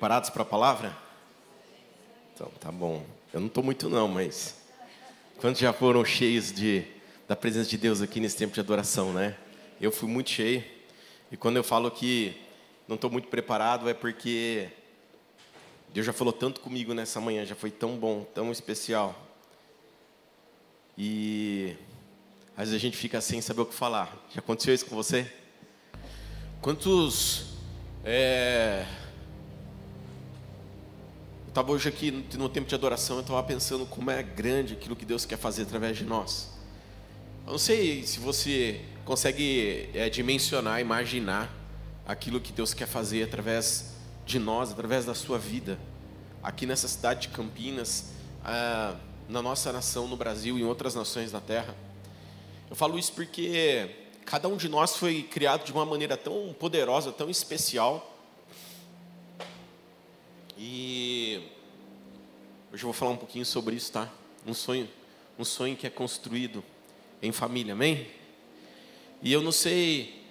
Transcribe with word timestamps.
Preparados 0.00 0.30
para 0.30 0.40
a 0.44 0.46
palavra? 0.46 0.96
Então, 2.32 2.50
tá 2.58 2.72
bom. 2.72 3.04
Eu 3.34 3.40
não 3.40 3.48
estou 3.48 3.62
muito 3.62 3.86
não, 3.90 4.08
mas 4.08 4.56
quantos 5.36 5.60
já 5.60 5.74
foram 5.74 6.02
cheios 6.06 6.50
de, 6.50 6.86
da 7.28 7.36
presença 7.36 7.68
de 7.68 7.76
Deus 7.76 8.00
aqui 8.00 8.18
nesse 8.18 8.34
tempo 8.34 8.54
de 8.54 8.60
adoração, 8.60 9.12
né? 9.12 9.36
Eu 9.78 9.92
fui 9.92 10.08
muito 10.08 10.30
cheio. 10.30 10.64
E 11.30 11.36
quando 11.36 11.58
eu 11.58 11.62
falo 11.62 11.90
que 11.90 12.34
não 12.88 12.94
estou 12.94 13.10
muito 13.10 13.28
preparado, 13.28 13.90
é 13.90 13.92
porque 13.92 14.70
Deus 15.92 16.06
já 16.06 16.14
falou 16.14 16.32
tanto 16.32 16.62
comigo 16.62 16.94
nessa 16.94 17.20
manhã, 17.20 17.44
já 17.44 17.54
foi 17.54 17.70
tão 17.70 17.98
bom, 17.98 18.24
tão 18.34 18.50
especial. 18.50 19.14
E 20.96 21.76
às 22.56 22.70
vezes 22.70 22.74
a 22.74 22.78
gente 22.78 22.96
fica 22.96 23.20
sem 23.20 23.42
saber 23.42 23.60
o 23.60 23.66
que 23.66 23.74
falar. 23.74 24.16
Já 24.34 24.38
aconteceu 24.38 24.72
isso 24.72 24.86
com 24.86 24.96
você? 24.96 25.30
Quantos 26.62 27.50
é, 28.02 28.86
estava 31.50 31.72
hoje 31.72 31.88
aqui 31.88 32.12
no 32.38 32.48
tempo 32.48 32.68
de 32.68 32.74
adoração, 32.76 33.16
eu 33.16 33.22
estava 33.22 33.42
pensando 33.42 33.84
como 33.84 34.08
é 34.08 34.22
grande 34.22 34.74
aquilo 34.74 34.94
que 34.94 35.04
Deus 35.04 35.24
quer 35.24 35.36
fazer 35.36 35.62
através 35.62 35.96
de 35.96 36.04
nós. 36.04 36.48
Eu 37.44 37.52
não 37.52 37.58
sei 37.58 38.04
se 38.04 38.20
você 38.20 38.80
consegue 39.04 39.90
é, 39.92 40.08
dimensionar, 40.08 40.80
imaginar 40.80 41.52
aquilo 42.06 42.40
que 42.40 42.52
Deus 42.52 42.72
quer 42.72 42.86
fazer 42.86 43.24
através 43.24 43.96
de 44.24 44.38
nós, 44.38 44.70
através 44.70 45.04
da 45.04 45.14
sua 45.14 45.38
vida, 45.38 45.76
aqui 46.40 46.66
nessa 46.66 46.86
cidade 46.86 47.22
de 47.22 47.28
Campinas, 47.30 48.12
ah, 48.44 48.94
na 49.28 49.42
nossa 49.42 49.72
nação, 49.72 50.06
no 50.06 50.16
Brasil 50.16 50.56
e 50.56 50.62
em 50.62 50.64
outras 50.64 50.94
nações 50.94 51.32
da 51.32 51.40
terra. 51.40 51.74
Eu 52.70 52.76
falo 52.76 52.96
isso 52.96 53.12
porque 53.12 53.90
cada 54.24 54.46
um 54.46 54.56
de 54.56 54.68
nós 54.68 54.94
foi 54.94 55.24
criado 55.24 55.64
de 55.64 55.72
uma 55.72 55.84
maneira 55.84 56.16
tão 56.16 56.54
poderosa, 56.56 57.10
tão 57.10 57.28
especial, 57.28 58.09
e 60.62 61.40
hoje 62.70 62.82
eu 62.82 62.88
vou 62.88 62.92
falar 62.92 63.12
um 63.12 63.16
pouquinho 63.16 63.46
sobre 63.46 63.74
isso, 63.74 63.90
tá? 63.90 64.12
Um 64.46 64.52
sonho, 64.52 64.86
um 65.38 65.44
sonho 65.44 65.74
que 65.74 65.86
é 65.86 65.90
construído 65.90 66.62
em 67.22 67.32
família, 67.32 67.72
amém? 67.72 68.06
E 69.22 69.32
eu 69.32 69.40
não 69.40 69.52
sei 69.52 70.22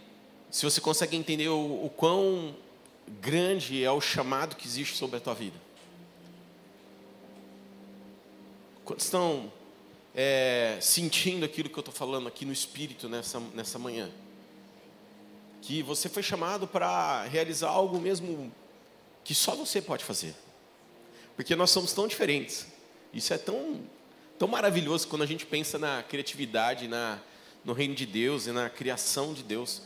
se 0.51 0.63
você 0.63 0.79
consegue 0.79 1.17
entender 1.17 1.47
o, 1.47 1.83
o 1.83 1.89
quão 1.89 2.55
grande 3.19 3.83
é 3.83 3.91
o 3.91 3.99
chamado 3.99 4.55
que 4.55 4.67
existe 4.67 4.95
sobre 4.95 5.17
a 5.17 5.19
tua 5.19 5.33
vida. 5.33 5.59
Quantos 8.85 9.05
estão 9.05 9.51
é, 10.13 10.77
sentindo 10.79 11.43
aquilo 11.43 11.69
que 11.69 11.75
eu 11.75 11.81
estou 11.81 11.93
falando 11.93 12.27
aqui 12.27 12.45
no 12.45 12.53
Espírito 12.53 13.09
nessa, 13.09 13.39
nessa 13.55 13.79
manhã? 13.79 14.11
Que 15.63 15.81
você 15.81 16.07
foi 16.07 16.21
chamado 16.21 16.67
para 16.67 17.23
realizar 17.23 17.69
algo 17.69 17.99
mesmo 17.99 18.51
que 19.29 19.35
só 19.35 19.53
você 19.53 19.79
pode 19.79 20.03
fazer. 20.03 20.33
Porque 21.35 21.55
nós 21.55 21.69
somos 21.69 21.93
tão 21.93 22.07
diferentes. 22.07 22.65
Isso 23.13 23.31
é 23.31 23.37
tão, 23.37 23.79
tão 24.39 24.47
maravilhoso 24.47 25.07
quando 25.07 25.21
a 25.21 25.25
gente 25.27 25.45
pensa 25.45 25.77
na 25.77 26.01
criatividade, 26.01 26.87
na, 26.87 27.19
no 27.63 27.73
reino 27.73 27.93
de 27.93 28.07
Deus 28.07 28.47
e 28.47 28.51
na 28.51 28.71
criação 28.71 29.31
de 29.31 29.43
Deus. 29.43 29.83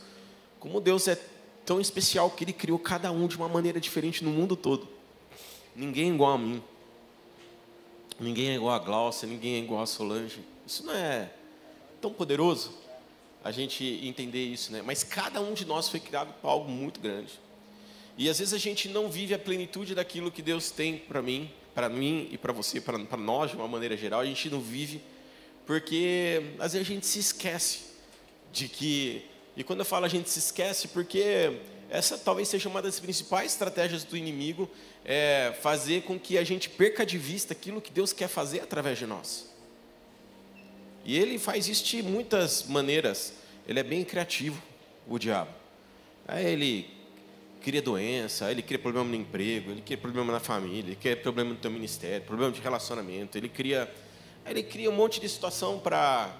Como 0.58 0.80
Deus 0.80 1.08
é 1.08 1.20
tão 1.66 1.78
especial 1.78 2.30
que 2.30 2.42
Ele 2.42 2.54
criou 2.54 2.78
cada 2.78 3.12
um 3.12 3.28
de 3.28 3.36
uma 3.36 3.46
maneira 3.46 3.78
diferente 3.78 4.24
no 4.24 4.30
mundo 4.30 4.56
todo. 4.56 4.88
Ninguém 5.76 6.10
é 6.10 6.14
igual 6.14 6.32
a 6.32 6.38
mim. 6.38 6.62
Ninguém 8.18 8.48
é 8.48 8.54
igual 8.54 8.74
a 8.74 8.78
Glaucia, 8.78 9.28
ninguém 9.28 9.56
é 9.56 9.58
igual 9.58 9.82
a 9.82 9.86
Solange. 9.86 10.42
Isso 10.66 10.86
não 10.86 10.94
é 10.94 11.30
tão 12.00 12.10
poderoso 12.10 12.72
a 13.44 13.50
gente 13.50 13.84
entender 14.02 14.42
isso, 14.42 14.72
né? 14.72 14.80
Mas 14.80 15.04
cada 15.04 15.38
um 15.42 15.52
de 15.52 15.66
nós 15.66 15.90
foi 15.90 16.00
criado 16.00 16.32
para 16.40 16.48
algo 16.48 16.70
muito 16.70 16.98
grande. 16.98 17.44
E 18.16 18.28
às 18.28 18.38
vezes 18.38 18.54
a 18.54 18.58
gente 18.58 18.88
não 18.88 19.10
vive 19.10 19.34
a 19.34 19.38
plenitude 19.38 19.94
daquilo 19.94 20.30
que 20.30 20.42
Deus 20.42 20.70
tem 20.70 20.98
para 20.98 21.20
mim, 21.20 21.50
para 21.74 21.88
mim 21.88 22.28
e 22.30 22.38
para 22.38 22.52
você, 22.52 22.80
para 22.80 23.16
nós 23.16 23.50
de 23.50 23.56
uma 23.56 23.66
maneira 23.66 23.96
geral. 23.96 24.20
A 24.20 24.24
gente 24.24 24.48
não 24.48 24.60
vive 24.60 25.00
porque 25.66 26.54
às 26.58 26.72
vezes 26.72 26.88
a 26.88 26.92
gente 26.92 27.06
se 27.06 27.18
esquece 27.18 27.80
de 28.52 28.68
que. 28.68 29.24
E 29.56 29.64
quando 29.64 29.80
eu 29.80 29.84
falo 29.84 30.04
a 30.04 30.08
gente 30.08 30.28
se 30.28 30.38
esquece, 30.38 30.88
porque 30.88 31.58
essa 31.88 32.18
talvez 32.18 32.48
seja 32.48 32.68
uma 32.68 32.82
das 32.82 33.00
principais 33.00 33.52
estratégias 33.52 34.04
do 34.04 34.16
inimigo, 34.16 34.70
é 35.04 35.54
fazer 35.60 36.02
com 36.02 36.18
que 36.18 36.36
a 36.36 36.44
gente 36.44 36.68
perca 36.68 37.04
de 37.06 37.16
vista 37.18 37.52
aquilo 37.52 37.80
que 37.80 37.90
Deus 37.90 38.12
quer 38.12 38.28
fazer 38.28 38.60
através 38.60 38.98
de 38.98 39.06
nós. 39.06 39.48
E 41.04 41.18
ele 41.18 41.38
faz 41.38 41.68
isso 41.68 41.84
de 41.84 42.02
muitas 42.02 42.64
maneiras. 42.64 43.34
Ele 43.68 43.78
é 43.78 43.82
bem 43.82 44.04
criativo, 44.04 44.60
o 45.06 45.18
diabo. 45.18 45.50
Aí 46.26 46.46
ele 46.46 46.93
cria 47.64 47.80
doença, 47.80 48.50
ele 48.50 48.60
cria 48.60 48.78
problema 48.78 49.08
no 49.08 49.14
emprego, 49.14 49.70
ele 49.70 49.80
cria 49.80 49.96
problema 49.96 50.30
na 50.30 50.38
família, 50.38 50.90
ele 50.90 50.96
cria 50.96 51.16
problema 51.16 51.50
no 51.50 51.56
teu 51.56 51.70
ministério, 51.70 52.24
problema 52.26 52.52
de 52.52 52.60
relacionamento, 52.60 53.38
ele 53.38 53.48
cria, 53.48 53.90
ele 54.44 54.62
cria 54.62 54.90
um 54.90 54.94
monte 54.94 55.18
de 55.18 55.26
situação 55.26 55.78
para 55.78 56.30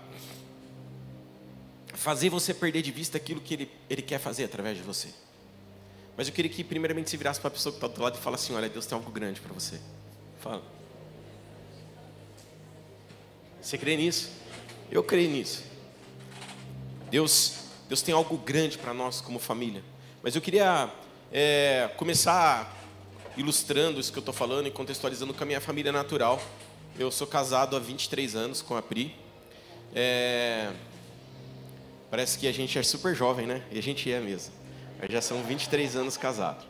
fazer 1.94 2.28
você 2.28 2.52
perder 2.52 2.82
de 2.82 2.92
vista 2.92 3.16
aquilo 3.16 3.40
que 3.40 3.54
ele, 3.54 3.70
ele 3.88 4.02
quer 4.02 4.18
fazer 4.18 4.44
através 4.44 4.76
de 4.76 4.82
você. 4.82 5.08
Mas 6.14 6.28
eu 6.28 6.34
queria 6.34 6.50
que 6.50 6.62
primeiramente 6.62 7.08
você 7.08 7.16
virasse 7.16 7.40
para 7.40 7.48
a 7.48 7.52
pessoa 7.52 7.72
que 7.72 7.78
está 7.78 7.88
do 7.88 8.02
lado 8.02 8.18
e 8.18 8.20
fala 8.20 8.36
assim, 8.36 8.54
olha, 8.54 8.68
Deus 8.68 8.84
tem 8.84 8.96
algo 8.96 9.10
grande 9.10 9.40
para 9.40 9.52
você. 9.54 9.80
Fala. 10.40 10.62
Você 13.62 13.78
crê 13.78 13.96
nisso? 13.96 14.30
Eu 14.90 15.02
creio 15.02 15.30
nisso. 15.30 15.64
Deus, 17.10 17.54
Deus 17.88 18.02
tem 18.02 18.14
algo 18.14 18.36
grande 18.36 18.76
para 18.76 18.92
nós 18.92 19.22
como 19.22 19.38
família. 19.38 19.82
Mas 20.22 20.36
eu 20.36 20.42
queria 20.42 20.92
é, 21.36 21.90
começar 21.96 22.72
ilustrando 23.36 23.98
isso 23.98 24.12
que 24.12 24.18
eu 24.18 24.20
estou 24.20 24.32
falando 24.32 24.68
e 24.68 24.70
contextualizando 24.70 25.34
com 25.34 25.42
a 25.42 25.46
minha 25.46 25.60
família 25.60 25.90
natural. 25.90 26.40
Eu 26.96 27.10
sou 27.10 27.26
casado 27.26 27.74
há 27.74 27.80
23 27.80 28.36
anos 28.36 28.62
com 28.62 28.76
a 28.76 28.80
Pri. 28.80 29.16
É, 29.92 30.70
parece 32.08 32.38
que 32.38 32.46
a 32.46 32.52
gente 32.52 32.78
é 32.78 32.84
super 32.84 33.16
jovem, 33.16 33.48
né? 33.48 33.64
E 33.72 33.80
a 33.80 33.82
gente 33.82 34.12
é 34.12 34.20
mesmo. 34.20 34.54
Mas 34.96 35.10
já 35.10 35.20
são 35.20 35.42
23 35.42 35.96
anos 35.96 36.16
casados. 36.16 36.64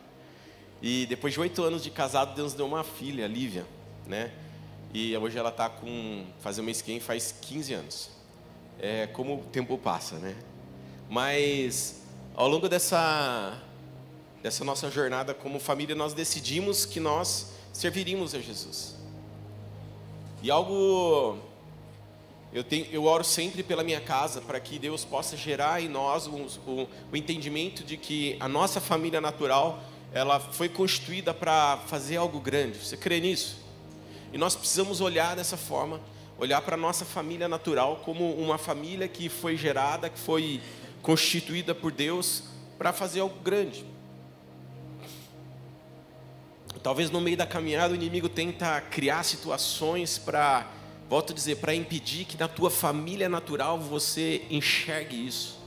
E 0.80 1.04
depois 1.10 1.34
de 1.34 1.40
oito 1.40 1.62
anos 1.62 1.82
de 1.82 1.90
casado, 1.90 2.34
Deus 2.34 2.54
deu 2.54 2.64
uma 2.64 2.82
filha, 2.82 3.26
a 3.26 3.28
Lívia, 3.28 3.66
né? 4.06 4.32
E 4.94 5.14
hoje 5.14 5.36
ela 5.36 5.50
está 5.50 5.68
com, 5.68 6.24
fazer 6.40 6.62
uma 6.62 6.70
skin 6.70 7.00
faz 7.00 7.34
15 7.38 7.74
anos. 7.74 8.10
É 8.78 9.08
como 9.08 9.34
o 9.34 9.42
tempo 9.42 9.76
passa, 9.76 10.16
né? 10.16 10.34
Mas 11.10 12.02
ao 12.34 12.48
longo 12.48 12.66
dessa 12.66 13.60
dessa 14.44 14.62
nossa 14.62 14.90
jornada 14.90 15.32
como 15.32 15.58
família, 15.58 15.94
nós 15.94 16.12
decidimos 16.12 16.84
que 16.84 17.00
nós 17.00 17.54
serviríamos 17.72 18.34
a 18.34 18.38
Jesus. 18.38 18.94
E 20.42 20.50
algo 20.50 21.38
eu, 22.52 22.62
tenho, 22.62 22.86
eu 22.92 23.04
oro 23.04 23.24
sempre 23.24 23.62
pela 23.62 23.82
minha 23.82 24.02
casa 24.02 24.42
para 24.42 24.60
que 24.60 24.78
Deus 24.78 25.02
possa 25.02 25.34
gerar 25.34 25.82
em 25.82 25.88
nós 25.88 26.26
o, 26.26 26.86
o, 27.10 27.16
entendimento 27.16 27.82
de 27.82 27.96
que 27.96 28.36
a 28.38 28.46
nossa 28.46 28.82
família 28.82 29.18
natural 29.18 29.82
ela 30.12 30.38
foi 30.38 30.68
constituída 30.68 31.32
para 31.32 31.78
fazer 31.86 32.18
algo 32.18 32.38
grande. 32.38 32.84
Você 32.84 32.98
crê 32.98 33.20
nisso? 33.20 33.64
E 34.30 34.36
nós 34.36 34.54
precisamos 34.54 35.00
olhar 35.00 35.34
dessa 35.34 35.56
forma, 35.56 36.02
olhar 36.38 36.60
para 36.60 36.74
a 36.74 36.78
nossa 36.78 37.06
família 37.06 37.48
natural 37.48 38.02
como 38.04 38.34
uma 38.34 38.58
família 38.58 39.08
que 39.08 39.30
foi 39.30 39.56
gerada, 39.56 40.10
que 40.10 40.18
foi 40.18 40.60
constituída 41.00 41.74
por 41.74 41.90
Deus 41.90 42.42
para 42.76 42.92
fazer 42.92 43.20
algo 43.20 43.40
grande. 43.40 43.93
Talvez 46.84 47.10
no 47.10 47.18
meio 47.18 47.34
da 47.34 47.46
caminhada 47.46 47.94
o 47.94 47.96
inimigo 47.96 48.28
tenta 48.28 48.78
criar 48.78 49.22
situações 49.22 50.18
para, 50.18 50.70
volto 51.08 51.32
a 51.32 51.34
dizer, 51.34 51.56
para 51.56 51.74
impedir 51.74 52.26
que 52.26 52.38
na 52.38 52.46
tua 52.46 52.70
família 52.70 53.26
natural 53.26 53.80
você 53.80 54.42
enxergue 54.50 55.26
isso. 55.26 55.58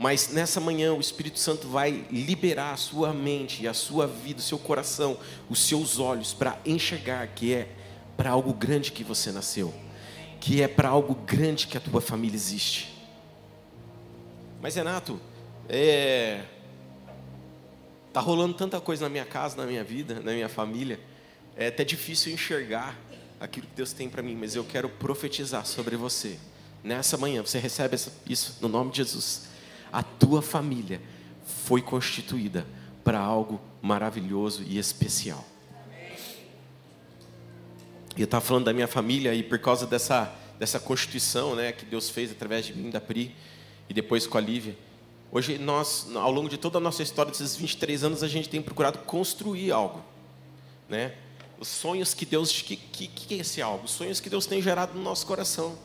Mas 0.00 0.30
nessa 0.30 0.58
manhã 0.58 0.92
o 0.92 0.98
Espírito 0.98 1.38
Santo 1.38 1.68
vai 1.68 2.04
liberar 2.10 2.72
a 2.72 2.76
sua 2.76 3.12
mente, 3.12 3.68
a 3.68 3.72
sua 3.72 4.08
vida, 4.08 4.40
o 4.40 4.42
seu 4.42 4.58
coração, 4.58 5.16
os 5.48 5.60
seus 5.64 6.00
olhos 6.00 6.34
para 6.34 6.58
enxergar 6.66 7.24
que 7.28 7.54
é 7.54 7.68
para 8.16 8.30
algo 8.30 8.52
grande 8.52 8.90
que 8.90 9.04
você 9.04 9.30
nasceu, 9.30 9.72
que 10.40 10.60
é 10.60 10.66
para 10.66 10.88
algo 10.88 11.14
grande 11.14 11.68
que 11.68 11.76
a 11.78 11.80
tua 11.80 12.00
família 12.00 12.34
existe. 12.34 12.92
Mas 14.60 14.74
Renato, 14.74 15.20
é, 15.68 16.40
Tá 18.14 18.20
rolando 18.20 18.54
tanta 18.54 18.80
coisa 18.80 19.06
na 19.06 19.08
minha 19.08 19.24
casa, 19.24 19.56
na 19.56 19.66
minha 19.66 19.82
vida, 19.82 20.20
na 20.20 20.30
minha 20.30 20.48
família. 20.48 21.00
É 21.56 21.66
até 21.66 21.82
difícil 21.82 22.32
enxergar 22.32 22.96
aquilo 23.40 23.66
que 23.66 23.74
Deus 23.74 23.92
tem 23.92 24.08
para 24.08 24.22
mim, 24.22 24.36
mas 24.36 24.54
eu 24.54 24.62
quero 24.62 24.88
profetizar 24.88 25.66
sobre 25.66 25.96
você. 25.96 26.38
Nessa 26.84 27.16
manhã, 27.18 27.42
você 27.42 27.58
recebe 27.58 27.96
isso 28.28 28.58
no 28.60 28.68
nome 28.68 28.92
de 28.92 28.98
Jesus. 28.98 29.48
A 29.92 30.00
tua 30.00 30.40
família 30.40 31.00
foi 31.66 31.82
constituída 31.82 32.64
para 33.02 33.18
algo 33.18 33.60
maravilhoso 33.82 34.62
e 34.62 34.78
especial. 34.78 35.44
E 38.16 38.20
eu 38.20 38.26
estava 38.26 38.44
falando 38.44 38.66
da 38.66 38.72
minha 38.72 38.86
família 38.86 39.34
e 39.34 39.42
por 39.42 39.58
causa 39.58 39.88
dessa, 39.88 40.32
dessa 40.56 40.78
constituição 40.78 41.56
né, 41.56 41.72
que 41.72 41.84
Deus 41.84 42.10
fez 42.10 42.30
através 42.30 42.64
de 42.64 42.74
mim, 42.74 42.90
da 42.90 43.00
Pri, 43.00 43.34
e 43.88 43.92
depois 43.92 44.24
com 44.24 44.38
a 44.38 44.40
Lívia, 44.40 44.76
Hoje, 45.34 45.58
nós, 45.58 46.06
ao 46.14 46.30
longo 46.30 46.48
de 46.48 46.56
toda 46.56 46.78
a 46.78 46.80
nossa 46.80 47.02
história, 47.02 47.32
desses 47.32 47.56
23 47.56 48.04
anos, 48.04 48.22
a 48.22 48.28
gente 48.28 48.48
tem 48.48 48.62
procurado 48.62 49.00
construir 49.00 49.72
algo. 49.72 50.00
né? 50.88 51.12
Os 51.58 51.66
sonhos 51.66 52.14
que 52.14 52.24
Deus, 52.24 52.62
que, 52.62 52.76
que, 52.76 53.08
que 53.08 53.34
é 53.34 53.38
esse 53.38 53.60
algo? 53.60 53.84
Os 53.84 53.90
sonhos 53.90 54.20
que 54.20 54.30
Deus 54.30 54.46
tem 54.46 54.62
gerado 54.62 54.94
no 54.94 55.02
nosso 55.02 55.26
coração. 55.26 55.76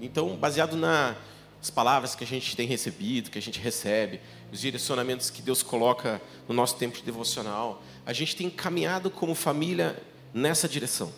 Então, 0.00 0.34
baseado 0.34 0.78
nas 0.78 1.68
palavras 1.74 2.14
que 2.14 2.24
a 2.24 2.26
gente 2.26 2.56
tem 2.56 2.66
recebido, 2.66 3.30
que 3.30 3.36
a 3.36 3.42
gente 3.42 3.60
recebe, 3.60 4.18
os 4.50 4.62
direcionamentos 4.62 5.28
que 5.28 5.42
Deus 5.42 5.62
coloca 5.62 6.18
no 6.48 6.54
nosso 6.54 6.76
tempo 6.76 6.96
de 6.96 7.02
devocional, 7.02 7.82
a 8.06 8.14
gente 8.14 8.34
tem 8.34 8.48
caminhado 8.48 9.10
como 9.10 9.34
família 9.34 10.02
nessa 10.32 10.66
direção. 10.66 11.12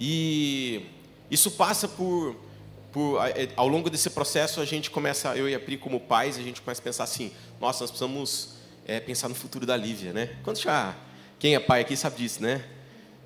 E 0.00 0.84
isso 1.30 1.52
passa 1.52 1.86
por, 1.86 2.34
por 2.92 3.18
ao 3.56 3.66
longo 3.66 3.88
desse 3.88 4.10
processo 4.10 4.60
a 4.60 4.64
gente 4.64 4.90
começa, 4.90 5.34
eu 5.36 5.48
e 5.48 5.54
a 5.54 5.60
Pri 5.60 5.78
como 5.78 5.98
pais, 5.98 6.36
a 6.36 6.42
gente 6.42 6.60
começa 6.60 6.80
a 6.80 6.84
pensar 6.84 7.04
assim, 7.04 7.32
nossa, 7.60 7.82
nós 7.82 7.90
precisamos 7.90 8.50
é, 8.86 9.00
pensar 9.00 9.28
no 9.28 9.34
futuro 9.34 9.64
da 9.64 9.76
Lívia, 9.76 10.12
né? 10.12 10.36
Quando 10.42 10.58
já 10.58 10.94
quem 11.38 11.54
é 11.54 11.60
pai 11.60 11.80
aqui 11.80 11.96
sabe 11.96 12.16
disso, 12.16 12.42
né? 12.42 12.64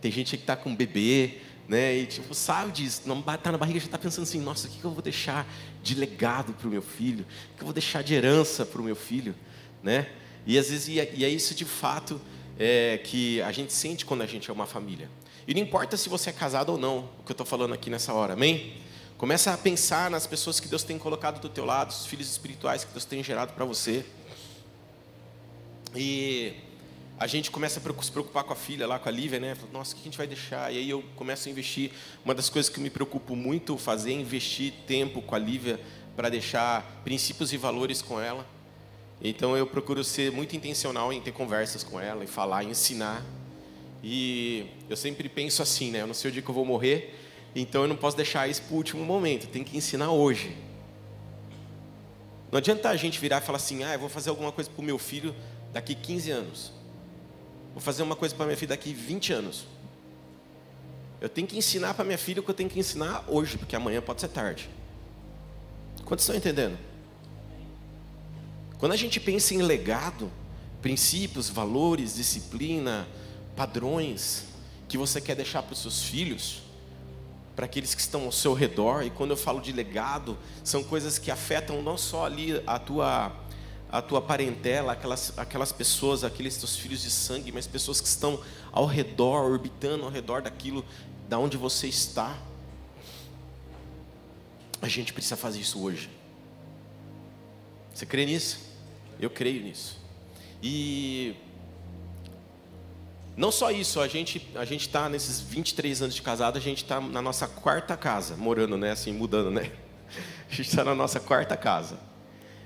Tem 0.01 0.11
gente 0.11 0.37
que 0.37 0.43
está 0.43 0.57
com 0.57 0.75
bebê, 0.75 1.39
né? 1.69 1.97
E 1.97 2.07
tipo, 2.07 2.33
sabe 2.35 2.73
disso, 2.73 3.03
está 3.35 3.53
na 3.53 3.59
barriga 3.59 3.81
já 3.81 3.87
está 3.87 3.99
pensando 3.99 4.23
assim, 4.23 4.41
nossa, 4.41 4.69
o 4.69 4.71
que 4.71 4.85
eu 4.85 4.91
vou 4.91 5.03
deixar 5.03 5.47
de 5.83 5.95
legado 5.95 6.53
para 6.53 6.69
o 6.69 6.71
meu 6.71 6.83
filho? 6.83 7.27
O 7.53 7.57
que 7.57 7.63
eu 7.63 7.67
vou 7.67 7.75
deixar 7.75 8.03
de 8.03 8.15
herança 8.15 8.65
para 8.65 8.81
o 8.81 8.85
meu 8.85 8.97
filho, 8.97 9.35
né? 9.83 10.07
E 10.47 10.57
às 10.59 10.71
vezes, 10.71 10.89
e 10.89 11.01
é, 11.01 11.13
e 11.13 11.25
é 11.25 11.29
isso 11.29 11.55
de 11.55 11.65
fato 11.65 12.21
é, 12.59 12.99
que 13.03 13.43
a 13.43 13.51
gente 13.51 13.73
sente 13.73 14.07
quando 14.07 14.23
a 14.23 14.27
gente 14.27 14.49
é 14.49 14.53
uma 14.53 14.67
família. 14.67 15.11
E 15.47 15.55
não 15.55 15.61
importa 15.61 15.97
se 15.97 16.09
você 16.09 16.31
é 16.31 16.33
casado 16.33 16.71
ou 16.71 16.79
não, 16.79 17.11
o 17.19 17.23
que 17.25 17.31
eu 17.31 17.35
estou 17.35 17.47
falando 17.47 17.75
aqui 17.75 17.91
nessa 17.91 18.13
hora, 18.13 18.35
amém? 18.35 18.75
Começa 19.19 19.51
a 19.51 19.57
pensar 19.57 20.11
nas 20.11 20.27
pessoas 20.27 20.61
que 20.61 20.69
Deus 20.69 20.83
tem 20.83 20.99
colocado 20.99 21.41
do 21.41 21.49
teu 21.49 21.65
lado, 21.65 21.89
os 21.89 22.05
filhos 22.05 22.31
espirituais 22.31 22.85
que 22.85 22.93
Deus 22.93 23.07
tem 23.07 23.25
gerado 23.25 23.55
para 23.55 23.65
você. 23.65 24.05
E 25.95 26.53
a 27.19 27.27
gente 27.27 27.51
começa 27.51 27.81
a 27.81 28.03
se 28.03 28.13
preocupar 28.13 28.45
com 28.45 28.53
a 28.53 28.57
filha 28.57 28.87
lá, 28.87 28.99
com 28.99 29.09
a 29.09 29.13
Lívia, 29.13 29.41
né? 29.41 29.57
Nossa, 29.73 29.95
o 29.95 29.97
que 29.97 30.03
a 30.03 30.05
gente 30.05 30.19
vai 30.19 30.27
deixar? 30.27 30.71
E 30.71 30.77
aí 30.77 30.91
eu 30.91 31.03
começo 31.17 31.49
a 31.49 31.51
investir. 31.51 31.93
Uma 32.27 32.35
das 32.35 32.51
coisas 32.51 32.69
que 32.69 32.79
me 32.79 32.91
preocupo 32.91 33.35
muito 33.35 33.79
fazer 33.79 34.11
é 34.11 34.17
investir 34.17 34.75
tempo 34.87 35.23
com 35.23 35.35
a 35.35 35.39
Lívia 35.39 35.81
para 36.15 36.29
deixar 36.29 37.01
princípios 37.03 37.55
e 37.55 37.57
valores 37.57 38.03
com 38.03 38.21
ela. 38.21 38.47
Então 39.23 39.57
eu 39.57 39.67
procuro 39.67 40.05
ser 40.05 40.31
muito 40.31 40.55
intencional 40.55 41.11
em 41.11 41.23
ter 41.23 41.33
conversas 41.33 41.83
com 41.83 41.99
ela, 41.99 42.23
em 42.23 42.27
falar, 42.27 42.65
em 42.65 42.73
ensinar. 42.73 43.25
E 44.05 44.67
eu 44.91 44.97
sempre 44.97 45.27
penso 45.27 45.63
assim, 45.63 45.91
né? 45.91 46.03
Eu 46.03 46.07
não 46.07 46.13
sei 46.13 46.29
o 46.29 46.33
dia 46.33 46.43
que 46.43 46.51
eu 46.51 46.55
vou 46.55 46.67
morrer, 46.67 47.15
então 47.61 47.83
eu 47.83 47.89
não 47.89 47.97
posso 47.97 48.17
deixar 48.17 48.49
isso 48.49 48.63
para 48.63 48.75
o 48.75 48.77
último 48.77 49.05
momento. 49.05 49.49
Tem 49.49 49.65
que 49.65 49.77
ensinar 49.77 50.11
hoje. 50.11 50.55
Não 52.53 52.59
adianta 52.59 52.91
a 52.91 52.97
gente 52.97 53.19
virar 53.19 53.39
e 53.39 53.41
falar 53.41 53.57
assim: 53.57 53.83
ah, 53.83 53.95
eu 53.95 53.99
vou 53.99 54.11
fazer 54.11 54.31
alguma 54.31 54.53
coisa 54.53 54.69
para 54.69 54.83
o 54.83 54.85
meu 54.85 54.99
filho 54.99 55.35
daqui 55.73 55.95
15 55.95 56.31
anos. 56.31 56.73
Vou 57.73 57.81
fazer 57.81 58.03
uma 58.03 58.15
coisa 58.15 58.35
para 58.35 58.45
minha 58.45 58.57
filha 58.57 58.69
daqui 58.69 58.93
20 58.93 59.33
anos. 59.33 59.67
Eu 61.19 61.31
tenho 61.31 61.47
que 61.47 61.57
ensinar 61.57 61.95
para 61.95 62.05
minha 62.05 62.19
filha 62.19 62.41
o 62.41 62.45
que 62.45 62.51
eu 62.51 62.55
tenho 62.55 62.69
que 62.69 62.79
ensinar 62.79 63.25
hoje, 63.27 63.57
porque 63.57 63.75
amanhã 63.75 64.03
pode 64.03 64.21
ser 64.21 64.29
tarde. 64.29 64.69
Quantos 66.05 66.25
estão 66.25 66.37
entendendo? 66.37 66.79
Quando 68.79 68.93
a 68.93 68.97
gente 68.97 69.19
pensa 69.19 69.55
em 69.55 69.63
legado, 69.63 70.31
princípios, 70.83 71.49
valores, 71.49 72.17
disciplina, 72.17 73.09
padrões 73.57 74.45
que 74.87 74.99
você 74.99 75.21
quer 75.21 75.35
deixar 75.35 75.63
para 75.63 75.73
os 75.73 75.81
seus 75.81 76.03
filhos, 76.03 76.66
para 77.57 77.65
aqueles 77.65 77.95
que 77.95 78.03
estão 78.03 78.27
ao 78.27 78.33
seu 78.33 78.53
redor, 78.53 79.03
e 79.03 79.09
quando 79.09 79.31
eu 79.31 79.37
falo 79.37 79.61
de 79.61 79.73
legado, 79.73 80.37
são 80.63 80.85
coisas 80.85 81.19
que 81.19 81.31
afetam 81.31 81.83
não 81.83 81.97
só 81.97 82.27
ali 82.27 82.63
a 82.67 82.79
tua 82.79 83.33
a 83.89 84.03
tua 84.03 84.21
parentela, 84.21 84.93
aquelas, 84.93 85.33
aquelas 85.39 85.71
pessoas, 85.73 86.25
aqueles 86.25 86.57
teus 86.57 86.77
filhos 86.77 87.03
de 87.03 87.11
sangue, 87.11 87.53
mas 87.53 87.69
pessoas 87.69 88.01
que 88.01 88.09
estão 88.09 88.43
ao 88.73 88.85
redor, 88.85 89.49
orbitando 89.49 90.05
ao 90.05 90.11
redor 90.11 90.43
daquilo 90.43 90.85
da 91.29 91.39
onde 91.39 91.57
você 91.57 91.87
está. 91.87 92.37
A 94.83 94.89
gente 94.89 95.13
precisa 95.13 95.37
fazer 95.37 95.61
isso 95.61 95.83
hoje. 95.83 96.11
Você 97.95 98.05
crê 98.05 98.27
nisso? 98.27 98.59
Eu 99.19 99.31
creio 99.31 99.63
nisso. 99.63 99.99
E 100.63 101.35
não 103.37 103.53
só 103.53 103.71
isso, 103.71 104.01
a 104.01 104.09
gente 104.09 104.51
a 104.55 104.65
gente 104.65 104.83
está 104.83 105.09
nesses 105.09 105.41
23 105.41 106.03
anos 106.03 106.15
de 106.15 106.23
casado, 106.23 106.57
a 106.57 106.61
gente 106.61 106.83
está 106.83 107.01
na 107.01 107.21
nossa 107.21 107.47
quarta 107.47 107.97
casa, 107.97 108.35
morando, 108.37 108.79
né, 108.79 108.93
assim, 108.93 109.13
mudando, 109.13 109.51
né? 109.51 109.71
A 110.49 110.55
gente 110.55 110.69
está 110.69 110.85
na 110.85 110.95
nossa 110.95 111.19
quarta 111.19 111.57
casa. 111.57 111.99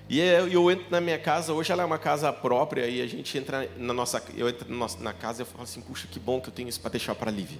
E 0.07 0.21
eu, 0.21 0.49
eu, 0.49 0.71
entro 0.71 0.87
na 0.91 1.01
minha 1.01 1.19
casa, 1.19 1.55
hoje 1.55 1.73
ela 1.73 1.83
é 1.83 1.87
uma 1.87 1.99
casa 1.99 2.31
própria, 2.31 2.87
e 2.87 3.01
a 3.01 3.07
gente 3.07 3.39
entra 3.39 3.71
na 3.79 3.95
nossa, 3.95 4.23
eu 4.37 4.49
entro 4.49 4.67
na 5.01 5.13
casa 5.15 5.43
e 5.43 5.47
falo 5.47 5.63
assim, 5.63 5.81
puxa, 5.81 6.07
que 6.07 6.21
bom 6.21 6.41
que 6.41 6.49
eu 6.49 6.53
tenho 6.53 6.69
isso 6.69 6.81
para 6.81 6.91
deixar 6.91 7.15
para 7.15 7.31
a 7.31 7.33
Lívia. 7.33 7.59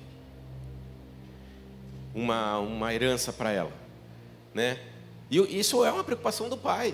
Uma, 2.15 2.59
uma 2.59 2.93
herança 2.93 3.33
para 3.33 3.51
ela. 3.51 3.73
Né? 4.53 4.79
E 5.31 5.39
isso 5.59 5.85
é 5.85 5.91
uma 5.91 6.05
preocupação 6.05 6.49
do 6.49 6.57
pai. 6.59 6.93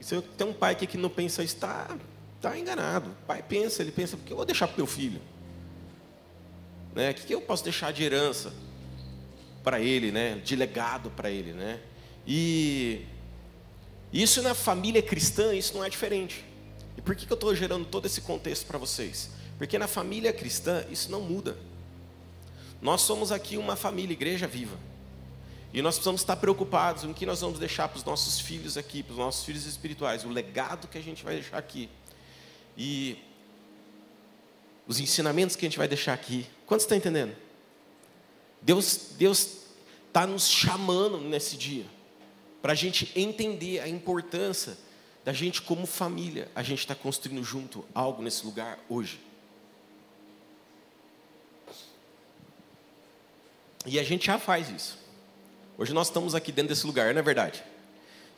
Se 0.00 0.20
tem 0.20 0.46
um 0.46 0.52
pai 0.52 0.74
que 0.74 0.98
não 0.98 1.10
pensa 1.10 1.44
isso, 1.44 1.54
está 1.54 1.88
tá 2.40 2.58
enganado. 2.58 3.10
O 3.10 3.26
pai 3.26 3.44
pensa, 3.46 3.82
ele 3.82 3.92
pensa, 3.92 4.16
o 4.16 4.18
que 4.18 4.32
eu 4.32 4.36
vou 4.36 4.46
deixar 4.46 4.66
para 4.66 4.74
o 4.74 4.78
meu 4.78 4.86
filho? 4.86 5.20
Né? 6.96 7.10
O 7.10 7.14
que 7.14 7.34
eu 7.34 7.42
posso 7.42 7.62
deixar 7.62 7.92
de 7.92 8.02
herança 8.02 8.54
para 9.62 9.78
ele, 9.78 10.10
né? 10.10 10.40
de 10.42 10.56
legado 10.56 11.10
para 11.10 11.30
ele? 11.30 11.52
Né? 11.52 11.78
E 12.26 13.04
isso 14.10 14.40
na 14.40 14.54
família 14.54 15.02
cristã, 15.02 15.54
isso 15.54 15.74
não 15.74 15.84
é 15.84 15.90
diferente. 15.90 16.42
E 16.96 17.02
por 17.02 17.14
que 17.14 17.30
eu 17.30 17.34
estou 17.34 17.54
gerando 17.54 17.84
todo 17.84 18.06
esse 18.06 18.22
contexto 18.22 18.64
para 18.64 18.78
vocês? 18.78 19.28
Porque 19.58 19.78
na 19.78 19.86
família 19.86 20.32
cristã 20.32 20.86
isso 20.90 21.10
não 21.10 21.20
muda. 21.20 21.58
Nós 22.80 23.02
somos 23.02 23.30
aqui 23.30 23.58
uma 23.58 23.76
família, 23.76 24.14
igreja 24.14 24.46
viva. 24.46 24.78
E 25.74 25.82
nós 25.82 25.96
precisamos 25.96 26.22
estar 26.22 26.36
preocupados 26.36 27.04
em 27.04 27.12
que 27.12 27.26
nós 27.26 27.42
vamos 27.42 27.58
deixar 27.58 27.88
para 27.88 27.98
os 27.98 28.04
nossos 28.04 28.40
filhos 28.40 28.78
aqui, 28.78 29.02
para 29.02 29.12
os 29.12 29.18
nossos 29.18 29.44
filhos 29.44 29.66
espirituais, 29.66 30.24
o 30.24 30.30
legado 30.30 30.88
que 30.88 30.96
a 30.96 31.02
gente 31.02 31.22
vai 31.22 31.34
deixar 31.34 31.58
aqui. 31.58 31.90
E 32.74 33.18
os 34.86 35.00
ensinamentos 35.00 35.56
que 35.56 35.66
a 35.66 35.68
gente 35.68 35.78
vai 35.78 35.88
deixar 35.88 36.12
aqui. 36.12 36.46
Quantos 36.66 36.84
estão 36.84 36.96
entendendo? 36.96 37.34
Deus 38.62 39.10
Deus 39.18 39.64
está 40.08 40.26
nos 40.26 40.48
chamando 40.48 41.18
nesse 41.20 41.56
dia 41.56 41.84
para 42.62 42.72
a 42.72 42.76
gente 42.76 43.12
entender 43.14 43.80
a 43.80 43.88
importância 43.88 44.76
da 45.24 45.32
gente 45.32 45.60
como 45.62 45.86
família, 45.86 46.48
a 46.54 46.62
gente 46.62 46.80
está 46.80 46.94
construindo 46.94 47.42
junto 47.42 47.84
algo 47.94 48.22
nesse 48.22 48.44
lugar 48.46 48.78
hoje. 48.88 49.20
E 53.84 53.98
a 53.98 54.02
gente 54.02 54.26
já 54.26 54.38
faz 54.38 54.68
isso. 54.68 54.98
Hoje 55.78 55.92
nós 55.92 56.08
estamos 56.08 56.34
aqui 56.34 56.50
dentro 56.50 56.70
desse 56.70 56.86
lugar, 56.86 57.12
não 57.12 57.20
é 57.20 57.22
verdade? 57.22 57.62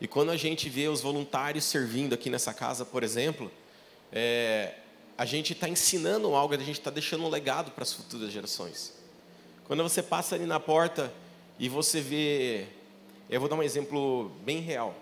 E 0.01 0.07
quando 0.09 0.31
a 0.31 0.37
gente 0.37 0.69
vê 0.69 0.89
os 0.89 1.01
voluntários 1.01 1.65
servindo 1.65 2.15
aqui 2.15 2.29
nessa 2.29 2.53
casa, 2.53 2.85
por 2.85 3.03
exemplo, 3.03 3.51
é, 4.13 4.75
a 5.19 5.27
gente 5.27 5.53
está 5.53 5.69
ensinando 5.69 6.35
algo, 6.35 6.55
a 6.55 6.59
gente 6.59 6.79
está 6.79 6.91
deixando 6.91 7.25
um 7.25 7.29
legado 7.29 7.73
para 7.73 7.83
as 7.83 7.93
futuras 7.93 8.33
gerações. 8.33 8.95
Quando 9.67 9.83
você 9.83 10.03
passa 10.03 10.37
ali 10.37 10.47
na 10.47 10.59
porta 10.59 11.13
e 11.59 11.69
você 11.69 12.01
vê 12.01 12.69
eu 13.29 13.41
vou 13.41 13.49
dar 13.49 13.57
um 13.57 13.63
exemplo 13.63 14.31
bem 14.43 14.61
real. 14.61 14.95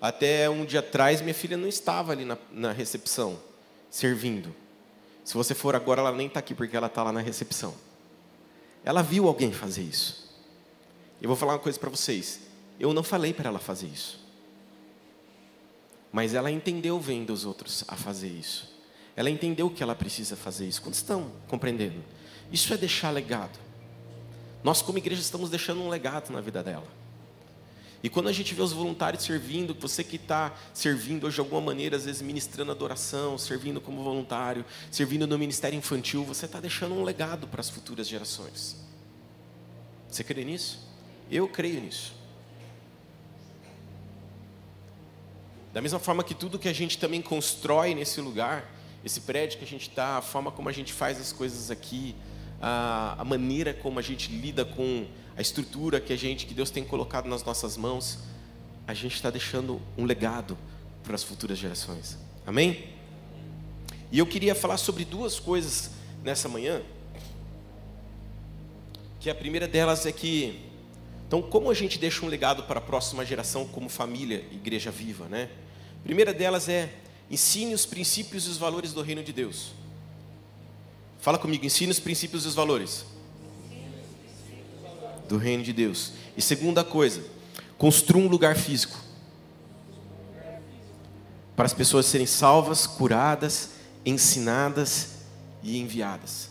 Até 0.00 0.48
um 0.48 0.64
dia 0.64 0.80
atrás, 0.80 1.20
minha 1.20 1.34
filha 1.34 1.56
não 1.56 1.68
estava 1.68 2.12
ali 2.12 2.24
na, 2.24 2.38
na 2.50 2.72
recepção, 2.72 3.38
servindo. 3.90 4.54
Se 5.22 5.34
você 5.34 5.54
for 5.54 5.74
agora, 5.76 6.00
ela 6.00 6.12
nem 6.12 6.26
está 6.26 6.40
aqui 6.40 6.54
porque 6.54 6.76
ela 6.76 6.86
está 6.86 7.02
lá 7.02 7.12
na 7.12 7.20
recepção. 7.20 7.74
Ela 8.82 9.02
viu 9.02 9.28
alguém 9.28 9.52
fazer 9.52 9.82
isso. 9.82 10.32
Eu 11.20 11.28
vou 11.28 11.36
falar 11.36 11.54
uma 11.54 11.58
coisa 11.58 11.78
para 11.78 11.90
vocês. 11.90 12.40
Eu 12.80 12.92
não 12.94 13.02
falei 13.02 13.34
para 13.34 13.48
ela 13.48 13.58
fazer 13.58 13.88
isso. 13.88 14.24
Mas 16.12 16.32
ela 16.32 16.50
entendeu 16.50 16.98
vendo 16.98 17.30
os 17.30 17.44
outros 17.44 17.84
a 17.88 17.96
fazer 17.96 18.28
isso. 18.28 18.75
Ela 19.16 19.30
entendeu 19.30 19.70
que 19.70 19.82
ela 19.82 19.94
precisa 19.94 20.36
fazer 20.36 20.68
isso. 20.68 20.82
Quando 20.82 20.94
estão 20.94 21.32
compreendendo? 21.48 22.04
Isso 22.52 22.72
é 22.74 22.76
deixar 22.76 23.10
legado. 23.10 23.58
Nós, 24.62 24.82
como 24.82 24.98
igreja, 24.98 25.20
estamos 25.20 25.48
deixando 25.48 25.80
um 25.80 25.88
legado 25.88 26.30
na 26.30 26.40
vida 26.40 26.62
dela. 26.62 26.86
E 28.02 28.10
quando 28.10 28.28
a 28.28 28.32
gente 28.32 28.54
vê 28.54 28.62
os 28.62 28.72
voluntários 28.72 29.24
servindo, 29.24 29.74
você 29.74 30.04
que 30.04 30.16
está 30.16 30.54
servindo 30.74 31.26
hoje 31.26 31.36
de 31.36 31.40
alguma 31.40 31.60
maneira, 31.60 31.96
às 31.96 32.04
vezes 32.04 32.20
ministrando 32.20 32.70
adoração, 32.70 33.38
servindo 33.38 33.80
como 33.80 34.04
voluntário, 34.04 34.64
servindo 34.90 35.26
no 35.26 35.38
ministério 35.38 35.76
infantil, 35.76 36.22
você 36.22 36.44
está 36.44 36.60
deixando 36.60 36.94
um 36.94 37.02
legado 37.02 37.48
para 37.48 37.60
as 37.60 37.70
futuras 37.70 38.06
gerações. 38.06 38.76
Você 40.08 40.22
crê 40.22 40.44
nisso? 40.44 40.86
Eu 41.30 41.48
creio 41.48 41.80
nisso. 41.80 42.12
Da 45.72 45.82
mesma 45.82 45.98
forma 45.98 46.22
que 46.22 46.34
tudo 46.34 46.58
que 46.58 46.68
a 46.68 46.72
gente 46.72 46.98
também 46.98 47.20
constrói 47.20 47.94
nesse 47.94 48.20
lugar, 48.20 48.75
esse 49.06 49.20
prédio 49.20 49.58
que 49.58 49.64
a 49.64 49.68
gente 49.68 49.88
está, 49.88 50.18
a 50.18 50.20
forma 50.20 50.50
como 50.50 50.68
a 50.68 50.72
gente 50.72 50.92
faz 50.92 51.20
as 51.20 51.32
coisas 51.32 51.70
aqui, 51.70 52.12
a, 52.60 53.14
a 53.16 53.24
maneira 53.24 53.72
como 53.72 54.00
a 54.00 54.02
gente 54.02 54.32
lida 54.32 54.64
com 54.64 55.06
a 55.36 55.40
estrutura 55.40 56.00
que 56.00 56.12
a 56.12 56.16
gente, 56.16 56.44
que 56.44 56.52
Deus 56.52 56.70
tem 56.70 56.84
colocado 56.84 57.28
nas 57.28 57.44
nossas 57.44 57.76
mãos, 57.76 58.18
a 58.84 58.92
gente 58.92 59.14
está 59.14 59.30
deixando 59.30 59.80
um 59.96 60.04
legado 60.04 60.58
para 61.04 61.14
as 61.14 61.22
futuras 61.22 61.56
gerações. 61.56 62.18
Amém? 62.44 62.88
E 64.10 64.18
eu 64.18 64.26
queria 64.26 64.56
falar 64.56 64.76
sobre 64.76 65.04
duas 65.04 65.38
coisas 65.38 65.92
nessa 66.24 66.48
manhã, 66.48 66.82
que 69.20 69.30
a 69.30 69.34
primeira 69.36 69.68
delas 69.68 70.04
é 70.04 70.10
que, 70.10 70.64
então, 71.28 71.40
como 71.40 71.70
a 71.70 71.74
gente 71.74 71.96
deixa 71.96 72.26
um 72.26 72.28
legado 72.28 72.64
para 72.64 72.80
a 72.80 72.82
próxima 72.82 73.24
geração 73.24 73.68
como 73.68 73.88
família, 73.88 74.44
igreja 74.50 74.90
viva, 74.90 75.26
né? 75.26 75.48
A 76.00 76.02
primeira 76.02 76.34
delas 76.34 76.68
é 76.68 76.92
ensine 77.30 77.74
os 77.74 77.84
princípios 77.84 78.46
e 78.46 78.50
os 78.50 78.56
valores 78.56 78.92
do 78.92 79.02
reino 79.02 79.22
de 79.22 79.32
Deus. 79.32 79.72
Fala 81.18 81.38
comigo, 81.38 81.64
ensine 81.64 81.90
os 81.90 81.98
princípios 81.98 82.44
e 82.44 82.48
os 82.48 82.54
valores 82.54 83.04
do 85.28 85.36
reino 85.36 85.62
de 85.62 85.72
Deus. 85.72 86.12
E 86.36 86.42
segunda 86.42 86.84
coisa, 86.84 87.24
construa 87.76 88.22
um 88.22 88.28
lugar 88.28 88.56
físico 88.56 88.98
para 91.56 91.66
as 91.66 91.74
pessoas 91.74 92.06
serem 92.06 92.26
salvas, 92.26 92.86
curadas, 92.86 93.70
ensinadas 94.04 95.16
e 95.62 95.78
enviadas. 95.78 96.50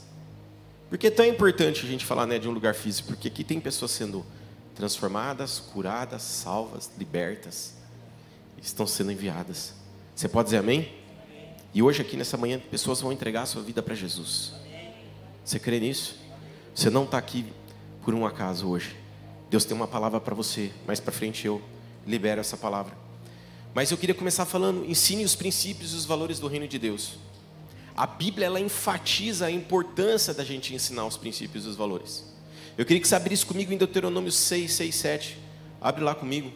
Por 0.90 0.98
que 0.98 1.08
é 1.08 1.12
tão 1.12 1.26
importante 1.26 1.86
a 1.86 1.90
gente 1.90 2.06
falar 2.06 2.26
né, 2.26 2.40
de 2.40 2.48
um 2.48 2.52
lugar 2.52 2.74
físico? 2.74 3.10
Porque 3.10 3.28
aqui 3.28 3.44
tem 3.44 3.60
pessoas 3.60 3.92
sendo 3.92 4.26
transformadas, 4.76 5.60
curadas, 5.60 6.22
salvas, 6.22 6.92
libertas, 6.98 7.74
estão 8.62 8.86
sendo 8.86 9.12
enviadas. 9.12 9.74
Você 10.16 10.30
pode 10.30 10.46
dizer 10.46 10.60
amém? 10.60 10.94
E 11.74 11.84
hoje 11.84 12.02
aqui 12.02 12.16
nessa 12.16 12.38
manhã 12.38 12.58
pessoas 12.72 13.02
vão 13.02 13.12
entregar 13.12 13.42
a 13.42 13.46
sua 13.46 13.62
vida 13.62 13.84
para 13.84 13.94
Jesus. 13.94 14.54
Você 15.44 15.60
crê 15.60 15.78
nisso? 15.78 16.16
Você 16.74 16.90
não 16.90 17.04
está 17.04 17.18
aqui 17.18 17.46
por 18.02 18.14
um 18.14 18.26
acaso 18.26 18.70
hoje. 18.70 18.96
Deus 19.50 19.66
tem 19.66 19.76
uma 19.76 19.88
palavra 19.88 20.22
para 20.22 20.34
você. 20.34 20.72
Mais 20.88 21.02
para 21.02 21.12
frente 21.12 21.46
eu 21.46 21.62
libero 22.08 22.40
essa 22.40 22.56
palavra. 22.56 22.96
Mas 23.74 23.92
eu 23.92 23.98
queria 23.98 24.16
começar 24.16 24.46
falando: 24.46 24.86
ensine 24.90 25.26
os 25.26 25.36
princípios 25.36 25.92
e 25.92 25.98
os 25.98 26.06
valores 26.06 26.40
do 26.40 26.48
reino 26.48 26.66
de 26.66 26.80
Deus. 26.80 27.16
A 27.94 28.08
Bíblia 28.08 28.46
ela 28.46 28.60
enfatiza 28.60 29.48
a 29.48 29.52
importância 29.52 30.34
da 30.34 30.46
gente 30.46 30.74
ensinar 30.74 31.06
os 31.06 31.18
princípios 31.18 31.66
e 31.66 31.68
os 31.68 31.76
valores. 31.76 32.24
Eu 32.78 32.86
queria 32.86 33.02
que 33.02 33.08
você 33.08 33.16
abrisse 33.16 33.46
comigo 33.46 33.74
em 33.74 33.78
Deuteronômio 33.78 34.32
6, 34.32 34.72
6, 34.72 34.96
7. 34.96 35.38
Abre 35.82 36.06
lá 36.06 36.16
comigo. 36.16 36.54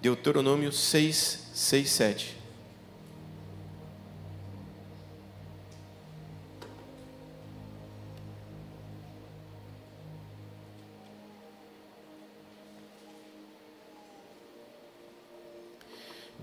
Deuteronômio 0.00 0.72
6, 0.72 1.50
6, 1.52 1.90
7. 1.90 2.43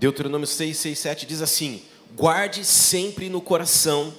Deuteronômio 0.02 0.48
6, 0.48 0.76
6, 0.78 0.98
7 0.98 1.26
diz 1.26 1.40
assim: 1.40 1.80
Guarde 2.16 2.64
sempre 2.64 3.28
no 3.28 3.40
coração 3.40 4.12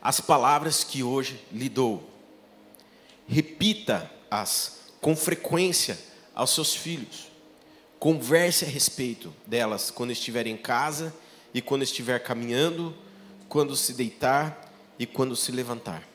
as 0.00 0.20
palavras 0.20 0.84
que 0.84 1.02
hoje 1.02 1.44
lhe 1.50 1.68
dou. 1.68 2.08
Repita-as 3.26 4.92
com 5.00 5.16
frequência 5.16 5.98
aos 6.32 6.50
seus 6.50 6.72
filhos. 6.72 7.26
Converse 7.98 8.64
a 8.64 8.68
respeito 8.68 9.34
delas 9.44 9.90
quando 9.90 10.12
estiver 10.12 10.46
em 10.46 10.56
casa 10.56 11.12
e 11.52 11.60
quando 11.60 11.82
estiver 11.82 12.22
caminhando, 12.22 12.96
quando 13.48 13.74
se 13.74 13.92
deitar 13.92 14.72
e 15.00 15.04
quando 15.04 15.34
se 15.34 15.50
levantar. 15.50 16.08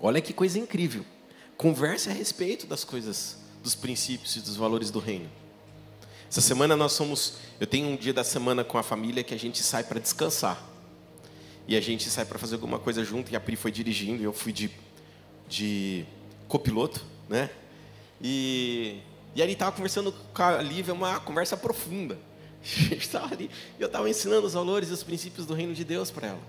Olha 0.00 0.20
que 0.20 0.32
coisa 0.32 0.58
incrível. 0.58 1.06
Converse 1.56 2.10
a 2.10 2.12
respeito 2.12 2.66
das 2.66 2.82
coisas, 2.82 3.36
dos 3.62 3.76
princípios 3.76 4.34
e 4.34 4.40
dos 4.40 4.56
valores 4.56 4.90
do 4.90 4.98
reino. 4.98 5.43
Essa 6.28 6.40
semana 6.40 6.76
nós 6.76 6.92
somos, 6.92 7.34
eu 7.60 7.66
tenho 7.66 7.88
um 7.88 7.96
dia 7.96 8.12
da 8.12 8.24
semana 8.24 8.64
com 8.64 8.78
a 8.78 8.82
família 8.82 9.22
que 9.22 9.34
a 9.34 9.38
gente 9.38 9.62
sai 9.62 9.84
para 9.84 10.00
descansar. 10.00 10.62
E 11.66 11.76
a 11.76 11.80
gente 11.80 12.10
sai 12.10 12.24
para 12.24 12.38
fazer 12.38 12.56
alguma 12.56 12.78
coisa 12.78 13.04
junto, 13.04 13.32
e 13.32 13.36
a 13.36 13.40
Pri 13.40 13.56
foi 13.56 13.70
dirigindo, 13.70 14.22
e 14.22 14.24
eu 14.24 14.32
fui 14.32 14.52
de, 14.52 14.70
de 15.48 16.04
copiloto, 16.48 17.04
né? 17.28 17.50
E, 18.20 19.00
e 19.34 19.42
ali 19.42 19.52
estava 19.52 19.72
conversando 19.72 20.12
com 20.12 20.42
a 20.42 20.60
Lívia, 20.60 20.92
uma 20.92 21.20
conversa 21.20 21.56
profunda. 21.56 22.18
A 22.64 22.66
gente 22.66 22.98
estava 22.98 23.34
ali, 23.34 23.50
eu 23.78 23.86
estava 23.86 24.08
ensinando 24.08 24.46
os 24.46 24.54
valores 24.54 24.88
e 24.88 24.92
os 24.92 25.02
princípios 25.02 25.46
do 25.46 25.52
reino 25.52 25.74
de 25.74 25.84
Deus 25.84 26.10
para 26.10 26.28
ela. 26.28 26.40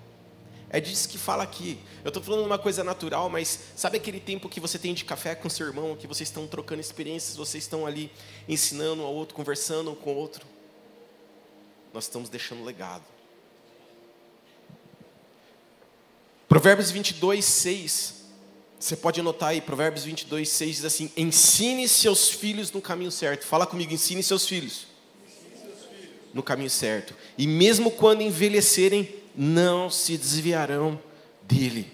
É 0.69 0.79
disso 0.79 1.07
que 1.07 1.17
fala 1.17 1.43
aqui. 1.43 1.79
Eu 2.03 2.09
estou 2.09 2.21
falando 2.21 2.45
uma 2.45 2.57
coisa 2.57 2.83
natural, 2.83 3.29
mas 3.29 3.59
sabe 3.75 3.97
aquele 3.97 4.19
tempo 4.19 4.49
que 4.49 4.59
você 4.59 4.77
tem 4.77 4.93
de 4.93 5.05
café 5.05 5.35
com 5.35 5.49
seu 5.49 5.67
irmão, 5.67 5.95
que 5.95 6.07
vocês 6.07 6.27
estão 6.29 6.47
trocando 6.47 6.81
experiências, 6.81 7.37
vocês 7.37 7.63
estão 7.63 7.85
ali 7.85 8.11
ensinando 8.47 9.03
ao 9.03 9.13
outro, 9.13 9.35
conversando 9.35 9.91
um 9.91 9.95
com 9.95 10.13
o 10.13 10.17
outro? 10.17 10.45
Nós 11.93 12.05
estamos 12.05 12.29
deixando 12.29 12.63
legado. 12.63 13.03
Provérbios 16.47 16.91
22, 16.91 17.43
6. 17.43 18.15
Você 18.79 18.95
pode 18.95 19.19
anotar 19.19 19.49
aí, 19.49 19.61
Provérbios 19.61 20.03
22, 20.03 20.47
6 20.49 20.75
diz 20.75 20.85
assim: 20.85 21.11
Ensine 21.15 21.87
seus 21.87 22.29
filhos 22.29 22.71
no 22.71 22.81
caminho 22.81 23.11
certo. 23.11 23.45
Fala 23.45 23.65
comigo, 23.65 23.93
ensine 23.93 24.21
seus 24.21 24.47
filhos. 24.47 24.87
Ensine 25.25 25.57
seus 25.57 25.85
filhos. 25.85 26.15
No 26.33 26.43
caminho 26.43 26.69
certo. 26.69 27.15
E 27.37 27.47
mesmo 27.47 27.89
quando 27.89 28.21
envelhecerem, 28.21 29.23
não 29.37 29.89
se 29.89 30.17
desviarão 30.17 30.99
dele. 31.43 31.91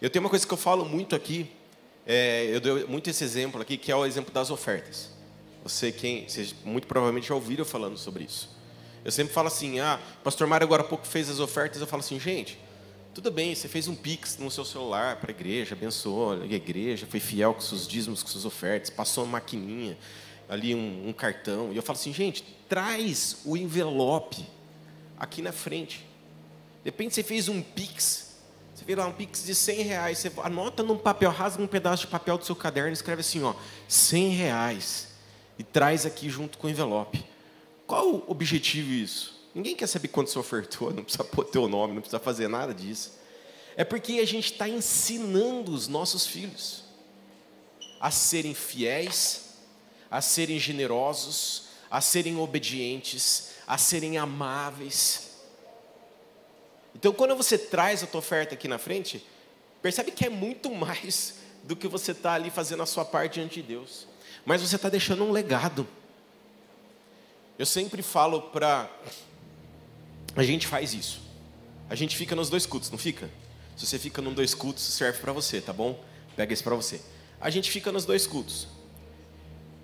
Eu 0.00 0.10
tenho 0.10 0.24
uma 0.24 0.30
coisa 0.30 0.46
que 0.46 0.52
eu 0.52 0.58
falo 0.58 0.84
muito 0.84 1.14
aqui, 1.14 1.48
é, 2.04 2.46
eu 2.52 2.60
dou 2.60 2.88
muito 2.88 3.08
esse 3.08 3.22
exemplo 3.22 3.62
aqui, 3.62 3.76
que 3.76 3.92
é 3.92 3.96
o 3.96 4.04
exemplo 4.04 4.32
das 4.32 4.50
ofertas. 4.50 5.10
Você, 5.62 5.92
quem, 5.92 6.28
vocês 6.28 6.54
muito 6.64 6.88
provavelmente 6.88 7.28
já 7.28 7.34
ouviram 7.34 7.64
falando 7.64 7.96
sobre 7.96 8.24
isso. 8.24 8.50
Eu 9.04 9.12
sempre 9.12 9.32
falo 9.32 9.46
assim, 9.48 9.78
ah, 9.78 10.00
pastor 10.24 10.46
Mário 10.46 10.64
agora 10.64 10.82
há 10.82 10.84
pouco 10.84 11.06
fez 11.06 11.30
as 11.30 11.38
ofertas, 11.38 11.80
eu 11.80 11.86
falo 11.86 12.00
assim, 12.00 12.18
gente, 12.18 12.58
tudo 13.14 13.30
bem, 13.30 13.54
você 13.54 13.68
fez 13.68 13.86
um 13.88 13.94
pix 13.94 14.38
no 14.38 14.50
seu 14.50 14.64
celular 14.64 15.16
para 15.16 15.30
a 15.30 15.34
igreja, 15.34 15.74
abençoou 15.74 16.32
a 16.32 16.46
igreja, 16.46 17.06
foi 17.06 17.20
fiel 17.20 17.54
com 17.54 17.60
seus 17.60 17.86
dízimos, 17.86 18.22
com 18.22 18.28
suas 18.28 18.44
ofertas, 18.44 18.90
passou 18.90 19.24
uma 19.24 19.32
maquininha, 19.32 19.98
ali 20.48 20.74
um, 20.74 21.08
um 21.08 21.12
cartão. 21.12 21.72
E 21.72 21.76
eu 21.76 21.82
falo 21.82 21.98
assim, 21.98 22.12
gente, 22.12 22.44
traz 22.72 23.36
o 23.44 23.54
envelope 23.54 24.48
aqui 25.18 25.42
na 25.42 25.52
frente. 25.52 25.98
De 26.82 26.86
repente 26.86 27.14
você 27.14 27.22
fez 27.22 27.46
um 27.46 27.60
Pix, 27.60 28.36
você 28.74 28.82
vê 28.82 28.94
lá 28.94 29.06
um 29.06 29.12
Pix 29.12 29.44
de 29.44 29.54
100 29.54 29.82
reais, 29.82 30.16
você 30.16 30.32
anota 30.42 30.82
num 30.82 30.96
papel, 30.96 31.30
rasga 31.30 31.62
um 31.62 31.66
pedaço 31.66 32.06
de 32.06 32.10
papel 32.10 32.38
do 32.38 32.46
seu 32.46 32.56
caderno 32.56 32.88
e 32.88 32.94
escreve 32.94 33.20
assim, 33.20 33.42
ó, 33.42 33.54
100 33.86 34.30
reais. 34.30 35.08
E 35.58 35.62
traz 35.62 36.06
aqui 36.06 36.30
junto 36.30 36.56
com 36.56 36.66
o 36.66 36.70
envelope. 36.70 37.22
Qual 37.86 38.08
o 38.08 38.24
objetivo 38.26 38.88
disso? 38.88 39.38
Ninguém 39.54 39.76
quer 39.76 39.86
saber 39.86 40.08
quanto 40.08 40.30
você 40.30 40.38
ofertou, 40.38 40.94
não 40.94 41.04
precisa 41.04 41.24
pôr 41.24 41.44
teu 41.44 41.68
nome, 41.68 41.92
não 41.92 42.00
precisa 42.00 42.20
fazer 42.20 42.48
nada 42.48 42.72
disso. 42.72 43.18
É 43.76 43.84
porque 43.84 44.14
a 44.14 44.26
gente 44.26 44.50
está 44.50 44.66
ensinando 44.66 45.74
os 45.74 45.88
nossos 45.88 46.26
filhos 46.26 46.84
a 48.00 48.10
serem 48.10 48.54
fiéis 48.54 49.52
a 50.12 50.20
serem 50.20 50.58
generosos, 50.58 51.68
a 51.92 52.00
serem 52.00 52.38
obedientes, 52.38 53.50
a 53.66 53.76
serem 53.76 54.16
amáveis. 54.16 55.32
Então, 56.94 57.12
quando 57.12 57.36
você 57.36 57.58
traz 57.58 58.02
a 58.02 58.06
tua 58.06 58.20
oferta 58.20 58.54
aqui 58.54 58.66
na 58.66 58.78
frente, 58.78 59.22
percebe 59.82 60.10
que 60.10 60.24
é 60.24 60.30
muito 60.30 60.70
mais 60.74 61.34
do 61.62 61.76
que 61.76 61.86
você 61.86 62.12
está 62.12 62.32
ali 62.32 62.48
fazendo 62.48 62.82
a 62.82 62.86
sua 62.86 63.04
parte 63.04 63.34
diante 63.34 63.60
de 63.60 63.68
Deus. 63.68 64.06
Mas 64.42 64.62
você 64.62 64.76
está 64.76 64.88
deixando 64.88 65.22
um 65.22 65.30
legado. 65.30 65.86
Eu 67.58 67.66
sempre 67.66 68.00
falo 68.00 68.40
para. 68.40 68.90
A 70.34 70.42
gente 70.42 70.66
faz 70.66 70.94
isso. 70.94 71.20
A 71.90 71.94
gente 71.94 72.16
fica 72.16 72.34
nos 72.34 72.48
dois 72.48 72.64
cultos, 72.64 72.90
não 72.90 72.96
fica? 72.96 73.28
Se 73.76 73.86
você 73.86 73.98
fica 73.98 74.22
nos 74.22 74.34
dois 74.34 74.54
cultos, 74.54 74.82
serve 74.82 75.18
para 75.18 75.32
você, 75.32 75.60
tá 75.60 75.74
bom? 75.74 76.02
Pega 76.34 76.54
isso 76.54 76.64
para 76.64 76.74
você. 76.74 77.02
A 77.38 77.50
gente 77.50 77.70
fica 77.70 77.92
nos 77.92 78.06
dois 78.06 78.26
cultos. 78.26 78.66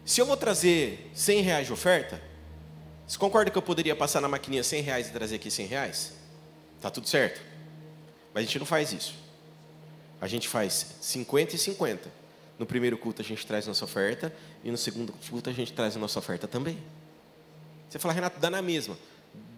Se 0.09 0.23
eu 0.23 0.25
vou 0.25 0.39
trazer 0.39 1.11
100 1.13 1.43
reais 1.43 1.67
de 1.67 1.73
oferta, 1.75 2.19
você 3.07 3.19
concorda 3.19 3.51
que 3.51 3.59
eu 3.59 3.61
poderia 3.61 3.95
passar 3.95 4.23
na 4.23 4.27
maquininha 4.27 4.65
100 4.65 4.81
reais 4.81 5.09
e 5.09 5.13
trazer 5.13 5.37
aqui 5.37 5.51
100 5.51 5.67
reais? 5.67 6.15
Tá 6.81 6.91
tudo 6.91 7.07
certo. 7.07 7.43
Mas 8.33 8.45
a 8.45 8.47
gente 8.47 8.59
não 8.59 8.65
faz 8.65 8.91
isso. 8.91 9.15
A 10.19 10.27
gente 10.27 10.49
faz 10.49 10.97
50 11.03 11.57
e 11.57 11.59
50. 11.59 12.11
No 12.59 12.65
primeiro 12.65 12.97
culto 12.97 13.21
a 13.21 13.25
gente 13.25 13.47
traz 13.47 13.67
nossa 13.67 13.85
oferta 13.85 14.35
e 14.65 14.71
no 14.71 14.79
segundo 14.79 15.13
culto 15.29 15.51
a 15.51 15.53
gente 15.53 15.75
traz 15.75 15.95
a 15.95 15.99
nossa 15.99 16.19
oferta 16.19 16.49
também. 16.49 16.79
Você 17.91 17.99
fala, 17.99 18.15
Renato, 18.15 18.41
dá 18.41 18.49
na 18.49 18.63
mesma. 18.63 18.97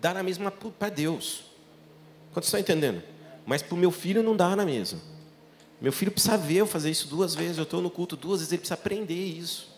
Dá 0.00 0.12
na 0.12 0.24
mesma 0.24 0.50
para 0.50 0.88
Deus. 0.88 1.44
Quanto 2.32 2.46
está 2.46 2.58
entendendo? 2.58 3.04
Mas 3.46 3.62
para 3.62 3.76
o 3.76 3.78
meu 3.78 3.92
filho 3.92 4.20
não 4.20 4.36
dá 4.36 4.56
na 4.56 4.64
mesma. 4.64 4.98
Meu 5.80 5.92
filho 5.92 6.10
precisa 6.10 6.36
ver 6.36 6.56
eu 6.56 6.66
fazer 6.66 6.90
isso 6.90 7.06
duas 7.06 7.36
vezes. 7.36 7.56
Eu 7.56 7.62
estou 7.62 7.80
no 7.80 7.88
culto 7.88 8.16
duas 8.16 8.40
vezes, 8.40 8.50
ele 8.52 8.58
precisa 8.58 8.74
aprender 8.74 9.14
isso. 9.14 9.69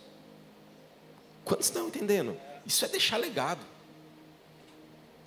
Quantos 1.45 1.67
estão 1.67 1.89
entendendo? 1.89 2.37
Isso 2.65 2.85
é 2.85 2.89
deixar 2.89 3.17
legado. 3.17 3.61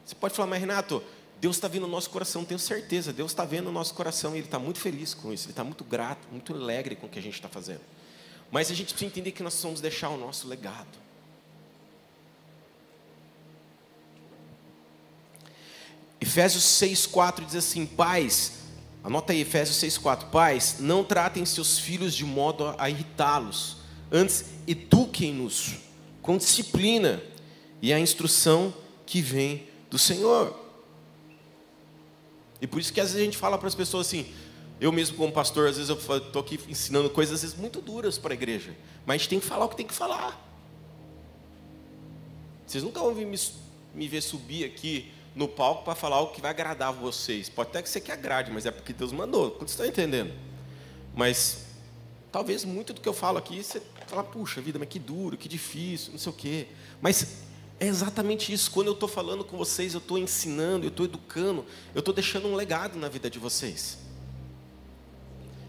Você 0.06 0.16
pode 0.16 0.36
falar, 0.36 0.48
mas 0.48 0.60
Renato, 0.60 1.04
Deus 1.42 1.58
está 1.58 1.68
vendo 1.68 1.84
o 1.84 1.88
nosso 1.88 2.10
coração, 2.10 2.46
tenho 2.46 2.60
certeza. 2.60 3.12
Deus 3.12 3.32
está 3.32 3.44
vendo 3.44 3.68
o 3.68 3.72
nosso 3.72 3.94
coração 3.94 4.34
e 4.34 4.38
Ele 4.40 4.46
está 4.46 4.60
muito 4.60 4.80
feliz 4.80 5.14
com 5.14 5.34
isso. 5.34 5.46
Ele 5.46 5.52
está 5.52 5.64
muito 5.64 5.84
grato, 5.84 6.28
muito 6.32 6.54
alegre 6.54 6.96
com 6.96 7.08
o 7.08 7.10
que 7.10 7.20
a 7.20 7.22
gente 7.22 7.34
está 7.36 7.50
fazendo. 7.50 7.82
Mas 8.52 8.72
a 8.72 8.74
gente 8.74 8.94
precisa 8.94 9.08
entender 9.08 9.32
que 9.32 9.44
nós 9.44 9.54
precisamos 9.54 9.82
deixar 9.82 10.10
o 10.10 10.18
nosso 10.18 10.48
legado. 10.48 11.06
Efésios 16.22 16.64
6,4 16.64 17.46
diz 17.46 17.56
assim: 17.56 17.86
Pais, 17.86 18.60
anota 19.04 19.34
aí, 19.34 19.42
Efésios 19.42 19.78
6,4: 19.78 20.30
Pais, 20.30 20.78
não 20.80 21.04
tratem 21.04 21.46
seus 21.46 21.78
filhos 21.78 22.14
de 22.14 22.24
modo 22.24 22.74
a 22.78 22.90
irritá-los, 22.90 23.78
antes 24.12 24.46
eduquem-nos 24.68 25.85
com 26.26 26.38
disciplina 26.38 27.22
e 27.80 27.94
a 27.94 28.00
instrução 28.00 28.74
que 29.06 29.22
vem 29.22 29.68
do 29.92 30.00
Senhor. 30.00 30.60
E 32.60 32.66
por 32.66 32.80
isso 32.80 32.92
que 32.92 33.00
às 33.00 33.10
vezes 33.10 33.22
a 33.22 33.26
gente 33.26 33.38
fala 33.38 33.60
para 33.60 33.68
as 33.68 33.76
pessoas 33.76 34.08
assim, 34.08 34.34
eu 34.82 34.92
mesmo 34.92 35.18
como 35.18 35.32
pastor, 35.32 35.70
às 35.70 35.78
vezes 35.78 35.88
eu 35.88 36.18
estou 36.18 36.42
aqui 36.42 36.60
ensinando 36.68 37.12
coisas 37.12 37.36
às 37.36 37.42
vezes 37.44 37.56
muito 37.56 37.80
duras 37.80 38.18
para 38.18 38.34
a 38.34 38.36
igreja, 38.36 38.76
mas 39.06 39.14
a 39.14 39.18
gente 39.20 39.30
tem 39.30 39.40
que 39.40 39.46
falar 39.46 39.66
o 39.66 39.70
que 39.70 39.78
tem 39.78 39.86
que 39.86 39.94
falar. 39.94 40.44
Vocês 42.66 42.84
nunca 42.84 43.00
vão 43.02 43.14
me, 43.14 43.40
me 43.94 44.08
ver 44.08 44.22
subir 44.22 44.66
aqui 44.66 45.12
no 45.36 45.48
palco 45.48 45.84
para 45.84 45.94
falar 45.94 46.22
o 46.22 46.30
que 46.30 46.42
vai 46.42 46.50
agradar 46.50 46.92
vocês. 46.92 47.50
Pode 47.50 47.70
até 47.70 47.84
que 47.84 47.90
você 47.90 48.02
que 48.02 48.12
agrade, 48.12 48.50
mas 48.52 48.66
é 48.66 48.72
porque 48.72 48.94
Deus 48.94 49.12
mandou. 49.12 49.52
Vocês 49.60 49.72
estão 49.72 49.86
entendendo? 49.86 50.34
Mas 51.16 51.66
talvez 52.32 52.66
muito 52.66 52.94
do 52.94 53.02
que 53.02 53.08
eu 53.08 53.14
falo 53.14 53.38
aqui 53.38 53.64
você 53.64 53.80
fala, 54.08 54.24
puxa 54.24 54.62
vida, 54.62 54.78
mas 54.80 54.88
que 54.88 55.00
duro, 55.00 55.38
que 55.38 55.48
difícil, 55.48 56.12
não 56.12 56.20
sei 56.20 56.32
o 56.32 56.36
quê. 56.36 56.68
Mas 57.02 57.44
é 57.80 57.88
exatamente 57.88 58.52
isso. 58.54 58.72
Quando 58.72 58.88
eu 58.88 58.94
estou 58.94 59.10
falando 59.10 59.44
com 59.44 59.58
vocês, 59.58 59.94
eu 59.94 60.00
estou 60.00 60.18
ensinando, 60.18 60.86
eu 60.86 60.90
estou 60.90 61.06
educando, 61.06 61.66
eu 61.94 62.00
estou 62.00 62.14
deixando 62.14 62.48
um 62.48 62.56
legado 62.56 62.98
na 62.98 63.10
vida 63.10 63.30
de 63.30 63.40
vocês. 63.40 63.98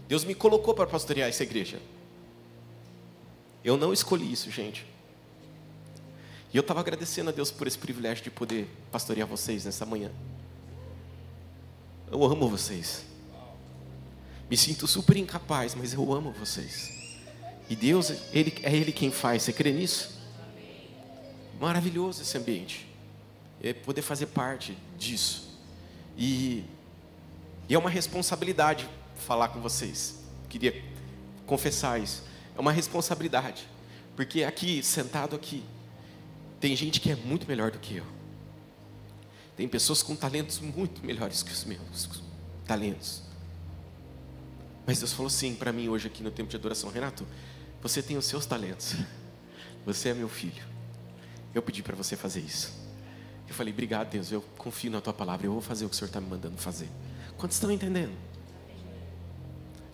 Deus 0.07 0.23
me 0.23 0.33
colocou 0.33 0.73
para 0.73 0.87
pastorear 0.87 1.27
essa 1.27 1.43
igreja. 1.43 1.81
Eu 3.63 3.75
não 3.75 3.91
escolhi 3.91 4.31
isso, 4.31 4.49
gente. 4.49 4.85
E 6.53 6.55
eu 6.55 6.61
estava 6.61 6.79
agradecendo 6.79 7.29
a 7.29 7.33
Deus 7.33 7.51
por 7.51 7.67
esse 7.67 7.77
privilégio 7.77 8.23
de 8.23 8.31
poder 8.31 8.69
pastorear 8.89 9.27
vocês 9.27 9.65
nessa 9.65 9.85
manhã. 9.85 10.11
Eu 12.09 12.23
amo 12.23 12.47
vocês. 12.47 13.05
Me 14.49 14.55
sinto 14.55 14.87
super 14.87 15.17
incapaz, 15.17 15.75
mas 15.75 15.93
eu 15.93 16.13
amo 16.13 16.31
vocês. 16.31 17.06
E 17.69 17.75
Deus, 17.75 18.11
ele, 18.31 18.53
é 18.63 18.75
Ele 18.75 18.91
quem 18.91 19.11
faz. 19.11 19.43
Você 19.43 19.53
crê 19.53 19.71
nisso? 19.71 20.17
Maravilhoso 21.59 22.21
esse 22.21 22.37
ambiente. 22.37 22.87
É 23.61 23.73
poder 23.73 24.01
fazer 24.01 24.27
parte 24.27 24.77
disso. 24.97 25.57
E, 26.17 26.63
e 27.67 27.75
é 27.75 27.77
uma 27.77 27.89
responsabilidade 27.89 28.87
falar 29.15 29.49
com 29.49 29.59
vocês. 29.59 30.23
Queria 30.49 30.83
confessar 31.45 31.99
isso. 32.01 32.23
É 32.55 32.59
uma 32.59 32.71
responsabilidade. 32.71 33.67
Porque 34.15 34.43
aqui, 34.43 34.81
sentado 34.81 35.35
aqui, 35.35 35.63
tem 36.59 36.75
gente 36.75 36.99
que 36.99 37.11
é 37.11 37.15
muito 37.15 37.47
melhor 37.47 37.71
do 37.71 37.79
que 37.79 37.97
eu. 37.97 38.05
Tem 39.55 39.67
pessoas 39.67 40.03
com 40.03 40.15
talentos 40.15 40.59
muito 40.59 41.05
melhores 41.05 41.43
que 41.43 41.51
os 41.51 41.65
meus 41.65 42.09
talentos. 42.65 43.23
Mas 44.85 44.99
Deus 44.99 45.11
falou 45.11 45.29
sim 45.29 45.53
para 45.53 45.71
mim 45.73 45.89
hoje 45.89 46.07
aqui 46.07 46.23
no 46.23 46.31
tempo 46.31 46.49
de 46.49 46.55
adoração, 46.55 46.89
Renato, 46.89 47.25
você 47.81 48.01
tem 48.01 48.17
os 48.17 48.25
seus 48.25 48.45
talentos. 48.45 48.95
Você 49.85 50.09
é 50.09 50.13
meu 50.13 50.27
filho. 50.27 50.63
Eu 51.55 51.61
pedi 51.61 51.81
para 51.81 51.95
você 51.95 52.15
fazer 52.15 52.41
isso. 52.41 52.73
Eu 53.47 53.53
falei, 53.53 53.71
obrigado, 53.71 54.09
Deus, 54.09 54.31
eu 54.31 54.41
confio 54.57 54.91
na 54.91 54.99
tua 54.99 55.13
palavra, 55.13 55.47
eu 55.47 55.53
vou 55.53 55.61
fazer 55.61 55.85
o 55.85 55.89
que 55.89 55.95
o 55.95 55.97
Senhor 55.97 56.09
está 56.09 56.19
me 56.19 56.27
mandando 56.27 56.57
fazer. 56.57 56.89
Quantos 57.37 57.55
estão 57.55 57.71
entendendo? 57.71 58.11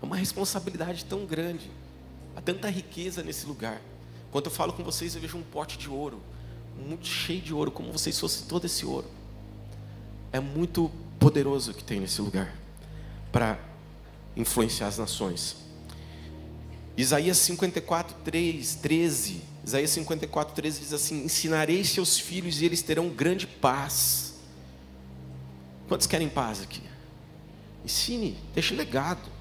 É 0.02 0.06
uma 0.06 0.16
responsabilidade 0.16 1.06
tão 1.06 1.26
grande. 1.26 1.70
Há 2.36 2.42
tanta 2.42 2.70
riqueza 2.70 3.22
nesse 3.22 3.46
lugar. 3.46 3.80
Quando 4.32 4.48
eu 4.48 4.52
falo 4.52 4.74
com 4.74 4.84
vocês, 4.84 5.14
eu 5.14 5.22
vejo 5.22 5.38
um 5.38 5.44
pote 5.44 5.78
de 5.78 5.88
ouro, 5.88 6.20
muito 6.76 7.06
cheio 7.06 7.42
de 7.42 7.54
ouro, 7.54 7.72
como 7.72 7.92
vocês 7.92 8.20
fossem 8.20 8.48
todo 8.48 8.66
esse 8.66 8.84
ouro. 8.86 9.08
É 10.32 10.40
muito 10.40 10.90
poderoso 11.20 11.74
que 11.74 11.84
tem 11.84 12.00
nesse 12.00 12.20
lugar 12.20 12.54
para 13.32 13.60
influenciar 14.36 14.88
as 14.88 14.98
nações. 14.98 15.56
Isaías 16.96 17.38
54, 17.38 18.16
3, 18.24 18.76
13. 18.76 19.42
Isaías 19.66 19.90
54, 19.92 20.54
13 20.54 20.80
diz 20.80 20.94
assim: 20.94 21.24
Ensinarei 21.24 21.84
seus 21.84 22.20
filhos 22.20 22.62
e 22.62 22.66
eles 22.66 22.82
terão 22.82 23.10
grande 23.10 23.48
paz. 23.48 24.36
Quantos 25.88 26.08
querem 26.08 26.30
paz 26.30 26.62
aqui? 26.62 26.82
Ensine, 27.84 28.38
deixe 28.54 28.74
legado. 28.74 29.32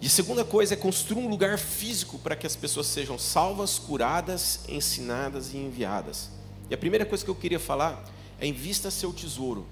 E 0.00 0.06
a 0.06 0.10
segunda 0.10 0.44
coisa 0.44 0.74
é 0.74 0.76
construir 0.76 1.22
um 1.22 1.28
lugar 1.28 1.58
físico 1.58 2.18
para 2.18 2.36
que 2.36 2.46
as 2.46 2.54
pessoas 2.54 2.86
sejam 2.86 3.18
salvas, 3.18 3.78
curadas, 3.78 4.60
ensinadas 4.68 5.52
e 5.54 5.56
enviadas. 5.56 6.30
E 6.68 6.74
a 6.74 6.78
primeira 6.78 7.06
coisa 7.06 7.24
que 7.24 7.30
eu 7.30 7.34
queria 7.34 7.58
falar 7.58 8.04
é 8.38 8.46
invista 8.46 8.90
seu 8.90 9.12
tesouro. 9.12 9.66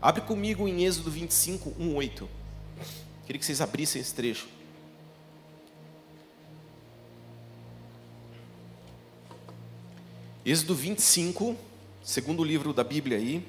Abre 0.00 0.22
comigo 0.22 0.66
em 0.66 0.84
Êxodo 0.84 1.10
25, 1.10 1.74
1, 1.78 1.94
8. 1.94 2.28
Queria 3.32 3.40
que 3.40 3.46
vocês 3.46 3.62
abrissem 3.62 4.02
esse 4.02 4.12
trecho. 4.12 4.46
Êxodo 10.44 10.74
25, 10.74 11.56
segundo 12.04 12.44
livro 12.44 12.74
da 12.74 12.84
Bíblia 12.84 13.16
aí, 13.16 13.42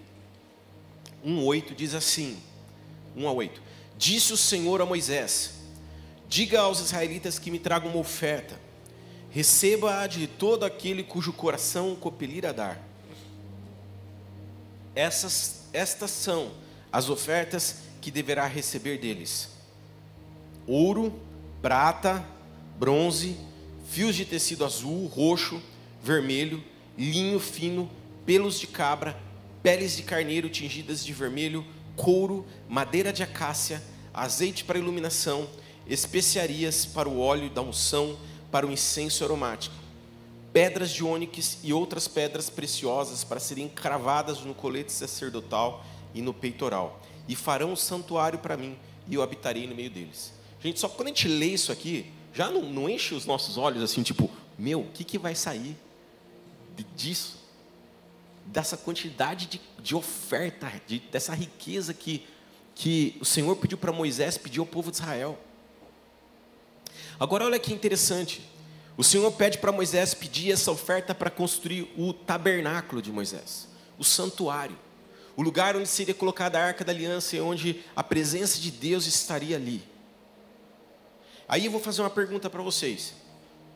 1, 1.21 1.43
8, 1.43 1.75
diz 1.75 1.93
assim: 1.93 2.41
1 3.13 3.27
a 3.27 3.33
8. 3.33 3.61
Disse 3.97 4.31
o 4.31 4.37
Senhor 4.37 4.79
a 4.79 4.85
Moisés: 4.85 5.55
Diga 6.29 6.61
aos 6.61 6.79
israelitas 6.79 7.37
que 7.37 7.51
me 7.51 7.59
tragam 7.59 7.89
uma 7.89 7.99
oferta. 7.99 8.57
Receba-a 9.31 10.07
de 10.07 10.27
todo 10.27 10.63
aquele 10.63 11.03
cujo 11.03 11.33
coração 11.33 11.93
copelir 11.93 12.45
a 12.45 12.53
dar. 12.53 12.81
Essas, 14.95 15.65
estas 15.73 16.09
são 16.09 16.53
as 16.89 17.09
ofertas 17.09 17.79
que 17.99 18.09
deverá 18.09 18.47
receber 18.47 18.97
deles: 18.97 19.51
ouro, 20.67 21.13
prata, 21.61 22.25
bronze, 22.79 23.37
fios 23.89 24.15
de 24.15 24.25
tecido 24.25 24.65
azul, 24.65 25.05
roxo, 25.07 25.61
vermelho, 26.01 26.63
linho 26.97 27.39
fino, 27.39 27.89
pelos 28.25 28.59
de 28.59 28.67
cabra, 28.67 29.17
peles 29.61 29.95
de 29.95 30.03
carneiro 30.03 30.49
tingidas 30.49 31.03
de 31.05 31.13
vermelho, 31.13 31.65
couro, 31.95 32.45
madeira 32.67 33.13
de 33.13 33.23
acácia, 33.23 33.81
azeite 34.13 34.63
para 34.63 34.79
iluminação, 34.79 35.47
especiarias 35.87 36.85
para 36.85 37.09
o 37.09 37.19
óleo 37.19 37.49
da 37.49 37.61
unção, 37.61 38.17
para 38.51 38.65
o 38.65 38.71
incenso 38.71 39.23
aromático, 39.23 39.75
pedras 40.51 40.91
de 40.91 41.03
ônix 41.03 41.57
e 41.63 41.73
outras 41.73 42.07
pedras 42.07 42.49
preciosas 42.49 43.23
para 43.23 43.39
serem 43.39 43.67
cravadas 43.67 44.41
no 44.41 44.53
colete 44.53 44.91
sacerdotal 44.91 45.83
e 46.13 46.21
no 46.21 46.33
peitoral. 46.33 47.01
E 47.27 47.35
farão 47.35 47.71
um 47.71 47.75
santuário 47.75 48.39
para 48.39 48.57
mim, 48.57 48.77
e 49.07 49.15
eu 49.15 49.23
habitarei 49.23 49.65
no 49.65 49.75
meio 49.75 49.89
deles. 49.89 50.33
Gente, 50.63 50.79
só 50.79 50.87
quando 50.87 51.07
a 51.07 51.09
gente 51.09 51.27
lê 51.27 51.47
isso 51.47 51.71
aqui, 51.73 52.11
já 52.33 52.49
não, 52.49 52.63
não 52.63 52.89
enche 52.89 53.13
os 53.13 53.25
nossos 53.25 53.57
olhos 53.57 53.83
assim, 53.83 54.01
tipo, 54.01 54.31
meu, 54.57 54.79
o 54.79 54.89
que, 54.91 55.03
que 55.03 55.17
vai 55.17 55.35
sair 55.35 55.75
disso? 56.95 57.37
Dessa 58.45 58.77
quantidade 58.77 59.45
de, 59.47 59.61
de 59.81 59.93
oferta, 59.93 60.71
de, 60.87 60.99
dessa 60.99 61.35
riqueza 61.35 61.93
que, 61.93 62.25
que 62.73 63.17
o 63.19 63.25
Senhor 63.25 63.55
pediu 63.57 63.77
para 63.77 63.91
Moisés, 63.91 64.37
pediu 64.37 64.63
ao 64.63 64.67
povo 64.67 64.89
de 64.89 64.97
Israel. 64.97 65.37
Agora 67.19 67.43
olha 67.43 67.59
que 67.59 67.73
interessante. 67.73 68.41
O 68.95 69.03
Senhor 69.03 69.29
pede 69.33 69.57
para 69.57 69.71
Moisés 69.71 70.13
pedir 70.13 70.51
essa 70.51 70.71
oferta 70.71 71.13
para 71.13 71.29
construir 71.29 71.91
o 71.97 72.13
tabernáculo 72.13 73.01
de 73.01 73.11
Moisés, 73.11 73.67
o 73.97 74.03
santuário, 74.03 74.77
o 75.35 75.41
lugar 75.41 75.75
onde 75.75 75.89
seria 75.89 76.13
colocada 76.13 76.59
a 76.59 76.63
arca 76.63 76.85
da 76.85 76.91
aliança 76.91 77.35
e 77.35 77.41
onde 77.41 77.83
a 77.95 78.03
presença 78.03 78.59
de 78.59 78.71
Deus 78.71 79.07
estaria 79.07 79.57
ali. 79.57 79.92
Aí 81.47 81.65
eu 81.65 81.71
vou 81.71 81.79
fazer 81.79 82.01
uma 82.01 82.09
pergunta 82.09 82.49
para 82.49 82.61
vocês. 82.61 83.13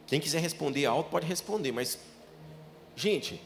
Quem 0.05 0.19
quiser 0.19 0.39
responder 0.39 0.85
alto 0.85 1.09
pode 1.09 1.25
responder, 1.25 1.71
mas 1.71 1.99
gente, 2.95 3.41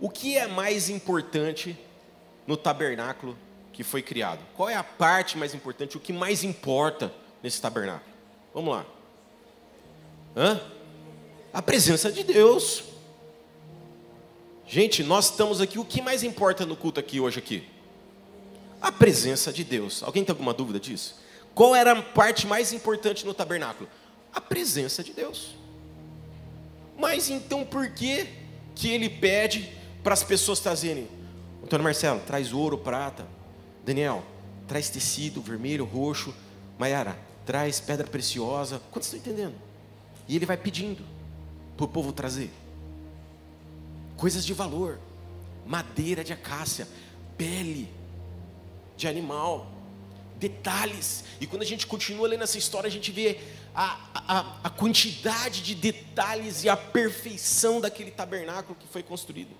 o 0.00 0.10
que 0.10 0.36
é 0.36 0.46
mais 0.46 0.88
importante 0.88 1.78
no 2.46 2.56
tabernáculo 2.56 3.36
que 3.72 3.84
foi 3.84 4.02
criado? 4.02 4.40
Qual 4.56 4.68
é 4.68 4.74
a 4.74 4.82
parte 4.82 5.38
mais 5.38 5.54
importante, 5.54 5.96
o 5.96 6.00
que 6.00 6.12
mais 6.12 6.42
importa 6.42 7.12
nesse 7.42 7.60
tabernáculo? 7.60 8.10
Vamos 8.52 8.74
lá. 8.74 8.86
Hã? 10.36 10.60
A 11.52 11.62
presença 11.62 12.10
de 12.10 12.24
Deus. 12.24 12.84
Gente, 14.66 15.02
nós 15.02 15.30
estamos 15.30 15.60
aqui. 15.60 15.78
O 15.78 15.84
que 15.84 16.02
mais 16.02 16.22
importa 16.22 16.66
no 16.66 16.76
culto 16.76 17.00
aqui 17.00 17.20
hoje 17.20 17.38
aqui? 17.38 17.66
A 18.80 18.92
presença 18.92 19.52
de 19.52 19.64
Deus. 19.64 20.02
Alguém 20.02 20.24
tem 20.24 20.32
alguma 20.32 20.52
dúvida 20.52 20.78
disso? 20.78 21.16
Qual 21.58 21.74
era 21.74 21.90
a 21.90 22.00
parte 22.00 22.46
mais 22.46 22.72
importante 22.72 23.26
no 23.26 23.34
tabernáculo? 23.34 23.90
A 24.32 24.40
presença 24.40 25.02
de 25.02 25.12
Deus. 25.12 25.56
Mas 26.96 27.28
então 27.28 27.64
por 27.64 27.90
que 27.90 28.28
que 28.76 28.88
ele 28.88 29.10
pede 29.10 29.68
para 30.04 30.14
as 30.14 30.22
pessoas 30.22 30.60
trazerem? 30.60 31.08
Antônio 31.60 31.82
Marcelo, 31.82 32.20
traz 32.20 32.52
ouro, 32.52 32.78
prata. 32.78 33.26
Daniel, 33.84 34.22
traz 34.68 34.88
tecido 34.88 35.42
vermelho, 35.42 35.84
roxo. 35.84 36.32
Maiara, 36.78 37.18
traz 37.44 37.80
pedra 37.80 38.06
preciosa. 38.06 38.80
Quantos 38.92 39.12
estão 39.12 39.18
entendendo? 39.18 39.56
E 40.28 40.36
ele 40.36 40.46
vai 40.46 40.56
pedindo 40.56 41.02
para 41.76 41.86
o 41.86 41.88
povo 41.88 42.12
trazer 42.12 42.52
coisas 44.16 44.46
de 44.46 44.54
valor. 44.54 45.00
madeira 45.66 46.22
de 46.22 46.32
acácia, 46.32 46.86
pele 47.36 47.92
de 48.96 49.08
animal, 49.08 49.66
detalhes. 50.38 51.24
E 51.40 51.46
quando 51.46 51.62
a 51.62 51.66
gente 51.66 51.86
continua 51.86 52.28
lendo 52.28 52.44
essa 52.44 52.58
história, 52.58 52.88
a 52.88 52.90
gente 52.90 53.10
vê 53.10 53.40
a, 53.74 53.98
a, 54.14 54.60
a 54.64 54.70
quantidade 54.70 55.62
de 55.62 55.74
detalhes 55.74 56.64
e 56.64 56.68
a 56.68 56.76
perfeição 56.76 57.80
daquele 57.80 58.10
tabernáculo 58.10 58.76
que 58.78 58.86
foi 58.88 59.02
construído. 59.02 59.54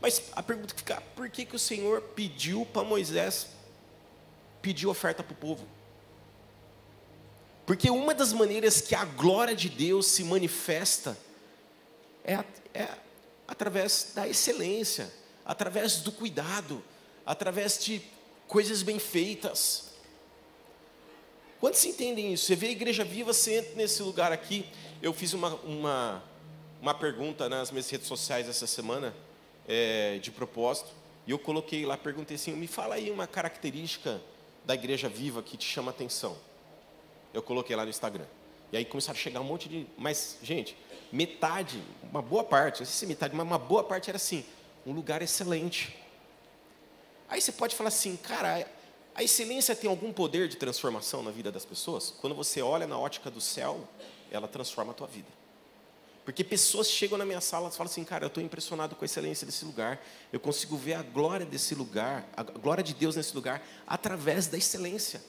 Mas 0.00 0.22
a 0.32 0.42
pergunta 0.42 0.74
que 0.74 0.80
fica: 0.80 1.00
por 1.14 1.28
que, 1.30 1.44
que 1.44 1.54
o 1.54 1.58
Senhor 1.58 2.00
pediu 2.00 2.66
para 2.66 2.82
Moisés 2.82 3.46
pedir 4.60 4.86
oferta 4.86 5.22
para 5.22 5.32
o 5.32 5.36
povo? 5.36 5.66
Porque 7.64 7.88
uma 7.88 8.12
das 8.12 8.32
maneiras 8.32 8.80
que 8.80 8.94
a 8.94 9.04
glória 9.04 9.54
de 9.54 9.68
Deus 9.68 10.06
se 10.06 10.24
manifesta 10.24 11.16
é, 12.24 12.44
é 12.74 12.88
através 13.46 14.12
da 14.14 14.26
excelência, 14.26 15.12
através 15.44 15.98
do 15.98 16.10
cuidado, 16.10 16.82
através 17.24 17.82
de 17.82 18.02
coisas 18.48 18.82
bem 18.82 18.98
feitas. 18.98 19.91
Quantos 21.62 21.84
entendem 21.84 22.32
isso? 22.32 22.46
Você 22.46 22.56
vê 22.56 22.66
a 22.66 22.70
igreja 22.72 23.04
viva, 23.04 23.32
você 23.32 23.58
entra 23.58 23.76
nesse 23.76 24.02
lugar 24.02 24.32
aqui. 24.32 24.66
Eu 25.00 25.12
fiz 25.12 25.32
uma, 25.32 25.54
uma, 25.62 26.20
uma 26.80 26.92
pergunta 26.92 27.48
nas 27.48 27.70
minhas 27.70 27.88
redes 27.88 28.08
sociais 28.08 28.48
essa 28.48 28.66
semana, 28.66 29.14
é, 29.68 30.18
de 30.18 30.32
propósito, 30.32 30.90
e 31.24 31.30
eu 31.30 31.38
coloquei 31.38 31.86
lá, 31.86 31.96
perguntei 31.96 32.34
assim: 32.34 32.50
me 32.50 32.66
fala 32.66 32.96
aí 32.96 33.12
uma 33.12 33.28
característica 33.28 34.20
da 34.64 34.74
igreja 34.74 35.08
viva 35.08 35.40
que 35.40 35.56
te 35.56 35.64
chama 35.64 35.92
atenção. 35.92 36.36
Eu 37.32 37.40
coloquei 37.40 37.76
lá 37.76 37.84
no 37.84 37.90
Instagram. 37.90 38.26
E 38.72 38.76
aí 38.76 38.84
começaram 38.84 39.16
a 39.16 39.22
chegar 39.22 39.40
um 39.40 39.44
monte 39.44 39.68
de. 39.68 39.86
Mas, 39.96 40.38
gente, 40.42 40.76
metade, 41.12 41.80
uma 42.10 42.20
boa 42.20 42.42
parte, 42.42 42.80
não 42.80 42.86
sei 42.86 42.96
se 42.96 43.06
metade, 43.06 43.36
mas 43.36 43.46
uma 43.46 43.56
boa 43.56 43.84
parte 43.84 44.10
era 44.10 44.16
assim: 44.16 44.44
um 44.84 44.90
lugar 44.90 45.22
excelente. 45.22 45.96
Aí 47.28 47.40
você 47.40 47.52
pode 47.52 47.76
falar 47.76 47.86
assim, 47.86 48.16
cara, 48.16 48.66
a 49.14 49.22
excelência 49.22 49.76
tem 49.76 49.88
algum 49.90 50.12
poder 50.12 50.48
de 50.48 50.56
transformação 50.56 51.22
na 51.22 51.30
vida 51.30 51.52
das 51.52 51.64
pessoas? 51.64 52.14
Quando 52.20 52.34
você 52.34 52.62
olha 52.62 52.86
na 52.86 52.98
ótica 52.98 53.30
do 53.30 53.40
céu, 53.40 53.86
ela 54.30 54.48
transforma 54.48 54.92
a 54.92 54.94
tua 54.94 55.06
vida. 55.06 55.28
Porque 56.24 56.44
pessoas 56.44 56.88
chegam 56.88 57.18
na 57.18 57.24
minha 57.24 57.40
sala 57.40 57.68
e 57.68 57.72
falam 57.72 57.90
assim, 57.90 58.04
cara, 58.04 58.24
eu 58.24 58.28
estou 58.28 58.42
impressionado 58.42 58.94
com 58.94 59.04
a 59.04 59.06
excelência 59.06 59.44
desse 59.44 59.64
lugar. 59.64 60.00
Eu 60.32 60.38
consigo 60.38 60.76
ver 60.76 60.94
a 60.94 61.02
glória 61.02 61.44
desse 61.44 61.74
lugar, 61.74 62.28
a 62.36 62.42
glória 62.42 62.82
de 62.82 62.94
Deus 62.94 63.16
nesse 63.16 63.34
lugar, 63.34 63.62
através 63.86 64.46
da 64.46 64.56
excelência. 64.56 65.20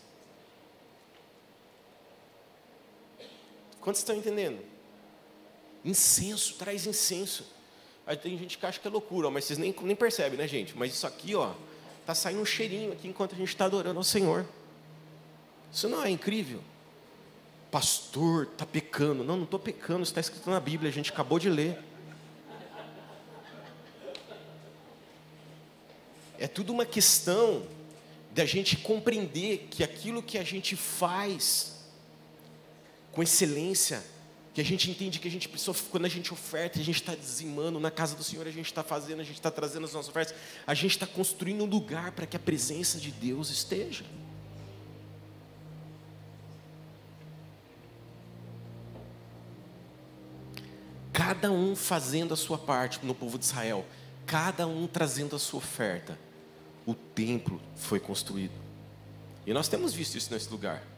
Quantos 3.82 4.00
estão 4.00 4.15
entendendo? 4.15 4.63
Incenso, 5.84 6.54
traz 6.56 6.86
incenso. 6.86 7.46
Aí 8.06 8.15
tem 8.15 8.38
gente 8.38 8.58
que 8.58 8.65
acha 8.65 8.80
que 8.80 8.88
é 8.88 8.91
loucura, 8.91 9.30
mas 9.30 9.46
vocês 9.46 9.58
nem, 9.58 9.76
nem 9.82 9.96
percebem, 9.96 10.38
né, 10.38 10.48
gente? 10.48 10.78
Mas 10.78 10.93
isso 10.93 11.08
aqui, 11.08 11.36
ó, 11.36 11.54
tá 12.05 12.15
saindo 12.15 12.41
um 12.41 12.45
cheirinho 12.45 12.91
aqui 12.91 13.07
enquanto 13.07 13.33
a 13.33 13.37
gente 13.37 13.49
está 13.49 13.65
adorando 13.65 13.97
ao 13.97 14.03
Senhor. 14.03 14.45
Isso 15.71 15.89
não 15.89 16.03
é 16.03 16.09
incrível? 16.09 16.61
Pastor, 17.71 18.43
está 18.51 18.65
pecando. 18.65 19.23
Não, 19.23 19.37
não 19.37 19.43
estou 19.45 19.59
pecando, 19.59 20.03
está 20.03 20.21
escrito 20.21 20.49
na 20.49 20.59
Bíblia, 20.59 20.89
a 20.89 20.93
gente 20.93 21.11
acabou 21.11 21.39
de 21.39 21.49
ler. 21.49 21.79
É 26.37 26.47
tudo 26.47 26.73
uma 26.73 26.85
questão 26.85 27.65
da 28.31 28.45
gente 28.45 28.77
compreender 28.77 29.67
que 29.71 29.83
aquilo 29.83 30.21
que 30.21 30.37
a 30.37 30.43
gente 30.43 30.75
faz 30.75 31.73
com 33.11 33.21
excelência, 33.21 34.03
que 34.53 34.61
a 34.61 34.63
gente 34.63 34.89
entende 34.89 35.19
que 35.19 35.27
a 35.27 35.31
gente 35.31 35.49
precisa, 35.49 35.73
quando 35.89 36.05
a 36.05 36.09
gente 36.09 36.31
oferta, 36.31 36.79
a 36.79 36.83
gente 36.83 37.01
está 37.01 37.15
dizimando, 37.15 37.79
na 37.79 37.89
casa 37.89 38.15
do 38.15 38.23
Senhor 38.23 38.45
a 38.47 38.51
gente 38.51 38.67
está 38.67 38.83
fazendo, 38.83 39.19
a 39.19 39.23
gente 39.23 39.35
está 39.35 39.49
trazendo 39.49 39.85
as 39.85 39.93
nossas 39.93 40.09
ofertas, 40.09 40.35
a 40.67 40.73
gente 40.75 40.91
está 40.91 41.07
construindo 41.07 41.63
um 41.63 41.67
lugar 41.67 42.11
para 42.11 42.27
que 42.27 42.37
a 42.37 42.39
presença 42.39 42.99
de 42.99 43.11
Deus 43.11 43.49
esteja. 43.49 44.05
Cada 51.11 51.51
um 51.51 51.75
fazendo 51.75 52.33
a 52.33 52.37
sua 52.37 52.57
parte 52.57 53.03
no 53.03 53.15
povo 53.15 53.39
de 53.39 53.45
Israel, 53.45 53.83
cada 54.25 54.67
um 54.67 54.85
trazendo 54.85 55.35
a 55.35 55.39
sua 55.39 55.57
oferta, 55.57 56.17
o 56.85 56.93
templo 56.93 57.59
foi 57.75 57.99
construído. 57.99 58.53
E 59.47 59.53
nós 59.53 59.67
temos 59.67 59.93
visto 59.93 60.15
isso 60.15 60.31
nesse 60.31 60.49
lugar. 60.49 60.92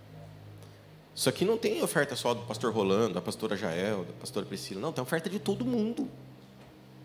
Isso 1.15 1.30
aqui 1.30 1.45
não 1.45 1.58
tem 1.58 1.82
oferta 1.82 2.13
só 2.15 2.34
do 2.34 2.41
pastor 2.41 2.73
Rolando, 2.73 3.13
da 3.13 3.21
pastora 3.21 3.56
Jael, 3.56 4.04
da 4.04 4.13
pastora 4.13 4.45
Priscila. 4.45 4.82
Não, 4.82 4.91
tem 4.91 5.01
oferta 5.01 5.30
de 5.30 5.39
todo 5.39 5.63
mundo. 5.63 6.10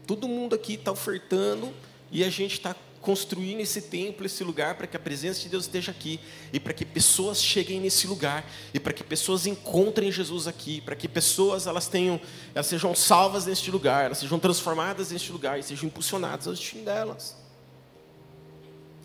Todo 0.04 0.26
mundo 0.26 0.54
aqui 0.54 0.74
está 0.74 0.90
ofertando 0.90 1.72
e 2.10 2.24
a 2.24 2.28
gente 2.28 2.54
está 2.54 2.74
construindo 3.00 3.60
esse 3.60 3.82
templo, 3.82 4.26
esse 4.26 4.42
lugar, 4.42 4.74
para 4.74 4.86
que 4.88 4.96
a 4.96 5.00
presença 5.00 5.40
de 5.40 5.48
Deus 5.48 5.64
esteja 5.64 5.92
aqui 5.92 6.18
e 6.52 6.58
para 6.58 6.72
que 6.72 6.84
pessoas 6.84 7.40
cheguem 7.40 7.80
nesse 7.80 8.08
lugar 8.08 8.44
e 8.74 8.80
para 8.80 8.92
que 8.92 9.04
pessoas 9.04 9.46
encontrem 9.46 10.10
Jesus 10.10 10.48
aqui, 10.48 10.80
para 10.80 10.96
que 10.96 11.08
pessoas 11.08 11.68
elas 11.68 11.86
tenham, 11.86 12.20
elas 12.52 12.66
sejam 12.66 12.94
salvas 12.96 13.46
neste 13.46 13.70
lugar, 13.70 14.06
elas 14.06 14.18
sejam 14.18 14.40
transformadas 14.40 15.12
neste 15.12 15.30
lugar 15.30 15.58
e 15.58 15.62
sejam 15.62 15.86
impulsionadas 15.86 16.48
ao 16.48 16.52
destino 16.52 16.84
delas. 16.84 17.36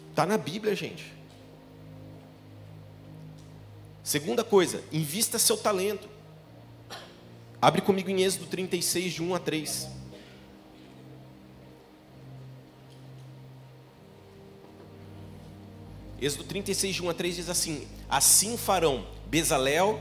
Está 0.10 0.26
na 0.26 0.38
Bíblia, 0.38 0.76
gente. 0.76 1.14
Segunda 4.06 4.44
coisa, 4.44 4.84
invista 4.92 5.40
seu 5.40 5.58
talento. 5.58 6.08
Abre 7.60 7.82
comigo 7.82 8.08
em 8.08 8.22
Êxodo 8.22 8.46
36, 8.46 9.14
de 9.16 9.24
1 9.24 9.34
a 9.34 9.40
3. 9.40 9.88
Êxodo 16.22 16.44
36, 16.44 16.96
de 16.98 17.02
1 17.02 17.10
a 17.10 17.14
3 17.16 17.36
diz 17.36 17.50
assim: 17.50 17.88
Assim 18.08 18.56
farão 18.56 19.08
Bezalel, 19.26 20.00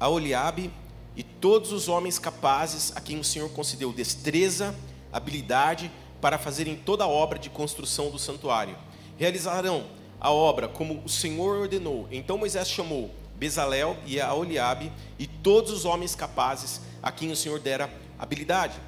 Aoliabe 0.00 0.72
e 1.14 1.22
todos 1.22 1.72
os 1.72 1.88
homens 1.88 2.18
capazes 2.18 2.90
a 2.96 3.02
quem 3.02 3.20
o 3.20 3.24
Senhor 3.24 3.50
concedeu 3.50 3.92
destreza, 3.92 4.74
habilidade 5.12 5.92
para 6.22 6.38
fazerem 6.38 6.74
toda 6.74 7.04
a 7.04 7.08
obra 7.08 7.38
de 7.38 7.50
construção 7.50 8.10
do 8.10 8.18
santuário. 8.18 8.78
Realizarão 9.18 9.84
a 10.20 10.30
obra 10.30 10.68
como 10.68 11.02
o 11.04 11.08
Senhor 11.08 11.56
ordenou. 11.56 12.08
Então 12.10 12.38
Moisés 12.38 12.68
chamou 12.68 13.10
Bezalel 13.36 13.96
e 14.06 14.20
Aoliabe 14.20 14.92
e 15.18 15.26
todos 15.26 15.72
os 15.72 15.84
homens 15.84 16.14
capazes 16.14 16.80
a 17.02 17.10
quem 17.12 17.30
o 17.30 17.36
Senhor 17.36 17.60
dera 17.60 17.90
habilidade 18.18 18.80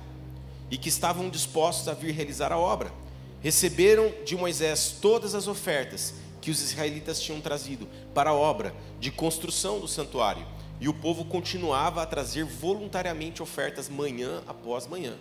e 0.70 0.78
que 0.78 0.88
estavam 0.88 1.28
dispostos 1.28 1.88
a 1.88 1.94
vir 1.94 2.12
realizar 2.12 2.52
a 2.52 2.58
obra. 2.58 2.92
Receberam 3.40 4.12
de 4.24 4.36
Moisés 4.36 4.96
todas 5.00 5.34
as 5.34 5.46
ofertas 5.46 6.14
que 6.40 6.50
os 6.50 6.60
israelitas 6.62 7.20
tinham 7.20 7.40
trazido 7.40 7.88
para 8.14 8.30
a 8.30 8.34
obra 8.34 8.74
de 9.00 9.10
construção 9.10 9.80
do 9.80 9.88
santuário. 9.88 10.46
E 10.80 10.88
o 10.88 10.94
povo 10.94 11.24
continuava 11.24 12.02
a 12.02 12.06
trazer 12.06 12.44
voluntariamente 12.44 13.42
ofertas 13.42 13.88
manhã 13.88 14.42
após 14.46 14.86
manhã. 14.86 15.16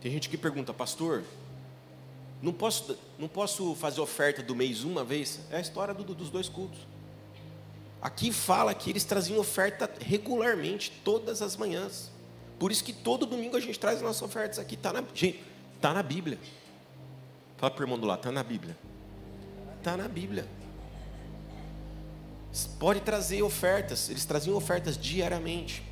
Tem 0.00 0.10
gente 0.10 0.28
que 0.28 0.36
pergunta, 0.36 0.72
pastor, 0.72 1.22
não 2.44 2.52
posso, 2.52 2.98
não 3.18 3.26
posso 3.26 3.74
fazer 3.74 4.02
oferta 4.02 4.42
do 4.42 4.54
mês 4.54 4.84
uma 4.84 5.02
vez? 5.02 5.40
É 5.50 5.56
a 5.56 5.60
história 5.60 5.94
do, 5.94 6.14
dos 6.14 6.28
dois 6.28 6.46
cultos. 6.46 6.78
Aqui 8.02 8.30
fala 8.30 8.74
que 8.74 8.90
eles 8.90 9.02
traziam 9.02 9.38
oferta 9.38 9.90
regularmente, 9.98 10.92
todas 11.02 11.40
as 11.40 11.56
manhãs. 11.56 12.10
Por 12.58 12.70
isso 12.70 12.84
que 12.84 12.92
todo 12.92 13.24
domingo 13.24 13.56
a 13.56 13.60
gente 13.60 13.80
traz 13.80 13.96
as 13.96 14.02
nossas 14.02 14.20
ofertas 14.20 14.58
aqui. 14.58 14.74
Está 14.74 14.92
na, 14.92 15.02
gente, 15.14 15.42
tá 15.80 15.94
na 15.94 16.02
Bíblia. 16.02 16.38
Fala 17.56 17.70
para 17.70 17.80
o 17.80 17.84
irmão 17.84 17.98
do 17.98 18.06
lado, 18.06 18.18
está 18.18 18.30
na 18.30 18.42
Bíblia. 18.42 18.76
Está 19.78 19.96
na 19.96 20.06
Bíblia. 20.06 20.46
Pode 22.78 23.00
trazer 23.00 23.42
ofertas, 23.42 24.10
eles 24.10 24.26
traziam 24.26 24.54
ofertas 24.54 24.98
diariamente. 24.98 25.82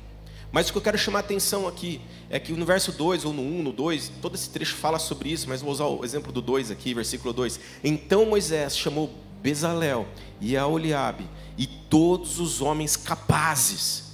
Mas 0.53 0.69
o 0.69 0.71
que 0.71 0.77
eu 0.77 0.83
quero 0.83 0.99
chamar 0.99 1.17
a 1.17 1.21
atenção 1.21 1.67
aqui 1.67 1.99
é 2.29 2.39
que 2.39 2.53
no 2.53 2.63
verso 2.63 2.91
2, 2.91 3.25
ou 3.25 3.33
no 3.33 3.41
1, 3.41 3.63
no 3.63 3.73
2, 3.73 4.11
todo 4.21 4.35
esse 4.35 4.47
trecho 4.51 4.75
fala 4.75 4.99
sobre 4.99 5.29
isso, 5.29 5.49
mas 5.49 5.61
vou 5.63 5.71
usar 5.71 5.85
o 5.85 6.05
exemplo 6.05 6.31
do 6.31 6.43
2 6.43 6.69
aqui, 6.69 6.93
versículo 6.93 7.33
2. 7.33 7.59
Então 7.83 8.23
Moisés 8.27 8.77
chamou 8.77 9.11
Bezalel 9.41 10.07
e 10.39 10.55
Aoliabe 10.55 11.27
e 11.57 11.65
todos 11.65 12.39
os 12.39 12.61
homens 12.61 12.95
capazes, 12.95 14.13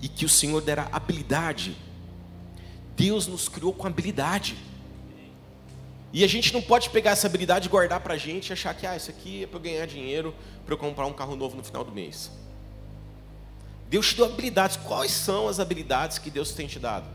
e 0.00 0.08
que 0.08 0.24
o 0.24 0.28
Senhor 0.28 0.62
dera 0.62 0.88
habilidade. 0.90 1.76
Deus 2.96 3.26
nos 3.26 3.46
criou 3.46 3.74
com 3.74 3.86
habilidade. 3.86 4.56
E 6.14 6.24
a 6.24 6.26
gente 6.26 6.50
não 6.54 6.62
pode 6.62 6.88
pegar 6.88 7.10
essa 7.10 7.26
habilidade 7.26 7.68
guardar 7.68 8.00
para 8.00 8.14
a 8.14 8.18
gente 8.18 8.48
e 8.48 8.52
achar 8.54 8.74
que 8.74 8.86
ah, 8.86 8.96
isso 8.96 9.10
aqui 9.10 9.42
é 9.44 9.46
para 9.46 9.58
eu 9.58 9.62
ganhar 9.62 9.86
dinheiro, 9.86 10.34
para 10.64 10.72
eu 10.72 10.78
comprar 10.78 11.04
um 11.04 11.12
carro 11.12 11.36
novo 11.36 11.54
no 11.58 11.62
final 11.62 11.84
do 11.84 11.92
mês. 11.92 12.30
Deus 13.88 14.08
te 14.08 14.16
deu 14.16 14.26
habilidades. 14.26 14.76
Quais 14.76 15.10
são 15.10 15.48
as 15.48 15.60
habilidades 15.60 16.18
que 16.18 16.30
Deus 16.30 16.52
tem 16.52 16.66
te 16.66 16.78
dado? 16.78 17.06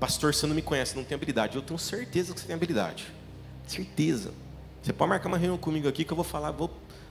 Pastor, 0.00 0.34
você 0.34 0.46
não 0.46 0.54
me 0.54 0.62
conhece, 0.62 0.96
não 0.96 1.04
tem 1.04 1.14
habilidade. 1.14 1.56
Eu 1.56 1.62
tenho 1.62 1.78
certeza 1.78 2.34
que 2.34 2.40
você 2.40 2.46
tem 2.46 2.56
habilidade. 2.56 3.06
Certeza. 3.66 4.32
Você 4.82 4.92
pode 4.92 5.08
marcar 5.08 5.28
uma 5.28 5.38
reunião 5.38 5.56
comigo 5.56 5.88
aqui 5.88 6.04
que 6.04 6.12
eu 6.12 6.16
vou 6.16 6.24
falar, 6.24 6.50
vou 6.50 6.70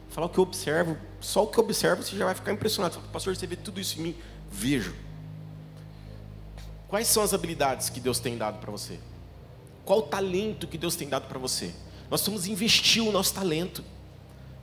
falar 0.09 0.27
o 0.27 0.29
que 0.29 0.37
eu 0.37 0.43
observo. 0.43 0.97
Só 1.19 1.43
o 1.43 1.47
que 1.47 1.57
eu 1.57 1.63
observo 1.63 2.03
você 2.03 2.15
já 2.15 2.25
vai 2.25 2.35
ficar 2.35 2.51
impressionado. 2.51 2.99
Pastor, 3.11 3.35
você 3.35 3.47
vê 3.47 3.55
tudo 3.55 3.79
isso 3.79 3.99
em 3.99 4.03
mim? 4.03 4.15
Vejo. 4.51 4.93
Quais 6.87 7.07
são 7.07 7.23
as 7.23 7.33
habilidades 7.33 7.89
que 7.89 7.99
Deus 7.99 8.19
tem 8.19 8.37
dado 8.37 8.59
para 8.59 8.71
você? 8.71 8.99
Qual 9.83 9.99
o 9.99 10.03
talento 10.03 10.67
que 10.67 10.77
Deus 10.77 10.95
tem 10.95 11.09
dado 11.09 11.27
para 11.27 11.39
você? 11.39 11.73
Nós 12.09 12.21
precisamos 12.21 12.47
investir 12.47 13.03
o 13.03 13.11
nosso 13.11 13.33
talento. 13.33 13.83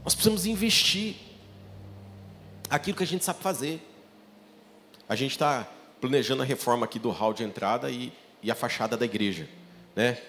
Nós 0.05 0.15
precisamos 0.15 0.47
investir 0.47 1.17
aquilo 2.69 2.97
que 2.97 3.03
a 3.03 3.07
gente 3.07 3.25
sabe 3.25 3.41
fazer. 3.41 3.85
A 5.11 5.17
gente 5.17 5.33
está 5.33 5.67
planejando 6.01 6.41
a 6.41 6.45
reforma 6.45 6.85
aqui 6.85 6.97
do 6.97 7.11
hall 7.11 7.35
de 7.35 7.43
entrada 7.43 7.91
e, 7.91 8.13
e 8.41 8.49
a 8.49 8.55
fachada 8.55 8.97
da 8.97 9.05
igreja, 9.05 9.49
né? 9.97 10.23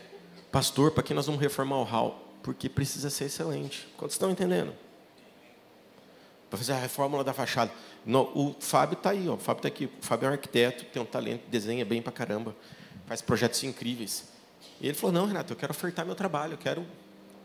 Pastor, 0.52 0.90
para 0.90 1.04
que 1.04 1.14
nós 1.14 1.28
vamos 1.28 1.40
reformar 1.40 1.78
o 1.78 1.84
hall? 1.84 2.20
Porque 2.42 2.68
precisa 2.68 3.12
ser 3.12 3.26
excelente. 3.26 3.88
Quantos 3.96 4.16
estão 4.16 4.32
entendendo? 4.32 4.74
Para 6.50 6.58
fazer 6.58 6.74
a 6.74 6.80
reforma 6.80 7.24
da 7.24 7.32
fachada. 7.32 7.72
O 8.34 8.56
Fábio 8.60 8.98
está 8.98 9.12
aí, 9.12 9.30
ó. 9.30 9.36
o 9.36 9.38
Fábio 9.38 9.60
está 9.60 9.68
aqui. 9.68 9.86
O 9.86 9.92
Fábio 10.02 10.26
é 10.26 10.30
um 10.30 10.34
arquiteto, 10.34 10.84
tem 10.86 11.00
um 11.00 11.06
talento, 11.06 11.48
desenha 11.48 11.86
bem 11.86 12.02
para 12.02 12.12
caramba, 12.12 12.56
faz 13.06 13.22
projetos 13.22 13.64
incríveis. 13.64 14.30
E 14.82 14.88
ele 14.88 14.96
falou: 14.96 15.14
Não, 15.14 15.28
Renato, 15.28 15.54
eu 15.54 15.58
quero 15.58 15.70
ofertar 15.70 16.04
meu 16.08 16.16
trabalho, 16.16 16.54
eu 16.54 16.58
quero. 16.58 16.88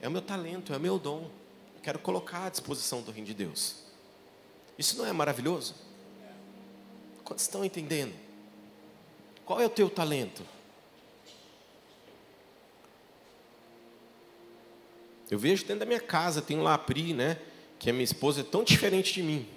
É 0.01 0.09
o 0.09 0.11
meu 0.11 0.22
talento, 0.22 0.72
é 0.72 0.79
o 0.79 0.81
meu 0.81 0.99
dom. 0.99 1.31
Eu 1.75 1.83
quero 1.83 1.99
colocar 1.99 2.46
à 2.46 2.49
disposição 2.49 3.03
do 3.03 3.11
reino 3.11 3.27
de 3.27 3.35
Deus. 3.35 3.85
Isso 4.79 4.96
não 4.96 5.05
é 5.05 5.12
maravilhoso? 5.12 5.75
Quantos 7.27 7.43
estão 7.43 7.65
entendendo? 7.65 8.15
Qual 9.45 9.61
é 9.61 9.67
o 9.67 9.71
teu 9.71 9.91
talento? 9.91 10.47
Eu 15.29 15.37
vejo 15.37 15.65
dentro 15.65 15.81
da 15.81 15.87
minha 15.87 16.01
casa, 16.01 16.41
tem 16.41 16.57
lá 16.61 16.75
a 16.75 16.79
Pri, 16.79 17.12
né? 17.12 17.37
Que 17.81 17.91
a 17.91 17.93
minha 17.93 18.05
esposa 18.05 18.43
é 18.43 18.45
tão 18.45 18.62
diferente 18.62 19.12
de 19.12 19.25
mim. 19.25 19.49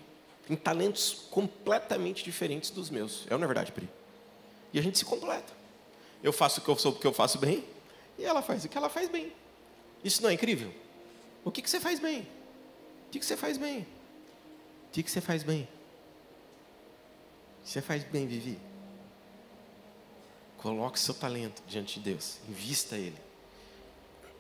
Tem 0.47 0.58
talentos 0.58 1.27
completamente 1.29 2.23
diferentes 2.23 2.71
dos 2.71 2.89
meus. 2.89 3.27
É 3.29 3.34
ou 3.34 3.39
não 3.39 3.45
é 3.45 3.47
verdade, 3.47 3.71
Pri? 3.71 3.88
E 4.73 4.79
a 4.79 4.82
gente 4.82 4.97
se 4.97 5.05
completa. 5.05 5.53
Eu 6.23 6.34
faço 6.34 6.60
o 6.60 6.63
que 6.63 6.69
eu 6.69 6.75
sou 6.75 6.91
porque 6.91 7.05
eu 7.05 7.13
faço 7.13 7.38
bem, 7.38 7.63
e 8.17 8.25
ela 8.25 8.41
faz 8.41 8.65
o 8.65 8.67
que 8.67 8.77
ela 8.77 8.89
faz 8.89 9.08
bem. 9.10 9.32
Isso 10.03 10.23
não 10.23 10.29
é 10.32 10.34
incrível? 10.34 10.73
O 11.45 11.51
que, 11.51 11.62
que 11.62 11.69
você 11.69 11.79
faz 11.79 11.99
bem? 11.99 12.21
O 13.08 13.12
que, 13.12 13.19
que 13.19 13.25
você 13.25 13.38
faz 13.38 13.58
bem? 13.58 13.82
O 13.82 14.91
que, 14.91 15.03
que 15.03 15.12
você 15.12 15.21
faz 15.21 15.43
bem? 15.43 15.67
Você 17.69 17.84
faz 17.84 18.03
bem, 18.03 18.25
Vivi? 18.25 18.58
Coloque 20.58 20.99
seu 20.99 21.13
talento 21.13 21.62
diante 21.67 21.99
de 21.99 22.10
Deus, 22.10 22.39
invista 22.49 22.95
ele. 22.95 23.15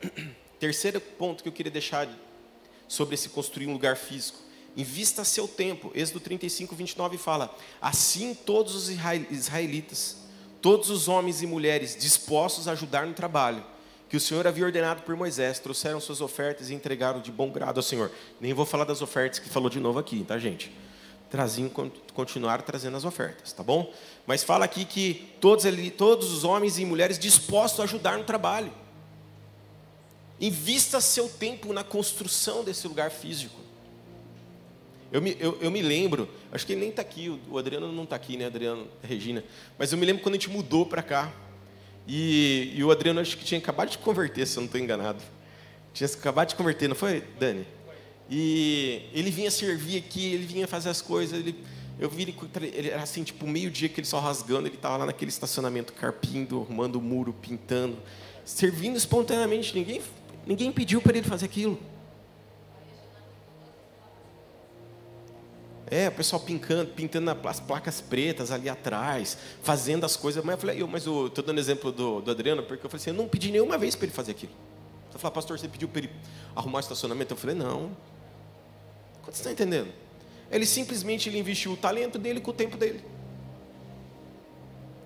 Terceiro 0.59 0.99
ponto 0.99 1.43
que 1.43 1.49
eu 1.49 1.53
queria 1.53 1.71
deixar 1.71 2.09
sobre 2.87 3.13
esse 3.13 3.29
construir 3.29 3.67
um 3.67 3.73
lugar 3.73 3.95
físico. 3.97 4.39
Invista 4.75 5.23
seu 5.23 5.47
tempo. 5.47 5.91
Êxodo 5.93 6.19
35, 6.19 6.75
29 6.75 7.19
fala: 7.19 7.55
Assim 7.79 8.33
todos 8.33 8.73
os 8.73 8.89
israelitas, 8.89 10.17
todos 10.59 10.89
os 10.89 11.07
homens 11.07 11.43
e 11.43 11.45
mulheres 11.45 11.95
dispostos 11.95 12.67
a 12.67 12.71
ajudar 12.71 13.05
no 13.05 13.13
trabalho, 13.13 13.63
que 14.09 14.17
o 14.17 14.19
Senhor 14.19 14.47
havia 14.47 14.65
ordenado 14.65 15.03
por 15.03 15.15
Moisés, 15.15 15.59
trouxeram 15.59 15.99
suas 15.99 16.19
ofertas 16.19 16.71
e 16.71 16.73
entregaram 16.73 17.21
de 17.21 17.31
bom 17.31 17.51
grado 17.51 17.77
ao 17.77 17.83
Senhor. 17.83 18.11
Nem 18.41 18.55
vou 18.55 18.65
falar 18.65 18.85
das 18.85 19.03
ofertas 19.03 19.37
que 19.37 19.49
falou 19.49 19.69
de 19.69 19.79
novo 19.79 19.99
aqui, 19.99 20.23
tá, 20.23 20.39
gente? 20.39 20.71
Traziam, 21.29 21.69
continuaram 22.13 22.63
trazendo 22.63 22.97
as 22.97 23.05
ofertas, 23.05 23.53
tá 23.53 23.61
bom? 23.61 23.93
Mas 24.25 24.43
fala 24.43 24.65
aqui 24.65 24.83
que 24.83 25.29
todos, 25.39 25.63
todos 25.95 26.31
os 26.31 26.43
homens 26.43 26.79
e 26.79 26.85
mulheres 26.85 27.19
dispostos 27.19 27.79
a 27.79 27.83
ajudar 27.83 28.17
no 28.17 28.23
trabalho. 28.23 28.71
Invista 30.41 30.99
seu 31.01 31.29
tempo 31.29 31.71
na 31.73 31.83
construção 31.83 32.63
desse 32.63 32.87
lugar 32.87 33.11
físico. 33.11 33.59
Eu 35.11 35.21
me, 35.21 35.35
eu, 35.39 35.57
eu 35.59 35.71
me 35.71 35.81
lembro, 35.81 36.29
acho 36.51 36.65
que 36.65 36.73
ele 36.73 36.81
nem 36.81 36.89
está 36.89 37.01
aqui, 37.01 37.29
o, 37.49 37.57
Adriano 37.57 37.91
não 37.91 38.03
está 38.03 38.15
aqui, 38.15 38.37
né, 38.37 38.45
Adriano, 38.45 38.87
Regina, 39.01 39.43
mas 39.77 39.91
eu 39.91 39.97
me 39.97 40.05
lembro 40.05 40.21
quando 40.21 40.35
a 40.35 40.37
gente 40.37 40.49
mudou 40.49 40.85
para 40.85 41.01
cá, 41.01 41.33
e, 42.07 42.73
e, 42.75 42.83
o 42.83 42.91
Adriano 42.91 43.19
acho 43.19 43.37
que 43.37 43.43
tinha 43.43 43.59
acabado 43.59 43.89
de 43.89 43.97
converter, 43.97 44.45
se 44.47 44.57
eu 44.57 44.61
não 44.61 44.65
estou 44.65 44.81
enganado. 44.81 45.21
Tinha 45.93 46.07
acabado 46.07 46.49
de 46.49 46.55
converter, 46.55 46.87
não 46.87 46.95
foi, 46.95 47.21
Dani? 47.39 47.67
E 48.29 49.09
ele 49.13 49.31
vinha 49.31 49.49
servir 49.49 49.97
aqui, 49.97 50.33
ele 50.33 50.45
vinha 50.45 50.67
fazer 50.67 50.89
as 50.89 51.01
coisas, 51.01 51.39
ele, 51.39 51.55
eu 51.97 52.09
vi 52.09 52.23
ele, 52.23 52.35
ele 52.73 52.89
era 52.89 53.01
assim, 53.01 53.23
tipo, 53.23 53.47
meio-dia 53.47 53.89
que 53.89 53.99
ele 53.99 54.07
só 54.07 54.19
rasgando, 54.19 54.67
ele 54.67 54.75
estava 54.75 54.97
lá 54.97 55.05
naquele 55.07 55.29
estacionamento 55.29 55.93
carpindo, 55.93 56.61
arrumando 56.61 56.97
o 56.97 57.01
muro, 57.01 57.33
pintando, 57.33 57.97
servindo 58.45 58.95
espontaneamente, 58.97 59.73
ninguém 59.73 60.01
Ninguém 60.49 60.71
pediu 60.71 60.99
para 60.99 61.15
ele 61.15 61.27
fazer 61.27 61.45
aquilo. 61.45 61.79
É, 65.85 66.07
o 66.07 66.11
pessoal 66.11 66.39
pintando, 66.39 66.91
pintando 66.91 67.29
as 67.47 67.59
placas 67.59 68.01
pretas 68.01 68.51
ali 68.51 68.67
atrás, 68.67 69.37
fazendo 69.61 70.07
as 70.07 70.15
coisas. 70.15 70.43
Mas 70.43 70.53
eu 70.53 70.59
falei, 70.59 70.81
eu, 70.81 70.87
mas 70.87 71.05
eu 71.05 71.27
estou 71.27 71.43
dando 71.43 71.59
exemplo 71.59 71.91
do, 71.91 72.21
do, 72.21 72.31
Adriano, 72.31 72.63
porque 72.63 72.83
eu 72.83 72.89
falei 72.89 73.01
assim, 73.01 73.11
eu 73.11 73.15
não 73.15 73.27
pedi 73.27 73.51
nenhuma 73.51 73.77
vez 73.77 73.95
para 73.95 74.05
ele 74.05 74.13
fazer 74.13 74.31
aquilo. 74.31 74.51
Você 75.11 75.19
fala, 75.19 75.31
pastor, 75.31 75.59
você 75.59 75.67
pediu 75.67 75.87
para 75.87 76.01
ele 76.01 76.11
arrumar 76.55 76.77
o 76.77 76.81
estacionamento? 76.81 77.33
Eu 77.33 77.37
falei, 77.37 77.55
não. 77.55 77.95
Você 79.31 79.41
está 79.41 79.51
entendendo? 79.51 79.91
Ele 80.51 80.65
simplesmente 80.65 81.29
ele 81.29 81.37
investiu 81.37 81.73
o 81.73 81.77
talento 81.77 82.17
dele 82.17 82.39
com 82.39 82.51
o 82.51 82.53
tempo 82.53 82.75
dele. 82.75 83.03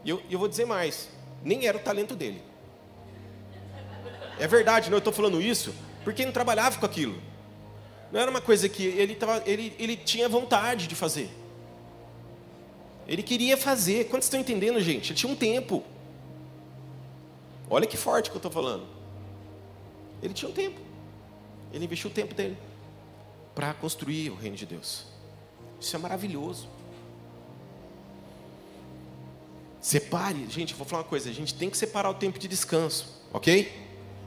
E 0.04 0.10
eu, 0.10 0.22
eu 0.30 0.40
vou 0.40 0.48
dizer 0.48 0.66
mais, 0.66 1.10
nem 1.44 1.68
era 1.68 1.78
o 1.78 1.82
talento 1.82 2.16
dele. 2.16 2.42
É 4.40 4.48
verdade, 4.48 4.90
não, 4.90 4.96
eu 4.96 5.00
estou 5.00 5.14
falando 5.14 5.42
isso 5.42 5.74
porque 6.04 6.22
ele 6.22 6.28
não 6.28 6.34
trabalhava 6.34 6.80
com 6.80 6.86
aquilo. 6.86 7.22
Não 8.12 8.20
era 8.20 8.30
uma 8.30 8.42
coisa 8.42 8.70
que 8.70 8.84
ele, 8.84 9.16
tava, 9.16 9.42
ele, 9.46 9.76
ele 9.80 9.98
tinha 9.98 10.30
vontade 10.30 10.88
de 10.88 10.96
fazer. 10.96 11.30
Ele 13.08 13.24
queria 13.24 13.58
fazer. 13.58 14.06
Quantos 14.06 14.28
estão 14.28 14.40
entendendo, 14.40 14.80
gente? 14.80 15.12
Ele 15.12 15.20
tinha 15.20 15.32
um 15.32 15.36
tempo. 15.36 15.84
Olha 17.70 17.88
que 17.88 17.98
forte 17.98 18.30
que 18.30 18.36
eu 18.36 18.40
estou 18.40 18.52
falando. 18.52 18.86
Ele 20.22 20.34
tinha 20.34 20.50
um 20.50 20.54
tempo. 20.54 20.80
Ele 21.74 21.86
investiu 21.86 22.10
o 22.10 22.14
tempo 22.14 22.34
dele 22.34 22.58
para 23.54 23.74
construir 23.74 24.30
o 24.30 24.36
reino 24.36 24.56
de 24.56 24.66
Deus. 24.66 25.06
Isso 25.80 25.96
é 25.96 26.00
maravilhoso. 26.00 26.68
Separe, 29.82 30.48
gente, 30.50 30.74
vou 30.74 30.88
falar 30.88 31.04
uma 31.04 31.10
coisa, 31.10 31.30
a 31.30 31.34
gente 31.34 31.54
tem 31.54 31.70
que 31.70 31.78
separar 31.78 32.10
o 32.10 32.14
tempo 32.14 32.40
de 32.40 32.48
descanso, 32.48 33.22
ok? 33.34 33.72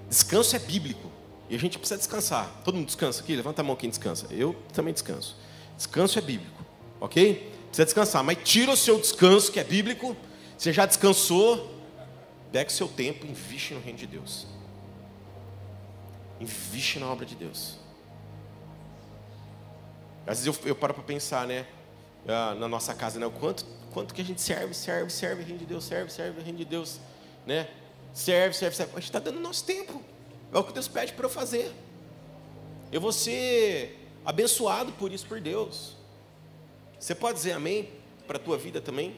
Descanso 0.09 0.55
é 0.55 0.59
bíblico. 0.59 1.11
E 1.49 1.55
a 1.55 1.59
gente 1.59 1.79
precisa 1.79 1.97
descansar. 1.97 2.61
Todo 2.65 2.75
mundo 2.75 2.87
descansa 2.87 3.23
aqui? 3.23 3.35
Levanta 3.37 3.63
a 3.63 3.65
mão 3.65 3.77
quem 3.77 3.89
descansa. 3.89 4.27
Eu 4.31 4.55
também 4.73 4.93
descanso. 4.93 5.37
Descanso 5.77 6.19
é 6.19 6.23
bíblico. 6.23 6.65
Ok? 7.01 7.53
Precisa 7.69 7.85
descansar. 7.85 8.25
Mas 8.25 8.39
tira 8.43 8.73
o 8.73 8.77
seu 8.77 8.99
descanso, 8.99 9.53
que 9.53 9.61
é 9.61 9.65
bíblico. 9.65 10.17
Você 10.59 10.73
já 10.73 10.87
descansou. 10.87 11.73
Pega 12.51 12.69
o 12.69 12.73
seu 12.73 12.89
tempo 12.89 13.27
e 13.27 13.31
investe 13.31 13.75
no 13.75 13.81
reino 13.81 13.99
de 13.99 14.07
Deus. 14.07 14.47
Investe 16.41 16.99
na 16.99 17.07
obra 17.07 17.25
de 17.25 17.35
Deus. 17.35 17.79
Às 20.27 20.45
vezes 20.45 20.47
eu, 20.47 20.69
eu 20.69 20.75
paro 20.75 20.93
para 20.93 21.03
pensar, 21.03 21.47
né? 21.47 21.67
Ah, 22.27 22.55
na 22.55 22.67
nossa 22.67 22.95
casa, 22.95 23.21
né? 23.21 23.27
O 23.27 23.31
quanto, 23.31 23.65
quanto 23.93 24.15
que 24.15 24.21
a 24.21 24.25
gente 24.25 24.41
serve, 24.41 24.75
serve, 24.75 25.11
serve 25.11 25.43
reino 25.43 25.59
de 25.59 25.67
Deus, 25.67 25.85
serve, 25.85 26.11
serve 26.11 26.43
reino 26.43 26.59
de 26.59 26.65
Deus, 26.65 26.99
né? 27.47 27.69
serve, 28.17 28.57
serve, 28.57 28.75
serve. 28.75 28.93
A 28.93 28.97
gente 28.97 29.11
está 29.11 29.19
dando 29.19 29.39
nosso 29.39 29.65
tempo. 29.65 30.03
É 30.53 30.59
o 30.59 30.65
que 30.65 30.73
Deus 30.73 30.89
pede 30.89 31.13
para 31.13 31.27
eu 31.27 31.31
fazer. 31.31 31.71
Eu 32.91 33.01
vou 33.01 33.13
ser 33.13 34.09
abençoado 34.25 34.91
por 34.93 35.13
isso, 35.13 35.27
por 35.27 35.39
Deus. 35.39 35.95
Você 36.99 37.15
pode 37.15 37.37
dizer 37.37 37.53
amém 37.53 37.91
para 38.27 38.39
a 38.39 38.41
tua 38.41 38.57
vida 38.57 38.81
também? 38.81 39.15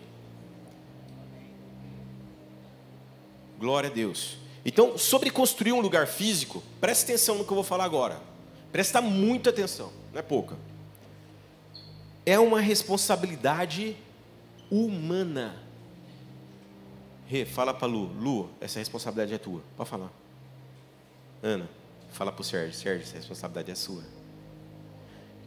Glória 3.59 3.88
a 3.88 3.92
Deus. 3.92 4.37
Então, 4.64 4.99
sobre 4.99 5.31
construir 5.31 5.73
um 5.73 5.81
lugar 5.81 6.09
físico, 6.09 6.62
preste 6.81 7.05
atenção 7.05 7.37
no 7.37 7.44
que 7.44 7.51
eu 7.51 7.55
vou 7.55 7.64
falar 7.64 7.85
agora. 7.85 8.21
Presta 8.73 9.01
muita 9.01 9.51
atenção, 9.51 9.92
não 10.12 10.18
é 10.18 10.23
pouca. 10.23 10.57
É 12.29 12.38
uma 12.38 12.61
responsabilidade 12.61 13.97
humana 14.71 15.69
Rê, 17.29 17.45
fala 17.45 17.75
para 17.75 17.87
Lu. 17.87 18.07
Lu, 18.07 18.51
essa 18.59 18.79
responsabilidade 18.79 19.35
é 19.35 19.38
tua. 19.38 19.62
Pode 19.77 19.91
falar. 19.91 20.11
Ana, 21.43 21.69
fala 22.11 22.33
para 22.33 22.41
o 22.41 22.45
Sérgio. 22.45 22.73
Sérgio, 22.73 23.03
essa 23.03 23.17
responsabilidade 23.17 23.71
é 23.71 23.75
sua. 23.75 24.03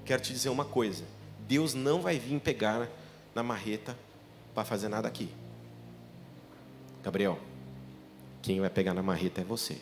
Quero 0.05 0.21
te 0.21 0.31
dizer 0.31 0.49
uma 0.49 0.63
coisa. 0.63 1.03
Deus 1.47 1.73
não 1.73 1.99
vai 1.99 2.19
vir 2.19 2.39
pegar 2.39 2.87
na 3.33 3.41
marreta 3.41 3.97
para 4.53 4.63
fazer 4.63 4.89
nada 4.89 5.07
aqui. 5.07 5.27
Gabriel, 7.03 7.39
quem 8.43 8.61
vai 8.61 8.69
pegar 8.69 8.93
na 8.93 9.01
marreta 9.01 9.41
é 9.41 9.43
você. 9.43 9.81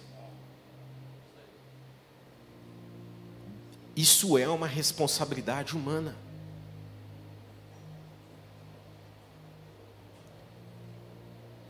Isso 3.93 4.37
é 4.37 4.47
uma 4.47 4.67
responsabilidade 4.67 5.75
humana. 5.75 6.15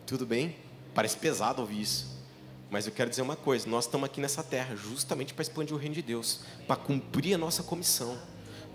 Tudo 0.10 0.26
bem? 0.26 0.56
Parece 0.96 1.16
pesado 1.16 1.62
ouvir 1.62 1.82
isso. 1.82 2.08
Mas 2.72 2.88
eu 2.88 2.92
quero 2.92 3.12
dizer 3.12 3.22
uma 3.22 3.36
coisa: 3.36 3.70
nós 3.70 3.86
estamos 3.86 4.08
aqui 4.08 4.20
nessa 4.20 4.42
terra 4.42 4.76
justamente 4.76 5.36
para 5.36 5.44
expandir 5.44 5.76
o 5.76 5.78
reino 5.78 5.94
de 5.94 6.02
Deus, 6.02 6.40
para 6.66 6.76
cumprir 6.76 7.36
a 7.36 7.38
nossa 7.38 7.62
comissão, 7.62 8.18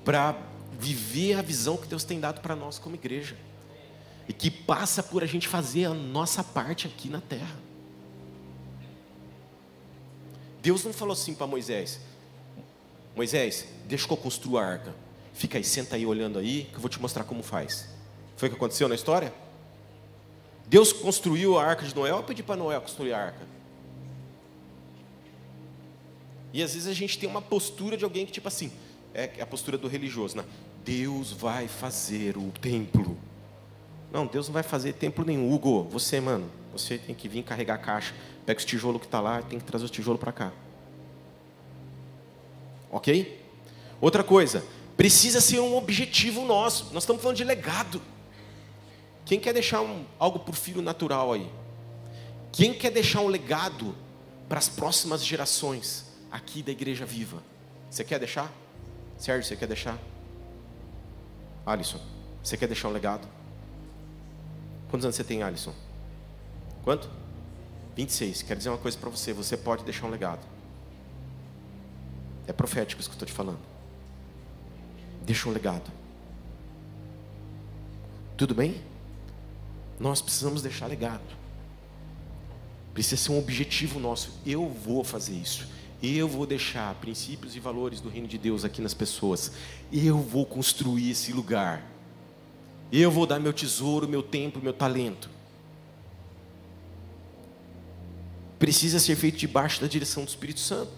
para 0.04 0.36
viver 0.78 1.34
a 1.34 1.42
visão 1.42 1.76
que 1.76 1.88
Deus 1.88 2.04
tem 2.04 2.20
dado 2.20 2.40
para 2.40 2.54
nós 2.54 2.78
como 2.78 2.94
igreja, 2.94 3.36
e 4.28 4.32
que 4.32 4.48
passa 4.48 5.02
por 5.02 5.24
a 5.24 5.26
gente 5.26 5.48
fazer 5.48 5.86
a 5.86 5.92
nossa 5.92 6.44
parte 6.44 6.86
aqui 6.86 7.08
na 7.08 7.20
terra. 7.20 7.56
Deus 10.62 10.84
não 10.84 10.92
falou 10.92 11.14
assim 11.14 11.34
para 11.34 11.48
Moisés: 11.48 11.98
Moisés, 13.16 13.66
deixa 13.88 14.06
que 14.06 14.12
eu 14.12 14.16
construa 14.16 14.62
a 14.62 14.66
arca. 14.66 14.94
Fica 15.32 15.58
aí, 15.58 15.64
senta 15.64 15.96
aí 15.96 16.06
olhando 16.06 16.38
aí, 16.38 16.68
que 16.70 16.76
eu 16.76 16.80
vou 16.80 16.88
te 16.88 17.02
mostrar 17.02 17.24
como 17.24 17.42
faz. 17.42 17.88
Foi 18.36 18.46
o 18.46 18.52
que 18.52 18.56
aconteceu 18.56 18.88
na 18.88 18.94
história? 18.94 19.34
Deus 20.66 20.92
construiu 20.92 21.58
a 21.58 21.64
arca 21.64 21.84
de 21.86 21.94
Noé, 21.94 22.10
eu 22.10 22.22
pedi 22.22 22.42
para 22.42 22.56
Noé 22.56 22.78
construir 22.80 23.12
a 23.12 23.18
arca. 23.26 23.54
E 26.52 26.62
às 26.62 26.72
vezes 26.72 26.88
a 26.88 26.92
gente 26.92 27.18
tem 27.18 27.28
uma 27.28 27.42
postura 27.42 27.96
de 27.96 28.04
alguém 28.04 28.24
que, 28.24 28.32
tipo 28.32 28.46
assim, 28.46 28.72
é 29.12 29.30
a 29.40 29.46
postura 29.46 29.76
do 29.76 29.88
religioso, 29.88 30.36
né? 30.36 30.44
Deus 30.84 31.32
vai 31.32 31.66
fazer 31.66 32.36
o 32.36 32.52
templo. 32.60 33.16
Não, 34.12 34.26
Deus 34.26 34.46
não 34.46 34.52
vai 34.52 34.62
fazer 34.62 34.92
templo 34.92 35.24
nenhum. 35.24 35.52
Hugo, 35.52 35.82
você, 35.84 36.20
mano, 36.20 36.48
você 36.72 36.98
tem 36.98 37.14
que 37.14 37.28
vir 37.28 37.42
carregar 37.42 37.74
a 37.74 37.78
caixa. 37.78 38.14
Pega 38.46 38.58
os 38.58 38.64
tijolos 38.64 39.00
que 39.00 39.06
está 39.06 39.20
lá 39.20 39.42
tem 39.42 39.58
que 39.58 39.64
trazer 39.64 39.84
os 39.84 39.90
tijolos 39.90 40.20
para 40.20 40.30
cá. 40.30 40.52
Ok? 42.90 43.40
Outra 44.00 44.22
coisa, 44.22 44.64
precisa 44.96 45.40
ser 45.40 45.58
um 45.58 45.76
objetivo 45.76 46.44
nosso. 46.44 46.92
Nós 46.92 47.02
estamos 47.02 47.22
falando 47.22 47.36
de 47.36 47.44
legado. 47.44 48.00
Quem 49.24 49.40
quer 49.40 49.52
deixar 49.52 49.80
um, 49.80 50.04
algo 50.18 50.42
o 50.46 50.52
filho 50.52 50.82
natural 50.82 51.32
aí? 51.32 51.50
Quem 52.52 52.74
quer 52.74 52.90
deixar 52.90 53.20
um 53.20 53.26
legado 53.26 53.94
para 54.48 54.58
as 54.58 54.68
próximas 54.68 55.24
gerações 55.24 56.04
aqui 56.30 56.62
da 56.62 56.70
Igreja 56.70 57.06
Viva? 57.06 57.42
Você 57.90 58.04
quer 58.04 58.18
deixar? 58.18 58.52
Sérgio, 59.18 59.48
você 59.48 59.56
quer 59.56 59.66
deixar? 59.66 59.98
Alisson, 61.64 62.00
você 62.42 62.56
quer 62.56 62.66
deixar 62.66 62.88
um 62.88 62.92
legado? 62.92 63.26
Quantos 64.90 65.04
anos 65.04 65.16
você 65.16 65.24
tem, 65.24 65.42
Alisson? 65.42 65.74
Quanto? 66.84 67.08
26. 67.96 68.42
Quero 68.42 68.58
dizer 68.58 68.68
uma 68.68 68.78
coisa 68.78 68.98
para 68.98 69.08
você: 69.08 69.32
você 69.32 69.56
pode 69.56 69.84
deixar 69.84 70.06
um 70.06 70.10
legado. 70.10 70.46
É 72.46 72.52
profético 72.52 73.00
isso 73.00 73.08
que 73.08 73.14
eu 73.14 73.24
estou 73.24 73.26
te 73.26 73.32
falando. 73.32 73.58
Deixa 75.22 75.48
um 75.48 75.52
legado. 75.52 75.90
Tudo 78.36 78.54
bem? 78.54 78.82
Nós 79.98 80.20
precisamos 80.20 80.62
deixar 80.62 80.86
legado. 80.86 81.22
Precisa 82.92 83.16
ser 83.16 83.32
um 83.32 83.38
objetivo 83.38 83.98
nosso. 83.98 84.30
Eu 84.46 84.68
vou 84.68 85.02
fazer 85.02 85.34
isso. 85.34 85.66
Eu 86.02 86.28
vou 86.28 86.46
deixar 86.46 86.94
princípios 86.96 87.56
e 87.56 87.60
valores 87.60 88.00
do 88.00 88.08
reino 88.08 88.28
de 88.28 88.36
Deus 88.36 88.64
aqui 88.64 88.82
nas 88.82 88.94
pessoas. 88.94 89.52
Eu 89.92 90.18
vou 90.18 90.44
construir 90.44 91.10
esse 91.10 91.32
lugar. 91.32 91.82
Eu 92.92 93.10
vou 93.10 93.26
dar 93.26 93.40
meu 93.40 93.52
tesouro, 93.52 94.08
meu 94.08 94.22
tempo, 94.22 94.60
meu 94.62 94.72
talento. 94.72 95.30
Precisa 98.58 99.00
ser 99.00 99.16
feito 99.16 99.38
debaixo 99.38 99.80
da 99.80 99.86
direção 99.86 100.24
do 100.24 100.28
Espírito 100.28 100.60
Santo. 100.60 100.92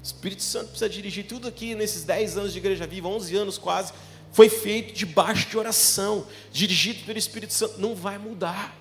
O 0.00 0.06
Espírito 0.06 0.42
Santo 0.42 0.68
precisa 0.68 0.88
dirigir 0.88 1.26
tudo 1.26 1.48
aqui 1.48 1.74
nesses 1.74 2.04
10 2.04 2.38
anos 2.38 2.52
de 2.52 2.58
igreja 2.58 2.86
viva, 2.86 3.08
11 3.08 3.36
anos 3.36 3.58
quase, 3.58 3.92
foi 4.32 4.48
feito 4.48 4.92
debaixo 4.92 5.48
de 5.48 5.56
oração, 5.56 6.26
dirigido 6.52 7.04
pelo 7.04 7.18
Espírito 7.18 7.52
Santo, 7.52 7.80
não 7.80 7.94
vai 7.94 8.18
mudar. 8.18 8.76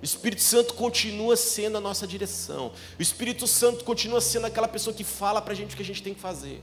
O 0.00 0.04
Espírito 0.04 0.42
Santo 0.42 0.74
continua 0.74 1.36
sendo 1.36 1.78
a 1.78 1.80
nossa 1.80 2.06
direção. 2.06 2.72
O 2.98 3.02
Espírito 3.02 3.46
Santo 3.48 3.84
continua 3.84 4.20
sendo 4.20 4.46
aquela 4.46 4.68
pessoa 4.68 4.94
que 4.94 5.02
fala 5.02 5.42
para 5.42 5.52
a 5.52 5.56
gente 5.56 5.74
o 5.74 5.76
que 5.76 5.82
a 5.82 5.86
gente 5.86 6.02
tem 6.02 6.14
que 6.14 6.20
fazer. 6.20 6.62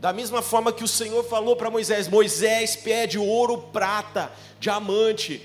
Da 0.00 0.12
mesma 0.12 0.42
forma 0.42 0.72
que 0.72 0.84
o 0.84 0.88
Senhor 0.88 1.24
falou 1.24 1.56
para 1.56 1.70
Moisés: 1.70 2.06
Moisés 2.06 2.76
pede 2.76 3.18
ouro, 3.18 3.58
prata, 3.72 4.30
diamante, 4.60 5.42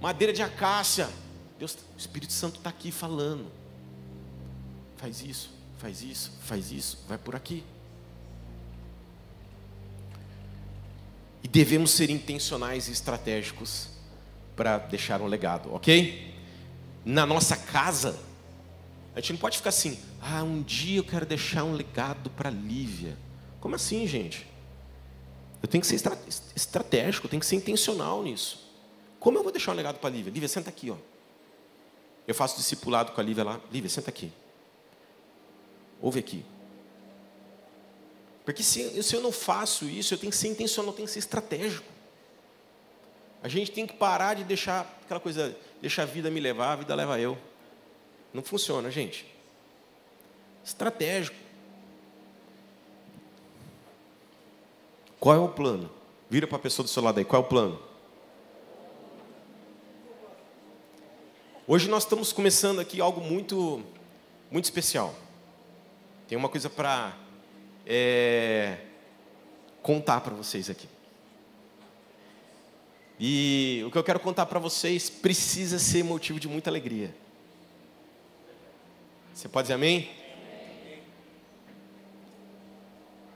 madeira 0.00 0.32
de 0.32 0.42
acácia. 0.42 1.08
Deus, 1.58 1.74
o 1.94 1.98
Espírito 1.98 2.32
Santo 2.32 2.56
está 2.56 2.70
aqui 2.70 2.90
falando. 2.90 3.46
Faz 4.96 5.22
isso, 5.22 5.50
faz 5.78 6.02
isso, 6.02 6.32
faz 6.42 6.72
isso, 6.72 6.98
vai 7.06 7.18
por 7.18 7.36
aqui. 7.36 7.62
E 11.42 11.48
devemos 11.48 11.90
ser 11.90 12.10
intencionais 12.10 12.88
e 12.88 12.92
estratégicos 12.92 13.88
para 14.54 14.78
deixar 14.78 15.20
um 15.20 15.26
legado, 15.26 15.74
ok? 15.74 16.32
Na 17.04 17.26
nossa 17.26 17.56
casa, 17.56 18.18
a 19.14 19.20
gente 19.20 19.32
não 19.32 19.40
pode 19.40 19.56
ficar 19.56 19.70
assim, 19.70 19.98
ah, 20.20 20.42
um 20.42 20.62
dia 20.62 20.98
eu 20.98 21.04
quero 21.04 21.26
deixar 21.26 21.64
um 21.64 21.72
legado 21.72 22.30
para 22.30 22.48
Lívia. 22.48 23.16
Como 23.60 23.74
assim, 23.74 24.06
gente? 24.06 24.46
Eu 25.62 25.68
tenho 25.68 25.82
que 25.82 25.86
ser 25.86 26.00
estratégico, 26.56 27.26
eu 27.26 27.30
tenho 27.30 27.40
que 27.40 27.46
ser 27.46 27.56
intencional 27.56 28.22
nisso. 28.22 28.70
Como 29.20 29.38
eu 29.38 29.42
vou 29.42 29.52
deixar 29.52 29.72
um 29.72 29.74
legado 29.74 29.98
para 29.98 30.10
Lívia? 30.10 30.32
Lívia, 30.32 30.48
senta 30.48 30.70
aqui, 30.70 30.90
ó. 30.90 30.96
Eu 32.26 32.34
faço 32.34 32.56
discipulado 32.56 33.12
com 33.12 33.20
a 33.20 33.24
Lívia 33.24 33.44
lá. 33.44 33.60
Lívia, 33.70 33.90
senta 33.90 34.10
aqui. 34.10 34.32
Ouve 36.00 36.18
aqui. 36.18 36.44
Porque 38.44 38.62
se, 38.62 39.02
se 39.02 39.14
eu 39.14 39.20
não 39.20 39.30
faço 39.30 39.84
isso, 39.84 40.14
eu 40.14 40.18
tenho 40.18 40.30
que 40.30 40.36
ser 40.36 40.48
intencional, 40.48 40.92
eu 40.92 40.96
tenho 40.96 41.06
que 41.06 41.12
ser 41.12 41.20
estratégico. 41.20 41.86
A 43.42 43.48
gente 43.48 43.70
tem 43.70 43.86
que 43.86 43.94
parar 43.94 44.34
de 44.34 44.44
deixar 44.44 44.80
aquela 45.04 45.20
coisa, 45.20 45.56
deixa 45.80 46.02
a 46.02 46.04
vida 46.04 46.30
me 46.30 46.40
levar, 46.40 46.72
a 46.72 46.76
vida 46.76 46.94
leva 46.94 47.18
eu. 47.18 47.36
Não 48.32 48.42
funciona, 48.42 48.90
gente. 48.90 49.26
Estratégico. 50.64 51.36
Qual 55.18 55.36
é 55.36 55.38
o 55.38 55.48
plano? 55.48 55.90
Vira 56.28 56.46
para 56.46 56.56
a 56.56 56.60
pessoa 56.60 56.84
do 56.84 56.88
seu 56.88 57.02
lado 57.02 57.18
aí, 57.18 57.24
qual 57.24 57.42
é 57.42 57.44
o 57.44 57.48
plano? 57.48 57.80
Hoje 61.66 61.88
nós 61.88 62.02
estamos 62.02 62.32
começando 62.32 62.80
aqui 62.80 63.00
algo 63.00 63.20
muito, 63.20 63.82
muito 64.50 64.64
especial. 64.64 65.14
Tem 66.26 66.36
uma 66.36 66.48
coisa 66.48 66.68
para 66.68 67.16
é, 67.86 68.78
contar 69.82 70.20
para 70.20 70.34
vocês 70.34 70.70
aqui. 70.70 70.88
E 73.18 73.82
o 73.86 73.90
que 73.90 73.98
eu 73.98 74.04
quero 74.04 74.18
contar 74.18 74.46
para 74.46 74.58
vocês 74.58 75.08
precisa 75.08 75.78
ser 75.78 76.02
motivo 76.02 76.40
de 76.40 76.48
muita 76.48 76.70
alegria. 76.70 77.14
Você 79.32 79.48
pode 79.48 79.66
dizer 79.66 79.74
amém? 79.74 80.10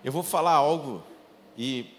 Eu 0.04 0.12
vou 0.12 0.22
falar 0.22 0.52
algo 0.52 1.02
e 1.56 1.94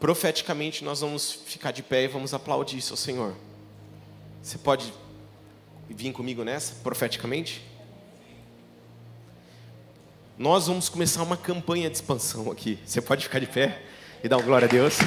profeticamente 0.00 0.84
nós 0.84 1.00
vamos 1.00 1.32
ficar 1.32 1.72
de 1.72 1.82
pé 1.82 2.04
e 2.04 2.08
vamos 2.08 2.32
aplaudir 2.32 2.78
isso 2.78 2.92
ao 2.92 2.96
Senhor. 2.96 3.34
Você 4.42 4.58
pode 4.58 4.92
vir 5.88 6.12
comigo 6.12 6.44
nessa, 6.44 6.74
profeticamente? 6.82 7.62
Nós 10.38 10.68
vamos 10.68 10.88
começar 10.88 11.22
uma 11.24 11.36
campanha 11.36 11.90
de 11.90 11.96
expansão 11.96 12.48
aqui. 12.52 12.78
Você 12.86 13.00
pode 13.00 13.24
ficar 13.24 13.40
de 13.40 13.46
pé 13.46 13.82
e 14.22 14.28
dar 14.28 14.36
uma 14.36 14.44
glória 14.44 14.66
a 14.66 14.70
Deus? 14.70 14.98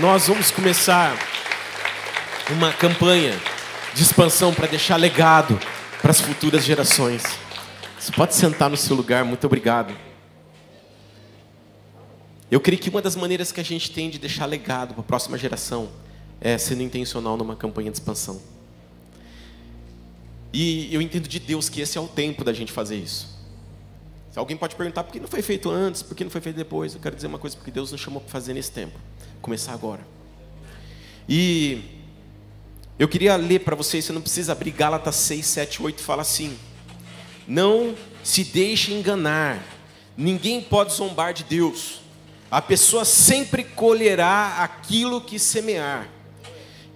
Nós 0.00 0.26
vamos 0.26 0.50
começar 0.50 1.16
uma 2.50 2.72
campanha 2.72 3.40
de 3.94 4.02
expansão 4.02 4.52
para 4.52 4.66
deixar 4.66 4.96
legado 4.96 5.56
para 6.00 6.10
as 6.10 6.20
futuras 6.20 6.64
gerações. 6.64 7.22
Você 8.00 8.10
pode 8.10 8.34
sentar 8.34 8.68
no 8.68 8.76
seu 8.76 8.96
lugar, 8.96 9.24
muito 9.24 9.46
obrigado. 9.46 9.96
Eu 12.50 12.60
creio 12.60 12.82
que 12.82 12.90
uma 12.90 13.00
das 13.00 13.14
maneiras 13.14 13.52
que 13.52 13.60
a 13.60 13.64
gente 13.64 13.92
tem 13.92 14.10
de 14.10 14.18
deixar 14.18 14.46
legado 14.46 14.92
para 14.92 15.02
a 15.02 15.06
próxima 15.06 15.38
geração 15.38 15.88
é 16.40 16.58
sendo 16.58 16.82
intencional 16.82 17.36
numa 17.36 17.54
campanha 17.54 17.92
de 17.92 17.98
expansão. 17.98 18.42
E 20.52 20.94
eu 20.94 21.00
entendo 21.00 21.26
de 21.26 21.38
Deus 21.38 21.68
que 21.68 21.80
esse 21.80 21.96
é 21.96 22.00
o 22.00 22.06
tempo 22.06 22.44
da 22.44 22.52
gente 22.52 22.70
fazer 22.70 22.96
isso. 22.96 23.32
Se 24.30 24.38
alguém 24.38 24.56
pode 24.56 24.74
perguntar 24.76 25.04
por 25.04 25.12
que 25.12 25.20
não 25.20 25.28
foi 25.28 25.42
feito 25.42 25.70
antes, 25.70 26.02
por 26.02 26.14
que 26.14 26.24
não 26.24 26.30
foi 26.30 26.40
feito 26.40 26.56
depois, 26.56 26.94
eu 26.94 27.00
quero 27.00 27.14
dizer 27.14 27.26
uma 27.26 27.38
coisa, 27.38 27.56
porque 27.56 27.70
Deus 27.70 27.92
nos 27.92 28.00
chamou 28.00 28.20
para 28.20 28.30
fazer 28.30 28.54
nesse 28.54 28.70
tempo. 28.72 28.98
Começar 29.40 29.72
agora. 29.72 30.00
E 31.28 31.82
eu 32.98 33.08
queria 33.08 33.36
ler 33.36 33.60
para 33.60 33.76
vocês, 33.76 34.04
você 34.04 34.12
não 34.12 34.22
precisa 34.22 34.52
abrir, 34.52 34.70
Gálatas 34.70 35.16
6, 35.16 35.44
7, 35.44 35.82
8 35.82 36.02
fala 36.02 36.22
assim: 36.22 36.56
Não 37.46 37.94
se 38.22 38.44
deixe 38.44 38.92
enganar, 38.92 39.62
ninguém 40.16 40.60
pode 40.60 40.94
zombar 40.94 41.34
de 41.34 41.44
Deus, 41.44 42.00
a 42.50 42.60
pessoa 42.62 43.04
sempre 43.04 43.64
colherá 43.64 44.58
aquilo 44.58 45.20
que 45.20 45.38
semear. 45.38 46.08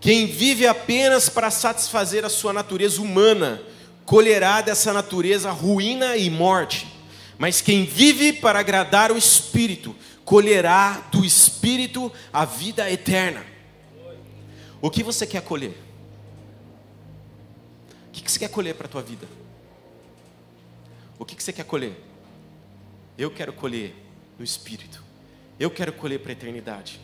Quem 0.01 0.27
vive 0.27 0.67
apenas 0.67 1.29
para 1.29 1.51
satisfazer 1.51 2.25
a 2.25 2.29
sua 2.29 2.53
natureza 2.53 3.01
humana, 3.01 3.63
colherá 4.05 4.61
dessa 4.61 4.93
natureza 4.93 5.51
ruína 5.51 6.17
e 6.17 6.31
morte. 6.31 6.87
Mas 7.39 7.61
quem 7.61 7.85
vive 7.85 8.33
para 8.33 8.61
agradar 8.61 9.11
o 9.13 9.19
Espírito, 9.19 9.95
colherá 10.25 11.09
do 11.11 11.25
Espírito 11.25 12.11
a 12.33 12.45
vida 12.45 12.91
eterna. 12.91 13.45
O 14.81 14.91
que 14.91 15.03
você 15.03 15.27
quer 15.27 15.43
colher? 15.43 15.77
O 18.09 18.13
que 18.13 18.31
você 18.31 18.39
quer 18.39 18.49
colher 18.49 18.75
para 18.75 18.87
a 18.87 18.91
tua 18.91 19.03
vida? 19.03 19.27
O 21.19 21.25
que 21.25 21.43
você 21.43 21.53
quer 21.53 21.65
colher? 21.65 21.93
Eu 23.17 23.31
quero 23.31 23.53
colher 23.53 23.95
no 24.39 24.45
Espírito. 24.45 25.03
Eu 25.59 25.71
quero 25.71 25.93
colher 25.93 26.21
para 26.21 26.33
a 26.33 26.35
eternidade. 26.35 27.01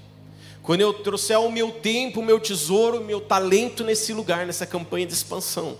Quando 0.62 0.80
eu 0.80 0.92
trouxer 0.94 1.38
o 1.40 1.50
meu 1.50 1.72
tempo, 1.72 2.20
o 2.20 2.24
meu 2.24 2.38
tesouro, 2.38 3.00
o 3.00 3.04
meu 3.04 3.20
talento 3.20 3.82
nesse 3.82 4.12
lugar, 4.12 4.46
nessa 4.46 4.64
campanha 4.64 5.06
de 5.06 5.12
expansão, 5.12 5.76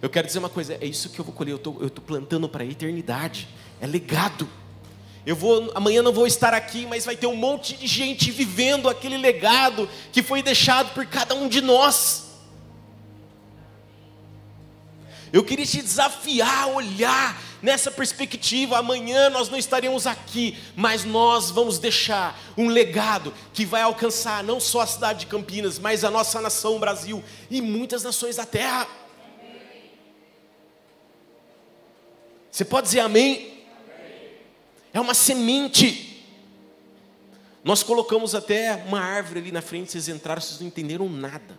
eu 0.00 0.08
quero 0.08 0.26
dizer 0.26 0.38
uma 0.38 0.48
coisa: 0.48 0.78
é 0.80 0.86
isso 0.86 1.10
que 1.10 1.18
eu 1.18 1.24
vou 1.24 1.34
colher. 1.34 1.52
Eu 1.52 1.86
estou 1.86 2.04
plantando 2.04 2.48
para 2.48 2.62
a 2.62 2.66
eternidade. 2.66 3.48
É 3.80 3.86
legado. 3.86 4.48
Eu 5.26 5.36
vou, 5.36 5.70
amanhã 5.74 6.02
não 6.02 6.12
vou 6.12 6.26
estar 6.26 6.54
aqui, 6.54 6.86
mas 6.86 7.04
vai 7.04 7.14
ter 7.14 7.26
um 7.26 7.36
monte 7.36 7.76
de 7.76 7.86
gente 7.86 8.30
vivendo 8.30 8.88
aquele 8.88 9.18
legado 9.18 9.88
que 10.12 10.22
foi 10.22 10.42
deixado 10.42 10.94
por 10.94 11.04
cada 11.06 11.34
um 11.34 11.48
de 11.48 11.60
nós. 11.60 12.29
Eu 15.32 15.44
queria 15.44 15.64
te 15.64 15.80
desafiar 15.80 16.64
a 16.64 16.66
olhar 16.66 17.40
nessa 17.62 17.90
perspectiva. 17.90 18.78
Amanhã 18.78 19.30
nós 19.30 19.48
não 19.48 19.58
estaremos 19.58 20.06
aqui, 20.06 20.58
mas 20.74 21.04
nós 21.04 21.50
vamos 21.50 21.78
deixar 21.78 22.38
um 22.56 22.68
legado 22.68 23.32
que 23.52 23.64
vai 23.64 23.82
alcançar 23.82 24.42
não 24.42 24.58
só 24.58 24.80
a 24.80 24.86
cidade 24.86 25.20
de 25.20 25.26
Campinas, 25.26 25.78
mas 25.78 26.04
a 26.04 26.10
nossa 26.10 26.40
nação, 26.40 26.76
o 26.76 26.78
Brasil 26.80 27.22
e 27.50 27.60
muitas 27.60 28.02
nações 28.02 28.36
da 28.36 28.46
terra. 28.46 28.88
Você 32.50 32.64
pode 32.64 32.88
dizer 32.88 33.00
amém? 33.00 33.64
É 34.92 35.00
uma 35.00 35.14
semente. 35.14 36.24
Nós 37.62 37.82
colocamos 37.82 38.34
até 38.34 38.74
uma 38.86 39.00
árvore 39.00 39.40
ali 39.40 39.52
na 39.52 39.62
frente, 39.62 39.92
vocês 39.92 40.08
entraram, 40.08 40.40
vocês 40.40 40.58
não 40.58 40.66
entenderam 40.66 41.08
nada. 41.08 41.58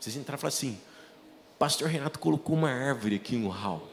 Vocês 0.00 0.16
entraram 0.16 0.38
e 0.38 0.40
falaram 0.40 0.56
assim: 0.56 0.80
Pastor 1.58 1.88
Renato 1.88 2.18
colocou 2.18 2.54
uma 2.54 2.70
árvore 2.70 3.16
aqui 3.16 3.36
no 3.36 3.48
hall. 3.48 3.88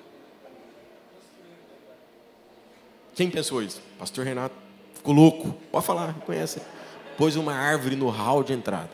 Quem 3.15 3.29
pensou 3.29 3.61
isso? 3.61 3.81
Pastor 3.97 4.25
Renato 4.25 4.55
ficou 4.93 5.13
louco. 5.13 5.55
Pode 5.71 5.85
falar, 5.85 6.13
conhece. 6.25 6.61
Pôs 7.17 7.35
uma 7.35 7.53
árvore 7.53 7.95
no 7.95 8.09
hall 8.09 8.43
de 8.43 8.53
entrada. 8.53 8.91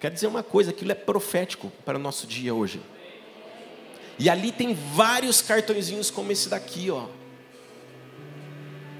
Quer 0.00 0.10
dizer 0.10 0.26
uma 0.26 0.42
coisa, 0.42 0.70
aquilo 0.70 0.92
é 0.92 0.94
profético 0.94 1.70
para 1.84 1.98
o 1.98 2.00
nosso 2.00 2.26
dia 2.26 2.54
hoje. 2.54 2.80
E 4.18 4.28
ali 4.28 4.52
tem 4.52 4.74
vários 4.74 5.40
cartõezinhos 5.40 6.10
como 6.10 6.32
esse 6.32 6.48
daqui, 6.48 6.90
ó. 6.90 7.06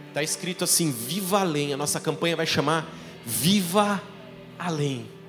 Está 0.09 0.23
escrito 0.23 0.65
assim: 0.65 0.91
Viva 0.91 1.41
Além. 1.41 1.73
A 1.73 1.77
nossa 1.77 2.01
campanha 2.01 2.37
vai 2.37 2.47
chamar 2.47 2.89
Viva 3.25 4.03
Além. 4.59 5.20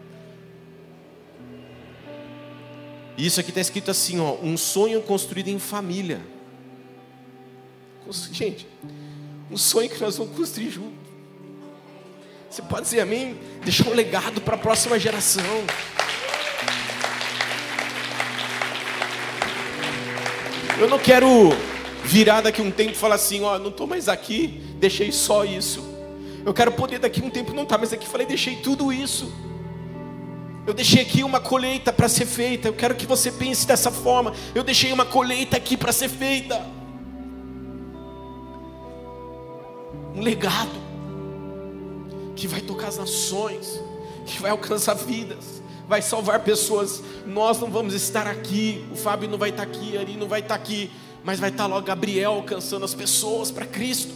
Isso 3.17 3.39
aqui 3.39 3.49
está 3.49 3.61
escrito 3.61 3.91
assim, 3.91 4.19
ó, 4.19 4.35
um 4.41 4.57
sonho 4.57 5.01
construído 5.01 5.49
em 5.49 5.59
família. 5.59 6.21
Gente, 8.31 8.67
um 9.49 9.57
sonho 9.57 9.89
que 9.89 10.01
nós 10.01 10.17
vamos 10.17 10.35
construir 10.35 10.69
junto. 10.69 11.01
Você 12.49 12.61
pode 12.61 12.83
dizer 12.83 13.01
amém? 13.01 13.37
Deixar 13.63 13.87
um 13.87 13.93
legado 13.93 14.41
para 14.41 14.55
a 14.55 14.57
próxima 14.57 14.99
geração. 14.99 15.43
Eu 20.79 20.89
não 20.89 20.99
quero 20.99 21.27
virar 22.03 22.41
daqui 22.41 22.61
um 22.61 22.71
tempo 22.71 22.91
e 22.91 22.95
falar 22.95 23.15
assim, 23.15 23.41
ó, 23.43 23.59
não 23.59 23.69
estou 23.69 23.85
mais 23.85 24.09
aqui, 24.09 24.61
deixei 24.79 25.11
só 25.11 25.45
isso. 25.45 25.87
Eu 26.45 26.53
quero 26.53 26.71
poder 26.71 26.99
daqui 26.99 27.21
um 27.21 27.29
tempo 27.29 27.53
não 27.53 27.63
estar 27.63 27.75
tá 27.75 27.79
mais 27.79 27.93
aqui, 27.93 28.07
falei, 28.07 28.25
deixei 28.25 28.55
tudo 28.57 28.91
isso. 28.91 29.31
Eu 30.65 30.73
deixei 30.73 31.01
aqui 31.01 31.23
uma 31.23 31.39
colheita 31.39 31.91
para 31.91 32.07
ser 32.07 32.25
feita. 32.25 32.67
Eu 32.67 32.73
quero 32.73 32.95
que 32.95 33.05
você 33.05 33.31
pense 33.31 33.65
dessa 33.65 33.89
forma. 33.89 34.33
Eu 34.53 34.63
deixei 34.63 34.93
uma 34.93 35.05
colheita 35.05 35.57
aqui 35.57 35.75
para 35.75 35.91
ser 35.91 36.09
feita. 36.09 36.65
Um 40.15 40.21
legado 40.21 40.79
que 42.35 42.47
vai 42.47 42.61
tocar 42.61 42.89
as 42.89 42.97
nações, 42.97 43.81
que 44.25 44.41
vai 44.41 44.51
alcançar 44.51 44.93
vidas, 44.93 45.63
vai 45.87 46.01
salvar 46.01 46.41
pessoas. 46.41 47.01
Nós 47.25 47.59
não 47.59 47.69
vamos 47.69 47.93
estar 47.93 48.27
aqui, 48.27 48.85
o 48.91 48.95
Fábio 48.95 49.29
não 49.29 49.37
vai 49.37 49.49
estar 49.49 49.63
aqui, 49.63 49.97
a 49.97 50.01
Ari 50.01 50.17
não 50.17 50.27
vai 50.27 50.41
estar 50.41 50.55
aqui, 50.55 50.91
mas 51.23 51.39
vai 51.39 51.49
estar 51.49 51.65
logo 51.65 51.85
Gabriel 51.85 52.33
alcançando 52.33 52.85
as 52.85 52.93
pessoas 52.93 53.49
para 53.49 53.65
Cristo. 53.65 54.13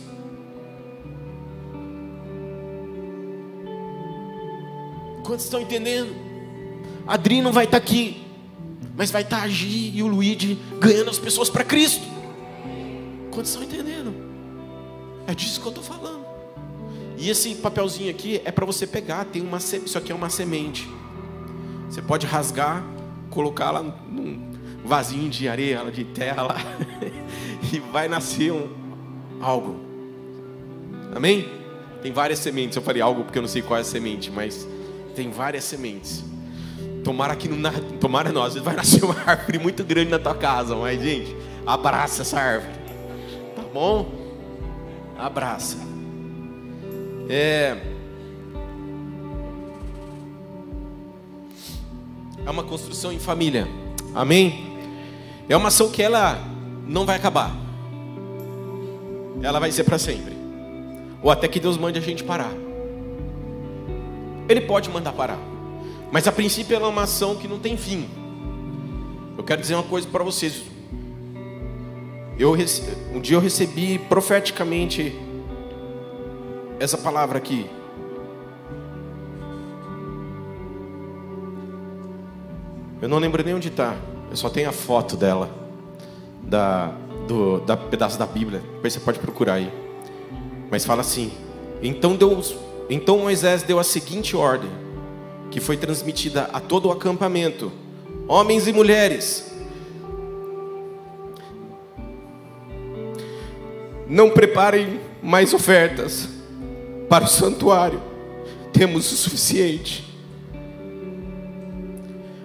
Quantos 5.24 5.46
estão 5.46 5.60
entendendo? 5.60 6.35
Adri 7.08 7.42
não 7.42 7.52
vai 7.52 7.66
estar 7.66 7.78
aqui, 7.78 8.26
mas 8.96 9.12
vai 9.12 9.22
estar 9.22 9.42
a 9.42 9.48
Gi 9.48 9.92
e 9.96 10.02
o 10.02 10.08
Luigi 10.08 10.58
ganhando 10.80 11.10
as 11.10 11.20
pessoas 11.20 11.50
para 11.50 11.64
Cristo. 11.64 12.06
Quantos 13.32 13.52
estão 13.52 13.64
entendendo? 13.64 14.14
É 15.28 15.36
disso 15.36 15.60
que 15.60 15.68
eu 15.68 15.70
estou 15.72 15.84
falando. 15.84 16.26
E 17.18 17.30
esse 17.30 17.56
papelzinho 17.56 18.10
aqui 18.10 18.42
é 18.44 18.52
para 18.52 18.66
você 18.66 18.86
pegar, 18.86 19.26
tem 19.26 19.42
uma 19.42 19.58
isso 19.58 19.98
aqui 19.98 20.12
é 20.12 20.16
uma 20.16 20.30
semente. 20.30 20.88
Você 21.90 22.02
pode 22.02 22.26
rasgar, 22.26 22.84
colocar 23.30 23.72
lá 23.72 23.82
num 23.82 24.52
vasinho 24.84 25.30
de 25.30 25.48
areia, 25.48 25.84
de 25.92 26.04
terra 26.04 26.44
lá, 26.44 26.58
e 27.72 27.80
vai 27.80 28.08
nascer 28.08 28.52
um, 28.52 28.68
algo. 29.42 29.80
Amém? 31.16 31.50
Tem 32.02 32.12
várias 32.12 32.40
sementes. 32.40 32.76
Eu 32.76 32.82
falei 32.82 33.02
algo 33.02 33.24
porque 33.24 33.38
eu 33.38 33.42
não 33.42 33.50
sei 33.50 33.62
qual 33.62 33.78
é 33.78 33.82
a 33.82 33.86
semente, 33.86 34.30
mas 34.30 34.68
tem 35.16 35.32
várias 35.32 35.64
sementes. 35.64 36.24
Tomara 37.06 37.36
que 37.36 37.48
não, 37.48 37.72
tomara 38.00 38.32
nós, 38.32 38.56
vai 38.56 38.76
nascer 38.76 39.06
uma 39.06 39.16
árvore 39.26 39.60
muito 39.60 39.84
grande 39.84 40.10
na 40.10 40.18
tua 40.20 40.34
casa, 40.34 40.76
mas 40.76 41.02
gente, 41.02 41.34
abraça 41.66 42.24
essa 42.24 42.40
árvore. 42.40 42.74
Tá 43.56 43.62
bom? 43.72 44.12
Abraça. 45.18 45.78
É 47.30 47.78
É 52.46 52.50
uma 52.50 52.64
construção 52.64 53.12
em 53.12 53.18
família. 53.18 53.68
Amém? 54.14 54.78
É 55.50 55.58
uma 55.58 55.70
ação 55.70 55.90
que 55.90 56.02
ela 56.02 56.40
não 56.88 57.06
vai 57.06 57.16
acabar. 57.16 57.52
Ela 59.42 59.60
vai 59.60 59.72
ser 59.72 59.84
para 59.84 59.98
sempre. 59.98 60.36
Ou 61.24 61.32
até 61.32 61.48
que 61.48 61.60
Deus 61.60 61.78
mande 61.78 61.98
a 61.98 62.02
gente 62.02 62.24
parar. 62.24 62.52
Ele 64.48 64.62
pode 64.62 64.90
mandar 64.92 65.12
parar. 65.14 65.55
Mas 66.12 66.28
a 66.28 66.32
princípio 66.32 66.76
ela 66.76 66.86
é 66.86 66.90
uma 66.90 67.04
ação 67.04 67.36
que 67.36 67.48
não 67.48 67.60
tem 67.60 67.76
fim. 67.78 68.08
Eu 69.38 69.44
quero 69.44 69.62
dizer 69.62 69.76
uma 69.76 69.84
coisa 69.84 70.08
para 70.08 70.24
vocês. 70.24 70.64
Eu, 72.38 72.56
um 73.14 73.20
dia 73.20 73.38
eu 73.38 73.42
recebi 73.42 74.00
profeticamente 74.00 75.18
essa 76.80 76.98
palavra 76.98 77.38
aqui. 77.38 77.70
Eu 83.02 83.10
não 83.10 83.20
lembro 83.20 83.44
nem 83.44 83.54
onde 83.54 83.68
está. 83.68 83.96
Eu 84.30 84.38
só 84.38 84.50
tenho 84.50 84.70
a 84.70 84.74
foto 84.74 85.16
dela, 85.16 85.50
da, 86.42 86.94
do 87.28 87.60
da 87.60 87.78
pedaço 87.78 88.18
da 88.18 88.26
Bíblia. 88.26 88.62
Depois 88.76 88.94
você 88.94 89.00
pode 89.00 89.20
procurar 89.20 89.56
aí. 89.56 89.72
Mas 90.72 90.86
fala 90.86 91.02
assim: 91.02 91.32
então 91.82 92.16
Deus, 92.16 92.56
então 92.90 93.20
Moisés 93.20 93.64
deu 93.64 93.80
a 93.80 93.84
seguinte 93.84 94.36
ordem 94.36 94.85
que 95.52 95.60
foi 95.60 95.78
transmitida 95.78 96.50
a 96.52 96.60
todo 96.60 96.88
o 96.88 96.92
acampamento, 96.92 97.72
homens 98.28 98.68
e 98.68 98.74
mulheres. 98.74 99.52
Não 104.08 104.30
preparem 104.30 105.00
mais 105.22 105.54
ofertas 105.54 106.30
para 107.10 107.26
o 107.26 107.28
santuário, 107.28 108.02
temos 108.72 109.12
o 109.12 109.16
suficiente. 109.16 110.04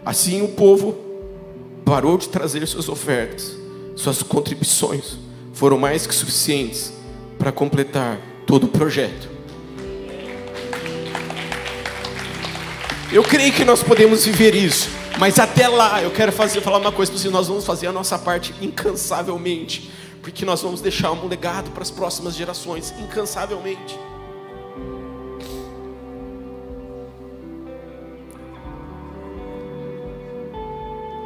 Assim 0.05 0.43
o 0.43 0.49
povo 0.49 0.97
parou 1.85 2.17
de 2.17 2.29
trazer 2.29 2.67
suas 2.67 2.89
ofertas, 2.89 3.57
suas 3.97 4.23
contribuições 4.23 5.19
foram 5.61 5.77
mais 5.77 6.07
que 6.07 6.15
suficientes 6.15 6.91
para 7.39 7.53
completar 7.53 8.19
todo 8.47 8.65
o 8.65 8.69
projeto. 8.69 9.29
Eu 13.13 13.25
creio 13.25 13.53
que 13.53 13.65
nós 13.65 13.83
podemos 13.83 14.25
viver 14.25 14.55
isso. 14.55 14.89
Mas 15.19 15.41
até 15.41 15.67
lá, 15.67 16.01
eu 16.01 16.13
quero 16.13 16.31
fazer, 16.31 16.61
falar 16.61 16.79
uma 16.79 16.93
coisa 16.93 17.11
para 17.11 17.21
vocês: 17.21 17.33
nós 17.33 17.49
vamos 17.49 17.65
fazer 17.65 17.89
a 17.89 17.93
nossa 17.93 18.17
parte 18.17 18.55
incansavelmente, 18.61 19.91
porque 20.23 20.45
nós 20.45 20.63
vamos 20.63 20.81
deixar 20.81 21.11
um 21.11 21.27
legado 21.27 21.71
para 21.73 21.83
as 21.83 21.91
próximas 21.91 22.37
gerações, 22.37 22.95
incansavelmente. 23.01 23.99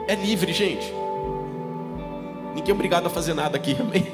É 0.09 0.15
livre, 0.15 0.55
gente. 0.55 0.91
Ninguém 2.55 2.71
é 2.71 2.73
obrigado 2.73 3.07
a 3.07 3.11
fazer 3.11 3.35
nada 3.35 3.59
aqui, 3.59 3.77
amém? 3.79 4.07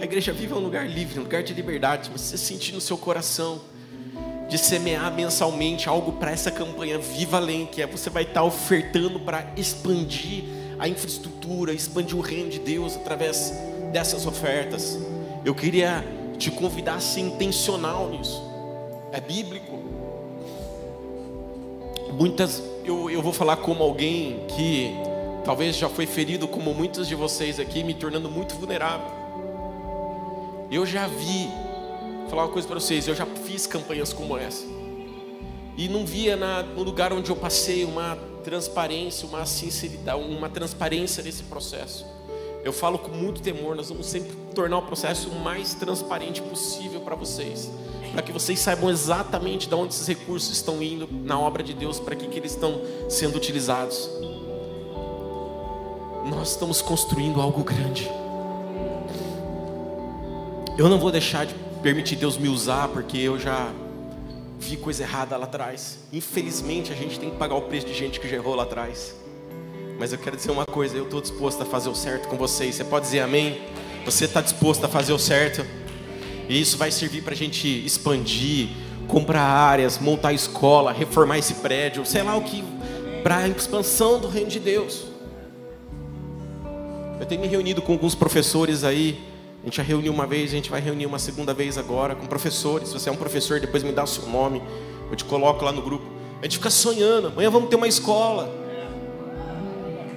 A 0.00 0.04
igreja 0.04 0.32
vive 0.32 0.52
um 0.52 0.58
lugar 0.58 0.88
livre, 0.88 1.20
um 1.20 1.22
lugar 1.22 1.44
de 1.44 1.54
liberdade. 1.54 2.10
Você 2.10 2.36
sentir 2.36 2.72
no 2.72 2.80
seu 2.80 2.98
coração 2.98 3.60
de 4.48 4.56
semear 4.56 5.12
mensalmente 5.14 5.88
algo 5.88 6.12
para 6.12 6.30
essa 6.30 6.50
campanha 6.50 6.98
Viva 6.98 7.36
Além, 7.36 7.66
que 7.66 7.82
é 7.82 7.86
você 7.86 8.08
vai 8.08 8.22
estar 8.22 8.42
ofertando 8.42 9.20
para 9.20 9.46
expandir 9.56 10.44
a 10.78 10.88
infraestrutura, 10.88 11.72
expandir 11.72 12.16
o 12.16 12.20
reino 12.20 12.48
de 12.48 12.58
Deus 12.58 12.96
através 12.96 13.52
dessas 13.92 14.26
ofertas. 14.26 14.98
Eu 15.44 15.54
queria 15.54 16.04
te 16.38 16.50
convidar 16.50 16.94
a 16.94 17.00
ser 17.00 17.20
intencional 17.20 18.08
nisso. 18.08 18.42
É 19.12 19.20
bíblico. 19.20 19.78
muitas, 22.12 22.62
eu, 22.84 23.10
eu 23.10 23.20
vou 23.20 23.32
falar 23.32 23.56
como 23.56 23.82
alguém 23.82 24.44
que 24.48 24.94
talvez 25.44 25.76
já 25.76 25.88
foi 25.88 26.06
ferido, 26.06 26.46
como 26.46 26.72
muitos 26.74 27.08
de 27.08 27.14
vocês 27.14 27.58
aqui, 27.58 27.82
me 27.82 27.94
tornando 27.94 28.30
muito 28.30 28.54
vulnerável. 28.54 29.10
Eu 30.70 30.84
já 30.84 31.06
vi, 31.06 31.48
vou 32.28 32.30
falar 32.30 32.44
uma 32.44 32.52
coisa 32.52 32.68
para 32.68 32.78
vocês, 32.78 33.08
eu 33.08 33.14
já 33.14 33.24
fiz 33.24 33.66
campanhas 33.66 34.12
como 34.12 34.36
essa. 34.36 34.64
E 35.76 35.88
não 35.88 36.04
via 36.04 36.36
na, 36.36 36.62
no 36.62 36.82
lugar 36.82 37.12
onde 37.12 37.30
eu 37.30 37.36
passei 37.36 37.84
uma 37.84 38.18
transparência, 38.44 39.26
uma 39.26 39.46
sinceridade, 39.46 40.20
uma 40.20 40.48
transparência 40.48 41.22
nesse 41.22 41.42
processo. 41.44 42.04
Eu 42.62 42.72
falo 42.72 42.98
com 42.98 43.10
muito 43.10 43.40
temor, 43.40 43.74
nós 43.74 43.88
vamos 43.88 44.06
sempre 44.06 44.32
tornar 44.54 44.78
o 44.78 44.82
processo 44.82 45.30
o 45.30 45.40
mais 45.40 45.72
transparente 45.74 46.42
possível 46.42 47.00
para 47.00 47.14
vocês, 47.14 47.70
para 48.12 48.20
que 48.20 48.32
vocês 48.32 48.58
saibam 48.58 48.90
exatamente 48.90 49.68
de 49.68 49.74
onde 49.74 49.94
esses 49.94 50.06
recursos 50.06 50.52
estão 50.52 50.82
indo 50.82 51.08
na 51.10 51.38
obra 51.40 51.62
de 51.62 51.72
Deus, 51.72 51.98
para 51.98 52.14
que, 52.14 52.26
que 52.26 52.38
eles 52.38 52.52
estão 52.52 52.82
sendo 53.08 53.36
utilizados. 53.36 54.10
Nós 56.26 56.50
estamos 56.50 56.82
construindo 56.82 57.40
algo 57.40 57.64
grande. 57.64 58.10
Eu 60.76 60.88
não 60.88 60.98
vou 60.98 61.10
deixar 61.10 61.46
de 61.46 61.67
permitir 61.82 62.16
Deus 62.16 62.36
me 62.36 62.48
usar, 62.48 62.88
porque 62.88 63.18
eu 63.18 63.38
já 63.38 63.72
vi 64.58 64.76
coisa 64.76 65.02
errada 65.02 65.36
lá 65.36 65.44
atrás. 65.44 65.98
Infelizmente, 66.12 66.92
a 66.92 66.96
gente 66.96 67.18
tem 67.18 67.30
que 67.30 67.36
pagar 67.36 67.54
o 67.54 67.62
preço 67.62 67.86
de 67.86 67.94
gente 67.94 68.18
que 68.20 68.28
já 68.28 68.36
errou 68.36 68.54
lá 68.54 68.64
atrás. 68.64 69.14
Mas 69.98 70.12
eu 70.12 70.18
quero 70.18 70.36
dizer 70.36 70.50
uma 70.50 70.66
coisa: 70.66 70.96
eu 70.96 71.04
estou 71.04 71.20
disposto 71.20 71.62
a 71.62 71.64
fazer 71.64 71.88
o 71.88 71.94
certo 71.94 72.28
com 72.28 72.36
vocês. 72.36 72.74
Você 72.74 72.84
pode 72.84 73.06
dizer 73.06 73.20
amém? 73.20 73.60
Você 74.04 74.24
está 74.24 74.40
disposto 74.40 74.84
a 74.84 74.88
fazer 74.88 75.12
o 75.12 75.18
certo? 75.18 75.64
E 76.48 76.60
isso 76.60 76.76
vai 76.78 76.90
servir 76.90 77.22
para 77.22 77.34
a 77.34 77.36
gente 77.36 77.68
expandir, 77.84 78.68
comprar 79.06 79.42
áreas, 79.42 79.98
montar 79.98 80.32
escola, 80.32 80.92
reformar 80.92 81.38
esse 81.38 81.54
prédio, 81.54 82.06
sei 82.06 82.22
lá 82.22 82.36
o 82.36 82.42
que, 82.42 82.64
para 83.22 83.38
a 83.38 83.48
expansão 83.48 84.18
do 84.18 84.28
reino 84.28 84.48
de 84.48 84.58
Deus. 84.58 85.04
Eu 87.20 87.26
tenho 87.26 87.40
me 87.40 87.48
reunido 87.48 87.82
com 87.82 87.92
alguns 87.92 88.14
professores 88.14 88.84
aí. 88.84 89.27
A 89.62 89.66
gente 89.66 89.76
já 89.76 89.82
reuniu 89.82 90.12
uma 90.12 90.26
vez, 90.26 90.50
a 90.50 90.54
gente 90.54 90.70
vai 90.70 90.80
reunir 90.80 91.06
uma 91.06 91.18
segunda 91.18 91.52
vez 91.52 91.76
agora 91.76 92.14
com 92.14 92.26
professores. 92.26 92.88
Se 92.88 92.94
você 92.94 93.08
é 93.08 93.12
um 93.12 93.16
professor, 93.16 93.60
depois 93.60 93.82
me 93.82 93.92
dá 93.92 94.04
o 94.04 94.06
seu 94.06 94.26
nome, 94.26 94.62
eu 95.10 95.16
te 95.16 95.24
coloco 95.24 95.64
lá 95.64 95.72
no 95.72 95.82
grupo. 95.82 96.04
A 96.40 96.44
gente 96.44 96.58
fica 96.58 96.70
sonhando, 96.70 97.28
amanhã 97.28 97.50
vamos 97.50 97.68
ter 97.68 97.76
uma 97.76 97.88
escola. 97.88 98.48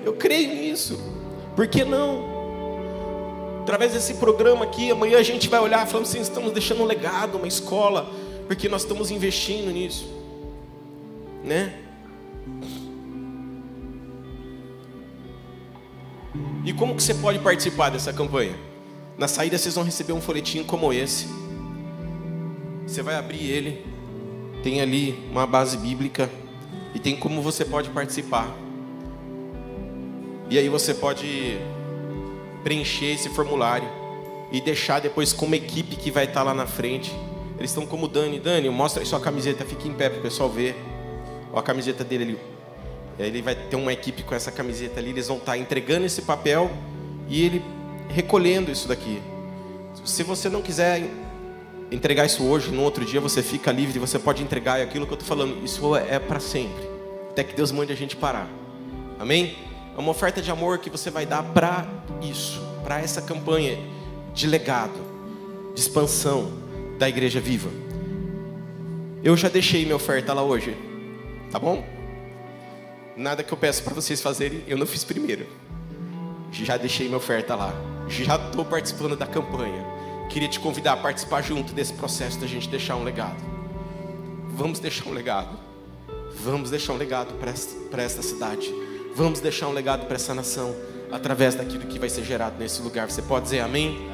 Eu 0.05 0.13
creio 0.13 0.53
nisso. 0.53 0.99
Por 1.55 1.67
que 1.67 1.83
não? 1.83 2.29
Através 3.63 3.93
desse 3.93 4.15
programa 4.15 4.65
aqui, 4.65 4.91
amanhã 4.91 5.17
a 5.17 5.23
gente 5.23 5.49
vai 5.49 5.59
olhar 5.59 5.87
falando 5.87 6.05
assim: 6.05 6.21
estamos 6.21 6.51
deixando 6.51 6.81
um 6.83 6.85
legado, 6.85 7.37
uma 7.37 7.47
escola, 7.47 8.09
porque 8.47 8.69
nós 8.69 8.83
estamos 8.83 9.09
investindo 9.11 9.71
nisso, 9.71 10.07
né? 11.43 11.73
E 16.63 16.73
como 16.73 16.95
que 16.95 17.01
você 17.01 17.13
pode 17.15 17.39
participar 17.39 17.89
dessa 17.89 18.13
campanha? 18.13 18.70
Na 19.21 19.27
saída 19.27 19.55
vocês 19.55 19.75
vão 19.75 19.83
receber 19.83 20.13
um 20.13 20.19
folhetinho 20.19 20.65
como 20.65 20.91
esse. 20.91 21.27
Você 22.87 23.03
vai 23.03 23.13
abrir 23.13 23.51
ele, 23.51 23.85
tem 24.63 24.81
ali 24.81 25.11
uma 25.31 25.45
base 25.45 25.77
bíblica 25.77 26.27
e 26.95 26.97
tem 26.97 27.15
como 27.15 27.39
você 27.39 27.63
pode 27.63 27.91
participar. 27.91 28.51
E 30.49 30.57
aí 30.57 30.67
você 30.69 30.95
pode 30.95 31.59
preencher 32.63 33.13
esse 33.13 33.29
formulário 33.29 33.87
e 34.51 34.59
deixar 34.59 34.99
depois 34.99 35.33
com 35.33 35.45
uma 35.45 35.55
equipe 35.55 35.97
que 35.97 36.09
vai 36.09 36.23
estar 36.23 36.41
lá 36.41 36.55
na 36.55 36.65
frente. 36.65 37.15
Eles 37.59 37.69
estão 37.69 37.85
como 37.85 38.07
Dani. 38.07 38.39
Dani, 38.39 38.71
mostra 38.71 39.03
aí 39.03 39.05
sua 39.05 39.19
camiseta, 39.19 39.63
fique 39.63 39.87
em 39.87 39.93
pé 39.93 40.09
para 40.09 40.17
o 40.17 40.21
pessoal 40.23 40.49
ver. 40.49 40.75
Olha 41.51 41.59
a 41.59 41.61
camiseta 41.61 42.03
dele 42.03 42.23
ali. 42.23 42.39
Ele 43.19 43.43
vai 43.43 43.53
ter 43.53 43.75
uma 43.75 43.93
equipe 43.93 44.23
com 44.23 44.33
essa 44.33 44.51
camiseta 44.51 44.99
ali. 44.99 45.11
Eles 45.11 45.27
vão 45.27 45.37
estar 45.37 45.59
entregando 45.59 46.07
esse 46.07 46.23
papel 46.23 46.71
e 47.29 47.45
ele 47.45 47.61
recolhendo 48.11 48.71
isso 48.71 48.87
daqui. 48.87 49.21
Se 50.05 50.23
você 50.23 50.49
não 50.49 50.61
quiser 50.61 51.03
entregar 51.91 52.25
isso 52.25 52.43
hoje, 52.43 52.71
no 52.71 52.81
outro 52.81 53.03
dia 53.03 53.19
você 53.19 53.43
fica 53.43 53.71
livre, 53.71 53.99
você 53.99 54.17
pode 54.17 54.41
entregar. 54.41 54.79
E 54.79 54.83
aquilo 54.83 55.05
que 55.05 55.13
eu 55.13 55.17
estou 55.17 55.27
falando, 55.27 55.63
isso 55.63 55.95
é 55.95 56.19
para 56.19 56.39
sempre. 56.39 56.89
Até 57.29 57.43
que 57.43 57.55
Deus 57.55 57.71
mande 57.71 57.91
a 57.91 57.95
gente 57.95 58.15
parar. 58.15 58.47
Amém? 59.19 59.55
É 59.95 59.99
uma 59.99 60.11
oferta 60.11 60.41
de 60.41 60.49
amor 60.49 60.79
que 60.79 60.89
você 60.89 61.09
vai 61.09 61.25
dar 61.25 61.43
para 61.43 61.85
isso, 62.21 62.61
para 62.83 62.99
essa 62.99 63.21
campanha 63.21 63.77
de 64.33 64.47
legado, 64.47 64.99
de 65.73 65.81
expansão 65.81 66.51
da 66.97 67.09
igreja 67.09 67.39
viva. 67.39 67.69
Eu 69.23 69.35
já 69.37 69.49
deixei 69.49 69.83
minha 69.83 69.95
oferta 69.95 70.33
lá 70.33 70.41
hoje, 70.41 70.75
tá 71.51 71.59
bom? 71.59 71.85
Nada 73.15 73.43
que 73.43 73.53
eu 73.53 73.57
peço 73.57 73.83
para 73.83 73.93
vocês 73.93 74.21
fazerem, 74.21 74.63
eu 74.65 74.77
não 74.77 74.87
fiz 74.87 75.03
primeiro. 75.03 75.45
Já 76.51 76.77
deixei 76.77 77.07
minha 77.07 77.17
oferta 77.17 77.55
lá. 77.55 77.90
Já 78.07 78.35
estou 78.35 78.65
participando 78.65 79.15
da 79.15 79.25
campanha. 79.27 79.85
Queria 80.29 80.47
te 80.47 80.59
convidar 80.59 80.93
a 80.93 80.97
participar 80.97 81.41
junto 81.41 81.73
desse 81.73 81.93
processo 81.93 82.39
da 82.39 82.47
gente 82.47 82.69
deixar 82.69 82.95
um 82.95 83.03
legado. 83.03 83.37
Vamos 84.49 84.79
deixar 84.79 85.09
um 85.09 85.13
legado. 85.13 85.57
Vamos 86.43 86.69
deixar 86.69 86.93
um 86.93 86.97
legado 86.97 87.33
para 87.35 88.03
esta 88.03 88.21
cidade. 88.21 88.73
Vamos 89.15 89.39
deixar 89.39 89.67
um 89.67 89.73
legado 89.73 90.05
para 90.05 90.15
essa 90.15 90.33
nação 90.33 90.73
através 91.11 91.55
daquilo 91.55 91.85
que 91.85 91.99
vai 91.99 92.09
ser 92.09 92.23
gerado 92.23 92.57
nesse 92.57 92.81
lugar. 92.81 93.09
Você 93.11 93.21
pode 93.21 93.43
dizer 93.43 93.59
amém? 93.59 94.09